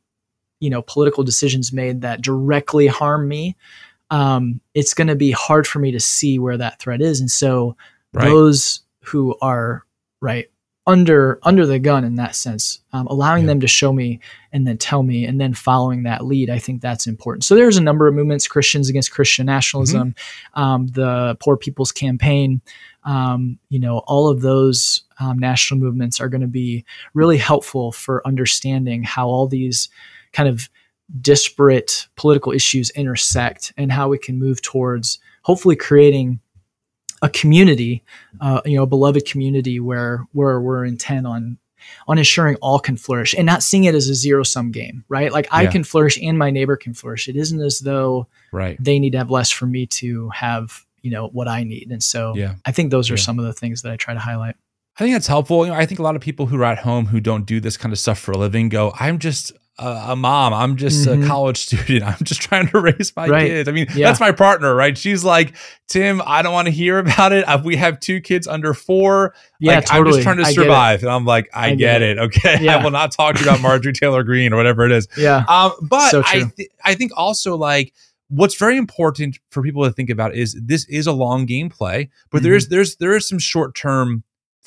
you 0.59 0.69
know, 0.69 0.83
political 0.83 1.23
decisions 1.23 1.73
made 1.73 2.01
that 2.01 2.21
directly 2.21 2.85
harm 2.85 3.27
me. 3.27 3.57
Um, 4.11 4.61
it's 4.75 4.93
going 4.93 5.07
to 5.07 5.15
be 5.15 5.31
hard 5.31 5.65
for 5.65 5.79
me 5.79 5.91
to 5.93 5.99
see 5.99 6.37
where 6.37 6.57
that 6.57 6.79
threat 6.79 7.01
is, 7.01 7.21
and 7.21 7.31
so 7.31 7.75
right. 8.13 8.25
those 8.25 8.81
who 9.01 9.35
are 9.41 9.83
right 10.21 10.47
under 10.87 11.39
under 11.43 11.65
the 11.65 11.79
gun 11.79 12.03
in 12.03 12.15
that 12.15 12.35
sense 12.35 12.79
um, 12.93 13.07
allowing 13.07 13.43
Yeah. 13.43 13.47
them 13.47 13.59
to 13.61 13.67
show 13.67 13.91
me 13.91 14.19
and 14.53 14.67
then 14.67 14.77
tell 14.77 15.01
me 15.01 15.25
and 15.25 15.41
then 15.41 15.53
following 15.55 16.03
that 16.03 16.23
lead 16.25 16.49
i 16.49 16.59
think 16.59 16.79
that's 16.81 17.07
important 17.07 17.43
so 17.43 17.55
there's 17.55 17.77
a 17.77 17.81
number 17.81 18.07
of 18.07 18.13
movements 18.13 18.47
christians 18.47 18.87
against 18.89 19.11
christian 19.11 19.47
nationalism 19.47 20.13
um, 20.53 20.85
the 20.87 21.35
poor 21.39 21.57
people's 21.57 21.91
campaign 21.91 22.61
um, 23.03 23.57
you 23.69 23.79
know 23.79 23.99
all 24.05 24.27
of 24.27 24.41
those 24.41 25.03
um, 25.19 25.39
national 25.39 25.79
movements 25.79 26.19
are 26.19 26.29
going 26.29 26.41
to 26.41 26.47
be 26.47 26.85
really 27.15 27.37
helpful 27.37 27.91
for 27.91 28.21
understanding 28.27 29.01
how 29.03 29.27
all 29.27 29.47
these 29.47 29.89
kind 30.33 30.47
of 30.47 30.69
disparate 31.21 32.07
political 32.15 32.51
issues 32.51 32.89
intersect 32.91 33.73
and 33.77 33.91
how 33.91 34.07
we 34.09 34.17
can 34.17 34.37
move 34.39 34.61
towards 34.61 35.19
hopefully 35.43 35.75
creating 35.75 36.39
a 37.21 37.29
community, 37.29 38.03
uh, 38.41 38.61
you 38.65 38.75
know, 38.77 38.83
a 38.83 38.87
beloved 38.87 39.25
community 39.25 39.79
where 39.79 40.25
where 40.33 40.59
we're 40.59 40.85
intent 40.85 41.25
on 41.27 41.57
on 42.07 42.17
ensuring 42.17 42.55
all 42.63 42.79
can 42.79 42.97
flourish 42.97 43.35
and 43.35 43.45
not 43.45 43.61
seeing 43.61 43.83
it 43.83 43.93
as 43.93 44.07
a 44.09 44.15
zero 44.15 44.41
sum 44.43 44.71
game, 44.71 45.03
right? 45.07 45.31
Like 45.31 45.47
I 45.51 45.63
Yeah. 45.63 45.71
can 45.71 45.83
flourish 45.83 46.19
and 46.21 46.37
my 46.37 46.49
neighbor 46.49 46.75
can 46.75 46.95
flourish. 46.95 47.27
It 47.27 47.35
isn't 47.35 47.61
as 47.61 47.79
though 47.79 48.27
Right. 48.51 48.75
they 48.83 48.97
need 48.97 49.11
to 49.11 49.19
have 49.19 49.29
less 49.29 49.51
for 49.51 49.67
me 49.67 49.85
to 49.87 50.29
have, 50.29 50.83
you 51.03 51.11
know, 51.11 51.27
what 51.27 51.47
I 51.47 51.63
need. 51.63 51.89
And 51.91 52.01
so 52.01 52.33
Yeah. 52.35 52.55
I 52.65 52.71
think 52.71 52.89
those 52.89 53.11
are 53.11 53.15
Yeah. 53.15 53.21
some 53.21 53.37
of 53.37 53.45
the 53.45 53.53
things 53.53 53.83
that 53.83 53.91
I 53.91 53.97
try 53.97 54.15
to 54.15 54.19
highlight. 54.19 54.55
I 54.97 55.03
think 55.03 55.13
that's 55.13 55.27
helpful. 55.27 55.65
You 55.65 55.73
know, 55.73 55.77
I 55.77 55.85
think 55.85 55.99
a 55.99 56.03
lot 56.03 56.15
of 56.15 56.21
people 56.23 56.47
who 56.47 56.57
are 56.57 56.63
at 56.65 56.79
home 56.79 57.07
who 57.07 57.19
don't 57.19 57.45
do 57.45 57.59
this 57.59 57.77
kind 57.77 57.93
of 57.93 57.99
stuff 57.99 58.17
for 58.17 58.31
a 58.31 58.37
living 58.37 58.67
go, 58.69 58.91
I'm 58.99 59.19
just 59.19 59.51
a, 59.77 60.05
a 60.09 60.15
mom. 60.15 60.53
I'm 60.53 60.75
just 60.77 61.05
Mhm. 61.07 61.23
a 61.23 61.27
college 61.27 61.57
student. 61.65 62.03
I'm 62.03 62.23
just 62.23 62.41
trying 62.41 62.67
to 62.69 62.79
raise 62.79 63.11
my 63.15 63.27
Right. 63.27 63.47
kids. 63.47 63.67
I 63.69 63.71
mean, 63.71 63.87
Yeah. 63.95 64.07
that's 64.07 64.19
my 64.19 64.31
partner, 64.31 64.73
right? 64.73 64.97
She's 64.97 65.23
like, 65.23 65.53
Tim, 65.87 66.21
I 66.25 66.41
don't 66.41 66.53
want 66.53 66.67
to 66.67 66.71
hear 66.71 66.97
about 67.05 67.31
it. 67.33 67.45
We 67.63 67.75
have 67.75 67.99
two 67.99 68.21
kids 68.21 68.47
under 68.47 68.73
four. 68.73 69.33
Yeah, 69.59 69.75
like, 69.75 69.93
I'm 69.93 70.05
just 70.05 70.21
trying 70.21 70.37
to 70.37 70.43
I 70.43 70.51
get 70.53 70.59
it. 70.59 70.63
survive. 70.63 71.01
And 71.03 71.11
I'm 71.11 71.25
like, 71.25 71.49
I, 71.53 71.67
I 71.67 71.69
get, 71.71 71.77
get 71.77 72.01
it. 72.01 72.17
Okay. 72.19 72.57
Yeah. 72.61 72.77
I 72.77 72.83
will 72.83 72.91
not 72.91 73.11
talk 73.11 73.35
to 73.35 73.43
you 73.43 73.49
about 73.49 73.61
Marjorie 73.61 73.93
Taylor 73.93 74.23
Greene 74.23 74.53
or 74.53 74.55
whatever 74.57 74.85
it 74.85 74.91
is. 74.91 75.07
Yeah. 75.17 75.43
Um, 75.47 75.71
but 75.81 76.09
So 76.09 76.23
I, 76.25 76.43
th- 76.55 76.69
I 76.83 76.93
think 76.95 77.11
also 77.15 77.55
like 77.57 77.93
what's 78.29 78.55
very 78.55 78.77
important 78.77 79.37
for 79.51 79.61
people 79.61 79.83
to 79.83 79.91
think 79.91 80.09
about 80.09 80.33
is 80.35 80.59
this 80.63 80.85
is 80.89 81.05
a 81.05 81.11
long 81.11 81.45
game 81.45 81.69
play, 81.69 82.09
but 82.31 82.37
Mm-hmm. 82.39 82.43
there's 82.49 82.67
there's 82.69 82.95
there 82.95 83.15
is 83.15 83.27
some 83.27 83.39
short 83.39 83.75
term 83.75 84.23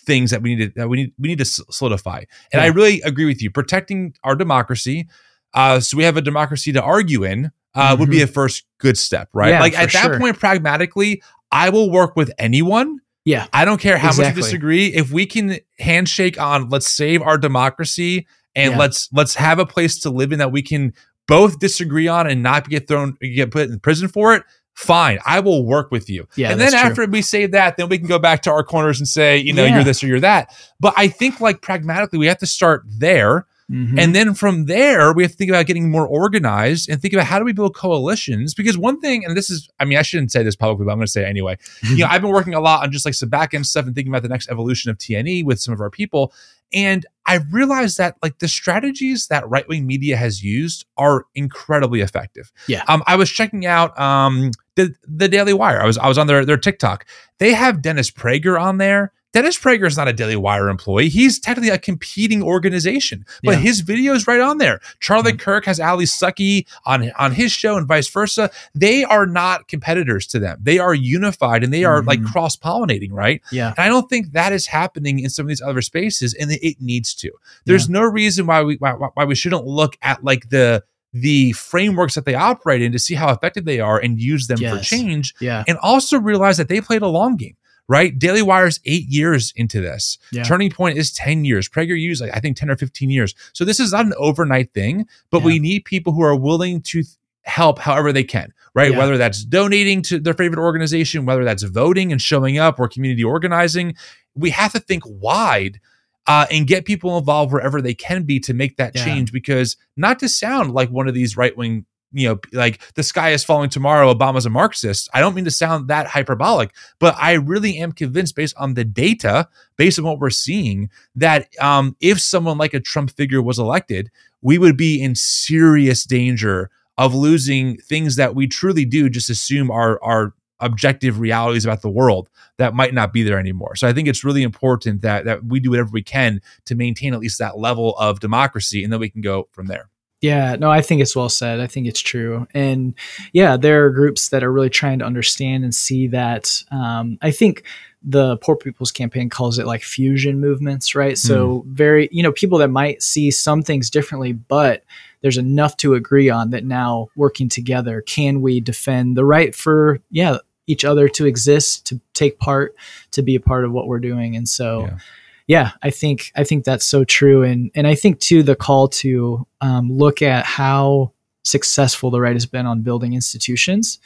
things 0.08 0.32
that 0.32 0.42
we 0.42 0.56
need 0.56 0.74
to 0.74 0.80
that 0.80 0.88
we 0.88 0.96
need 0.96 1.12
we 1.20 1.28
need 1.28 1.38
to 1.38 1.44
solidify. 1.44 2.24
And 2.52 2.60
I 2.60 2.66
really 2.66 3.00
agree 3.02 3.26
with 3.26 3.40
you. 3.40 3.52
Protecting 3.52 4.14
our 4.24 4.34
democracy, 4.34 5.06
uh, 5.54 5.78
so 5.78 5.96
we 5.96 6.02
have 6.02 6.16
a 6.16 6.22
democracy 6.22 6.72
to 6.72 6.82
argue 6.82 7.22
in, 7.22 7.52
uh, 7.76 7.96
would 7.98 8.10
be 8.10 8.22
a 8.22 8.26
first 8.26 8.64
good 8.78 8.98
step, 8.98 9.28
right? 9.32 9.52
Mm-hmm. 9.52 9.52
Yeah, 9.52 9.60
like 9.60 9.78
at 9.78 9.92
that 9.92 10.06
sure. 10.06 10.18
point, 10.18 10.38
pragmatically, 10.40 11.22
I 11.52 11.70
will 11.70 11.90
work 11.92 12.16
with 12.16 12.32
anyone. 12.38 12.98
Yeah. 13.24 13.46
I 13.52 13.64
don't 13.66 13.80
care 13.80 13.98
how 13.98 14.08
much 14.08 14.18
Exactly. 14.18 14.40
you 14.40 14.44
disagree. 14.44 14.86
If 14.86 15.12
we 15.12 15.26
can 15.26 15.58
handshake 15.78 16.40
on 16.40 16.70
let's 16.70 16.88
save 16.88 17.20
our 17.22 17.36
democracy 17.36 18.26
and 18.56 18.72
Yeah. 18.72 18.78
let's 18.78 19.08
let's 19.12 19.34
have 19.34 19.58
a 19.58 19.66
place 19.66 19.98
to 20.00 20.10
live 20.10 20.32
in 20.32 20.38
that 20.38 20.50
we 20.50 20.62
can 20.62 20.94
both 21.26 21.58
disagree 21.58 22.08
on 22.08 22.26
and 22.26 22.42
not 22.42 22.70
get 22.70 22.88
thrown 22.88 23.18
get 23.20 23.50
put 23.50 23.68
in 23.68 23.78
prison 23.80 24.08
for 24.08 24.34
it, 24.34 24.44
fine. 24.78 25.18
I 25.26 25.40
will 25.40 25.64
work 25.64 25.90
with 25.90 26.08
you. 26.08 26.28
Yeah, 26.36 26.50
and 26.52 26.60
then 26.60 26.70
that's 26.70 26.80
true. 26.82 26.90
after 27.04 27.06
we 27.10 27.20
say 27.22 27.46
that, 27.46 27.76
then 27.76 27.88
we 27.88 27.98
can 27.98 28.06
go 28.06 28.18
back 28.20 28.42
to 28.42 28.50
our 28.50 28.62
corners 28.62 29.00
and 29.00 29.08
say, 29.08 29.36
you 29.36 29.52
know, 29.52 29.64
Yeah. 29.64 29.74
you're 29.74 29.84
this 29.84 30.04
or 30.04 30.06
you're 30.06 30.20
that. 30.20 30.54
But 30.78 30.94
I 30.96 31.08
think 31.08 31.40
like 31.40 31.62
pragmatically, 31.62 32.18
we 32.18 32.26
have 32.26 32.38
to 32.38 32.46
start 32.46 32.84
there. 32.86 33.46
Mhm. 33.70 33.98
And 33.98 34.14
then 34.14 34.32
from 34.32 34.64
there, 34.64 35.12
we 35.12 35.22
have 35.24 35.32
to 35.32 35.36
think 35.36 35.50
about 35.50 35.66
getting 35.66 35.90
more 35.90 36.06
organized 36.06 36.88
and 36.88 37.02
think 37.02 37.12
about 37.12 37.26
how 37.26 37.38
do 37.38 37.44
we 37.44 37.52
build 37.52 37.74
coalitions? 37.74 38.54
Because 38.54 38.78
one 38.78 38.98
thing, 38.98 39.24
and 39.26 39.36
this 39.36 39.50
is, 39.50 39.68
I 39.78 39.84
mean, 39.84 39.98
I 39.98 40.02
shouldn't 40.02 40.32
say 40.32 40.42
this 40.42 40.56
publicly, 40.56 40.86
but 40.86 40.92
I'm 40.92 40.96
going 40.98 41.06
to 41.06 41.12
say 41.12 41.22
it 41.24 41.28
anyway. 41.28 41.58
you 41.82 41.98
know, 41.98 42.06
I've 42.08 42.22
been 42.22 42.30
working 42.30 42.54
a 42.54 42.60
lot 42.60 42.82
on 42.82 42.92
just 42.92 43.04
like 43.04 43.12
some 43.14 43.28
back 43.28 43.52
end 43.52 43.66
stuff 43.66 43.84
and 43.84 43.94
thinking 43.94 44.10
about 44.12 44.22
the 44.22 44.28
next 44.30 44.48
evolution 44.48 44.90
of 44.90 44.96
TNE 44.96 45.44
with 45.44 45.60
some 45.60 45.74
of 45.74 45.80
our 45.82 45.90
people. 45.90 46.32
And 46.72 47.04
I 47.26 47.40
realized 47.50 47.98
that 47.98 48.16
like 48.22 48.38
the 48.38 48.48
strategies 48.48 49.26
that 49.28 49.46
right 49.48 49.66
wing 49.68 49.86
media 49.86 50.16
has 50.16 50.42
used 50.42 50.86
are 50.96 51.24
incredibly 51.34 52.00
effective. 52.00 52.50
Yeah. 52.68 52.84
Um, 52.88 53.02
I 53.06 53.16
was 53.16 53.30
checking 53.30 53.64
out 53.66 53.98
um 53.98 54.50
the 54.78 54.94
the 55.06 55.28
Daily 55.28 55.52
Wire. 55.52 55.80
I 55.82 55.86
was 55.86 55.98
I 55.98 56.08
was 56.08 56.16
on 56.18 56.26
their 56.26 56.44
their 56.44 56.56
TikTok. 56.56 57.04
They 57.38 57.52
have 57.52 57.82
Dennis 57.82 58.10
Prager 58.10 58.58
on 58.60 58.78
there. 58.78 59.12
Dennis 59.34 59.58
Prager 59.58 59.86
is 59.86 59.96
not 59.98 60.08
a 60.08 60.12
Daily 60.14 60.36
Wire 60.36 60.70
employee. 60.70 61.10
He's 61.10 61.38
technically 61.38 61.68
a 61.68 61.76
competing 61.78 62.42
organization, 62.42 63.26
but 63.44 63.52
Yeah. 63.56 63.58
his 63.58 63.80
video 63.80 64.14
is 64.14 64.26
right 64.26 64.40
on 64.40 64.56
there. 64.56 64.80
Charlie 65.00 65.36
Kirk 65.36 65.66
has 65.66 65.78
Allie 65.78 66.06
Stuckey 66.06 66.66
on 66.86 67.10
on 67.18 67.32
his 67.32 67.52
show 67.52 67.76
and 67.76 67.86
vice 67.86 68.08
versa. 68.08 68.50
They 68.74 69.04
are 69.04 69.26
not 69.26 69.68
competitors 69.68 70.26
to 70.28 70.38
them. 70.38 70.58
They 70.62 70.78
are 70.78 70.94
unified 70.94 71.62
and 71.62 71.72
they 71.74 71.84
are 71.84 72.02
like 72.02 72.20
Mhm. 72.20 72.32
cross 72.32 72.56
pollinating, 72.56 73.12
right? 73.12 73.42
yeah. 73.52 73.68
And 73.76 73.78
I 73.84 73.88
don't 73.88 74.08
think 74.08 74.32
that 74.32 74.52
is 74.52 74.66
happening 74.68 75.18
in 75.18 75.28
some 75.28 75.44
of 75.44 75.48
these 75.48 75.60
other 75.62 75.82
spaces, 75.82 76.32
and 76.32 76.50
it 76.50 76.76
needs 76.80 77.12
to. 77.16 77.30
There's 77.66 77.88
no 77.90 78.02
reason 78.02 78.46
why 78.46 78.62
we 78.62 78.76
why, 78.76 78.92
why 78.92 79.24
we 79.24 79.34
shouldn't 79.34 79.66
look 79.66 79.98
at 80.00 80.24
like 80.24 80.48
the 80.48 80.84
the 81.12 81.52
frameworks 81.52 82.14
that 82.14 82.24
they 82.24 82.34
operate 82.34 82.82
in 82.82 82.92
to 82.92 82.98
see 82.98 83.14
how 83.14 83.30
effective 83.32 83.64
they 83.64 83.80
are 83.80 83.98
and 83.98 84.20
use 84.20 84.46
them 84.46 84.58
for 84.58 84.78
change, 84.80 85.34
Yeah. 85.40 85.64
and 85.66 85.78
also 85.78 86.18
realize 86.18 86.56
that 86.58 86.68
they 86.68 86.80
played 86.80 87.02
a 87.02 87.08
long 87.08 87.36
game. 87.36 87.56
Right, 87.90 88.18
Daily 88.18 88.42
Wire's 88.42 88.80
eight 88.84 89.06
years 89.08 89.50
into 89.56 89.80
this. 89.80 90.18
Yeah. 90.30 90.42
Turning 90.42 90.70
Point 90.70 90.98
is 90.98 91.10
ten 91.10 91.46
years. 91.46 91.70
Prager 91.70 91.98
used 91.98 92.20
like 92.20 92.36
I 92.36 92.38
think 92.40 92.58
ten 92.58 92.68
or 92.68 92.76
fifteen 92.76 93.08
years. 93.08 93.34
So 93.54 93.64
this 93.64 93.80
is 93.80 93.92
not 93.92 94.04
an 94.04 94.12
overnight 94.18 94.74
thing, 94.74 95.06
but 95.30 95.38
Yeah. 95.40 95.46
we 95.46 95.58
need 95.58 95.86
people 95.86 96.12
who 96.12 96.20
are 96.22 96.36
willing 96.36 96.82
to 96.82 97.02
th- 97.02 97.06
help 97.44 97.78
however 97.78 98.12
they 98.12 98.24
can. 98.24 98.52
Right, 98.74 98.92
Yeah. 98.92 98.98
whether 98.98 99.16
that's 99.16 99.42
donating 99.42 100.02
to 100.02 100.20
their 100.20 100.34
favorite 100.34 100.60
organization, 100.60 101.24
whether 101.24 101.44
that's 101.44 101.62
voting 101.62 102.12
and 102.12 102.20
showing 102.20 102.58
up, 102.58 102.78
or 102.78 102.88
community 102.88 103.24
organizing. 103.24 103.94
We 104.34 104.50
have 104.50 104.72
to 104.72 104.80
think 104.80 105.02
wide 105.06 105.80
uh, 106.28 106.46
and 106.50 106.66
get 106.66 106.84
people 106.84 107.18
involved 107.18 107.52
wherever 107.52 107.82
they 107.82 107.94
can 107.94 108.22
be 108.22 108.38
to 108.40 108.54
make 108.54 108.76
that 108.76 108.94
Yeah. 108.94 109.04
change. 109.04 109.32
Because 109.32 109.76
not 109.96 110.18
to 110.20 110.28
sound 110.28 110.72
like 110.72 110.90
one 110.90 111.08
of 111.08 111.14
these 111.14 111.36
right 111.36 111.56
wing, 111.56 111.86
you 112.12 112.28
know, 112.28 112.38
like 112.52 112.80
the 112.94 113.02
sky 113.02 113.30
is 113.30 113.44
falling 113.44 113.68
tomorrow, 113.70 114.12
Obama's 114.12 114.46
a 114.46 114.50
Marxist. 114.50 115.10
I 115.12 115.20
don't 115.20 115.34
mean 115.34 115.44
to 115.44 115.50
sound 115.50 115.88
that 115.88 116.06
hyperbolic, 116.06 116.70
but 116.98 117.14
I 117.18 117.32
really 117.34 117.76
am 117.78 117.92
convinced 117.92 118.34
based 118.36 118.54
on 118.56 118.74
the 118.74 118.84
data, 118.84 119.48
based 119.76 119.98
on 119.98 120.04
what 120.06 120.18
we're 120.18 120.30
seeing, 120.30 120.88
that 121.16 121.48
um, 121.60 121.96
if 122.00 122.20
someone 122.20 122.56
like 122.56 122.72
a 122.74 122.80
Trump 122.80 123.10
figure 123.10 123.42
was 123.42 123.58
elected, 123.58 124.10
we 124.40 124.56
would 124.56 124.76
be 124.76 125.02
in 125.02 125.14
serious 125.16 126.04
danger 126.04 126.70
of 126.96 127.14
losing 127.14 127.76
things 127.76 128.16
that 128.16 128.34
we 128.34 128.46
truly 128.46 128.84
do 128.84 129.08
just 129.08 129.30
assume 129.30 129.70
are 129.70 130.02
are 130.02 130.32
objective 130.60 131.20
realities 131.20 131.64
about 131.64 131.82
the 131.82 131.90
world 131.90 132.28
that 132.56 132.74
might 132.74 132.94
not 132.94 133.12
be 133.12 133.22
there 133.22 133.38
anymore. 133.38 133.76
So 133.76 133.86
I 133.86 133.92
think 133.92 134.08
it's 134.08 134.24
really 134.24 134.42
important 134.42 135.02
that 135.02 135.24
that 135.24 135.44
we 135.44 135.60
do 135.60 135.70
whatever 135.70 135.90
we 135.92 136.02
can 136.02 136.40
to 136.66 136.74
maintain 136.74 137.14
at 137.14 137.20
least 137.20 137.38
that 137.38 137.58
level 137.58 137.96
of 137.98 138.20
democracy, 138.20 138.82
and 138.84 138.92
then 138.92 139.00
we 139.00 139.10
can 139.10 139.20
go 139.20 139.48
from 139.52 139.66
there. 139.66 139.88
Yeah, 140.20 140.56
no, 140.58 140.68
I 140.68 140.82
think 140.82 141.00
it's 141.00 141.14
well 141.14 141.28
said. 141.28 141.60
I 141.60 141.68
think 141.68 141.86
it's 141.86 142.00
true. 142.00 142.48
And 142.52 142.94
yeah, 143.32 143.56
there 143.56 143.86
are 143.86 143.90
groups 143.90 144.30
that 144.30 144.42
are 144.42 144.52
really 144.52 144.70
trying 144.70 144.98
to 144.98 145.04
understand 145.04 145.62
and 145.62 145.72
see 145.72 146.08
that. 146.08 146.60
Um, 146.72 147.18
I 147.22 147.30
think 147.30 147.62
the 148.02 148.36
Poor 148.38 148.56
People's 148.56 148.90
Campaign 148.90 149.28
calls 149.28 149.58
it 149.58 149.66
like 149.66 149.82
fusion 149.82 150.40
movements, 150.40 150.94
right? 150.94 151.16
So, 151.16 151.64
very, 151.68 152.08
you 152.10 152.22
know, 152.22 152.32
people 152.32 152.58
that 152.58 152.68
might 152.68 153.02
see 153.02 153.30
some 153.30 153.62
things 153.62 153.90
differently, 153.90 154.32
but 154.32 154.84
there's 155.20 155.38
enough 155.38 155.76
to 155.78 155.94
agree 155.94 156.30
on 156.30 156.50
that 156.50 156.64
now 156.64 157.08
working 157.16 157.48
together, 157.48 158.00
can 158.02 158.40
we 158.40 158.60
defend 158.60 159.16
the 159.16 159.24
right 159.24 159.54
for, 159.54 160.00
yeah, 160.10 160.38
each 160.68 160.84
other 160.84 161.08
to 161.08 161.26
exist, 161.26 161.86
to 161.86 162.00
take 162.14 162.38
part, 162.38 162.74
to 163.12 163.22
be 163.22 163.34
a 163.34 163.40
part 163.40 163.64
of 163.64 163.72
what 163.72 163.86
we're 163.88 163.98
doing? 164.00 164.36
And 164.36 164.48
so, 164.48 164.82
Yeah. 164.82 164.98
yeah 165.46 165.70
i 165.82 165.90
think 165.90 166.30
i 166.36 166.44
think 166.44 166.64
that's 166.64 166.84
so 166.84 167.04
true 167.04 167.42
and 167.42 167.70
and 167.74 167.86
i 167.86 167.94
think 167.94 168.18
too 168.20 168.42
the 168.42 168.54
call 168.54 168.86
to 168.88 169.46
um, 169.62 169.90
look 169.90 170.20
at 170.20 170.44
how 170.44 171.10
successful 171.42 172.10
the 172.10 172.20
right 172.20 172.36
has 172.36 172.44
been 172.46 172.66
on 172.66 172.82
building 172.82 173.14
institutions 173.14 173.98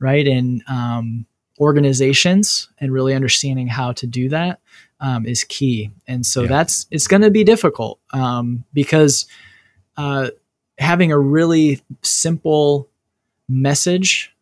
right 0.00 0.26
and 0.26 0.62
um, 0.68 1.26
organizations 1.60 2.68
and 2.80 2.92
really 2.92 3.14
understanding 3.14 3.68
how 3.68 3.92
to 3.92 4.06
do 4.06 4.28
that 4.28 4.58
um, 4.98 5.24
is 5.26 5.44
key 5.44 5.90
and 6.08 6.26
so 6.26 6.42
Yeah. 6.42 6.48
that's 6.48 6.86
it's 6.90 7.06
going 7.06 7.22
to 7.22 7.30
be 7.30 7.44
difficult 7.44 8.00
um, 8.12 8.64
because 8.72 9.26
uh, 9.96 10.30
having 10.78 11.12
a 11.12 11.18
really 11.18 11.80
simple 12.02 12.88
message 13.48 14.34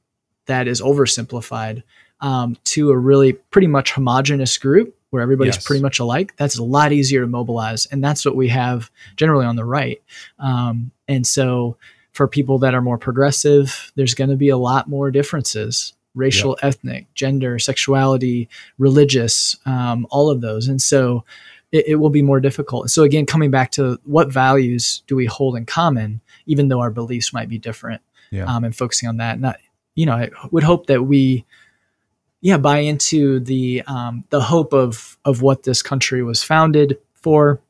that 0.49 0.68
is 0.68 0.80
oversimplified 0.82 1.82
um, 2.20 2.57
to 2.64 2.90
a 2.90 2.96
really 2.99 3.32
pretty 3.32 3.68
much 3.68 3.92
homogenous 3.92 4.59
group 4.59 4.94
where 5.11 5.22
everybody's 5.22 5.55
Yes. 5.57 5.64
pretty 5.66 5.80
much 5.82 5.99
alike, 6.01 6.34
that's 6.36 6.59
a 6.59 6.62
lot 6.62 6.92
easier 6.92 7.22
to 7.22 7.26
mobilize. 7.26 7.86
And 7.86 8.05
that's 8.05 8.24
what 8.26 8.36
we 8.36 8.49
have 8.49 8.90
generally 9.16 9.46
on 9.46 9.57
the 9.57 9.64
right. 9.64 10.03
Um, 10.38 10.90
and 11.07 11.26
so 11.26 11.76
for 12.12 12.28
people 12.28 12.59
that 12.59 12.74
are 12.74 12.82
more 12.82 12.99
progressive, 12.99 13.92
there's 13.94 14.12
going 14.14 14.28
to 14.30 14.36
be 14.36 14.49
a 14.51 14.59
lot 14.59 14.88
more 14.88 15.11
differences 15.11 15.94
racial, 16.14 16.59
ethnic, 16.62 17.07
gender, 17.14 17.59
sexuality, 17.61 18.49
religious, 18.76 19.57
um, 19.66 20.05
all 20.11 20.30
of 20.30 20.40
those. 20.40 20.66
And 20.66 20.82
so 20.82 21.24
it, 21.70 21.84
it 21.88 21.94
will 21.96 22.11
be 22.11 22.22
more 22.22 22.40
difficult. 22.40 22.90
So 22.90 23.05
again, 23.05 23.24
coming 23.24 23.51
back 23.53 23.70
to 23.72 24.01
what 24.05 24.32
values 24.32 25.03
do 25.07 25.14
we 25.14 25.26
hold 25.26 25.57
in 25.57 25.64
common, 25.64 26.20
even 26.46 26.68
though 26.68 26.80
our 26.80 26.90
beliefs 26.90 27.32
might 27.32 27.49
be 27.49 27.59
different, 27.59 28.03
Yeah. 28.32 28.44
um, 28.53 28.64
and 28.64 28.74
focusing 28.74 29.09
on 29.09 29.18
that. 29.18 29.38
Not, 29.38 29.59
you 29.99 30.07
know, 30.07 30.14
I 30.14 30.30
would 30.53 30.62
hope 30.62 30.86
that 30.86 31.03
we, 31.03 31.44
yeah, 32.40 32.57
buy 32.57 32.78
into 32.78 33.40
the 33.40 33.82
um, 33.88 34.22
the 34.30 34.40
hope 34.40 34.72
of 34.72 35.18
of 35.24 35.42
what 35.42 35.64
this 35.64 35.82
country 35.82 36.22
was 36.22 36.40
founded 36.40 36.99
for, 37.14 37.61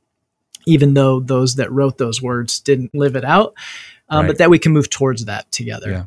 even 0.66 0.92
though 0.92 1.20
those 1.20 1.54
that 1.54 1.72
wrote 1.72 1.96
those 1.96 2.20
words 2.20 2.60
didn't 2.60 2.94
live 2.94 3.16
it 3.16 3.24
out. 3.24 3.54
Um, 4.10 4.20
Right. 4.20 4.26
But 4.26 4.38
that 4.38 4.50
we 4.50 4.58
can 4.58 4.72
move 4.72 4.90
towards 4.90 5.24
that 5.24 5.50
together. 5.50 5.90
Yeah. 5.90 6.04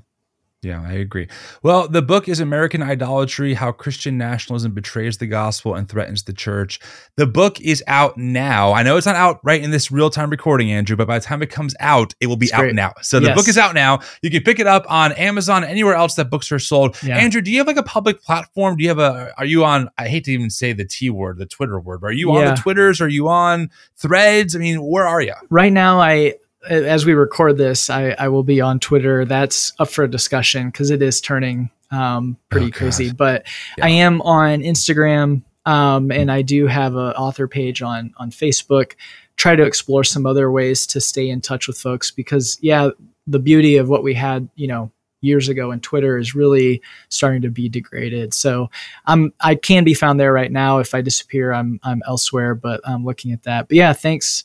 Yeah, 0.64 0.84
I 0.88 0.94
agree. 0.94 1.28
Well, 1.64 1.88
the 1.88 2.04
book 2.04 2.30
is 2.30 2.40
American 2.40 2.84
Idolatry 2.84 3.56
How 3.56 3.72
Christian 3.72 4.20
Nationalism 4.20 4.74
Betrays 4.76 5.18
the 5.18 5.26
Gospel 5.26 5.74
and 5.74 5.90
Threatens 5.90 6.22
the 6.22 6.34
Church. 6.34 6.80
The 7.16 7.26
book 7.26 7.60
is 7.60 7.84
out 7.88 8.16
now. 8.16 8.72
I 8.72 8.84
know 8.84 8.96
it's 8.96 9.08
not 9.08 9.16
out 9.16 9.40
right 9.44 9.60
in 9.60 9.72
this 9.72 9.92
real 9.92 10.12
time 10.12 10.30
recording, 10.30 10.72
Andrew, 10.72 10.96
but 10.96 11.08
by 11.08 11.18
the 11.18 11.26
time 11.26 11.42
it 11.42 11.50
comes 11.50 11.74
out, 11.80 12.14
it 12.20 12.28
will 12.28 12.36
be 12.38 12.46
It's 12.46 12.54
out 12.54 12.60
great. 12.60 12.76
now. 12.76 12.94
So 13.02 13.20
the 13.20 13.28
Yes. 13.30 13.38
book 13.38 13.48
is 13.48 13.58
out 13.58 13.74
now. 13.74 14.02
You 14.22 14.30
can 14.30 14.44
pick 14.44 14.60
it 14.60 14.68
up 14.68 14.86
on 14.88 15.14
Amazon, 15.14 15.64
anywhere 15.64 15.96
else 15.96 16.14
that 16.16 16.30
books 16.30 16.52
are 16.52 16.60
sold. 16.60 16.96
Yeah. 17.02 17.18
Andrew, 17.18 17.42
do 17.42 17.50
you 17.52 17.58
have 17.58 17.66
like 17.68 17.78
a 17.78 17.84
public 17.84 18.22
platform? 18.22 18.78
Do 18.78 18.84
you 18.84 18.90
have 18.90 19.00
a, 19.00 19.34
are 19.40 19.46
you 19.46 19.66
on, 19.66 19.90
I 19.98 20.10
hate 20.10 20.26
to 20.26 20.32
even 20.32 20.52
say 20.52 20.74
the 20.74 20.86
T 20.86 21.10
word, 21.10 21.40
the 21.40 21.48
Twitter 21.48 21.80
word, 21.80 22.02
but 22.02 22.08
are 22.08 22.14
you 22.14 22.32
on 22.34 22.46
the 22.46 22.54
Twitters? 22.54 23.02
Are 23.02 23.10
you 23.10 23.28
on 23.30 23.72
threads? 23.98 24.56
I 24.56 24.60
mean, 24.60 24.80
where 24.84 25.08
are 25.08 25.22
you? 25.22 25.34
right 25.50 25.74
now 25.74 26.00
i 26.00 26.36
as 26.70 27.06
we 27.06 27.14
record 27.14 27.58
this 27.58 27.90
i, 27.90 28.12
I 28.18 28.28
will 28.28 28.44
be 28.44 28.62
on 28.62 28.80
twitter. 28.80 29.26
That's 29.26 29.74
up 29.80 29.90
for 29.90 30.08
discussion 30.08 30.68
because 30.68 30.92
it 30.92 31.02
is 31.02 31.20
turning 31.22 31.70
um, 31.92 32.38
pretty 32.50 32.68
Oh, 32.68 32.72
crazy. 32.72 33.12
But 33.12 33.46
Yeah. 33.78 33.86
i 33.86 33.90
am 33.90 34.22
on 34.22 34.62
instagram 34.62 35.44
um, 35.66 36.12
and 36.12 36.32
i 36.32 36.42
do 36.42 36.68
have 36.68 36.96
an 36.96 37.14
author 37.14 37.48
page 37.48 37.82
on 37.82 38.14
on 38.18 38.32
facebook. 38.32 38.94
Try 39.38 39.56
to 39.56 39.64
explore 39.64 40.04
some 40.04 40.26
other 40.26 40.52
ways 40.52 40.86
to 40.88 41.02
stay 41.02 41.28
in 41.30 41.42
touch 41.42 41.68
with 41.68 41.78
folks 41.78 42.12
because 42.12 42.58
yeah 42.62 42.90
the 43.28 43.40
beauty 43.40 43.78
of 43.78 43.90
what 43.90 44.04
we 44.04 44.14
had 44.14 44.48
you 44.56 44.68
know 44.68 44.92
years 45.24 45.50
ago 45.50 45.70
in 45.72 45.80
twitter 45.80 46.18
is 46.18 46.34
really 46.34 46.82
starting 47.10 47.42
to 47.44 47.50
be 47.50 47.70
degraded. 47.70 48.34
So 48.34 48.70
i'm 49.06 49.34
i 49.40 49.56
can 49.56 49.84
be 49.84 49.94
found 49.94 50.20
there 50.20 50.34
right 50.34 50.52
now. 50.52 50.78
If 50.80 50.94
i 50.96 51.02
disappear 51.02 51.52
i'm 51.54 51.80
i'm 51.84 52.02
elsewhere 52.08 52.56
but 52.56 52.82
i'm 52.86 53.04
looking 53.06 53.32
at 53.32 53.44
that. 53.44 53.68
But 53.68 53.78
yeah 53.78 53.94
thanks 53.94 54.44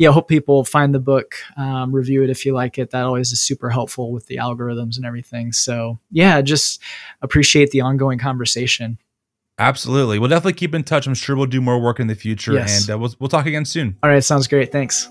yeah, 0.00 0.10
hope 0.10 0.28
people 0.28 0.64
find 0.64 0.94
the 0.94 0.98
book, 0.98 1.34
um, 1.58 1.94
review 1.94 2.22
it 2.24 2.30
if 2.30 2.46
you 2.46 2.54
like 2.54 2.78
it. 2.78 2.88
That 2.88 3.04
always 3.04 3.32
is 3.32 3.40
super 3.42 3.68
helpful 3.68 4.12
with 4.12 4.28
the 4.28 4.36
algorithms 4.36 4.96
and 4.96 5.04
everything. 5.04 5.52
So, 5.52 5.98
yeah, 6.10 6.40
just 6.40 6.80
appreciate 7.20 7.70
the 7.70 7.82
ongoing 7.82 8.18
conversation. 8.18 8.96
Absolutely. 9.58 10.18
We'll 10.18 10.30
definitely 10.30 10.54
keep 10.54 10.74
in 10.74 10.84
touch. 10.84 11.06
I'm 11.06 11.12
sure 11.12 11.36
we'll 11.36 11.44
do 11.44 11.60
more 11.60 11.78
work 11.78 12.00
in 12.00 12.06
the 12.06 12.14
future 12.14 12.54
Yes. 12.54 12.88
and 12.88 12.94
uh, 12.94 12.98
we'll, 12.98 13.14
we'll 13.18 13.28
talk 13.28 13.44
again 13.44 13.66
soon. 13.66 13.98
All 14.02 14.08
right, 14.08 14.24
sounds 14.24 14.48
great. 14.48 14.72
Thanks. 14.72 15.06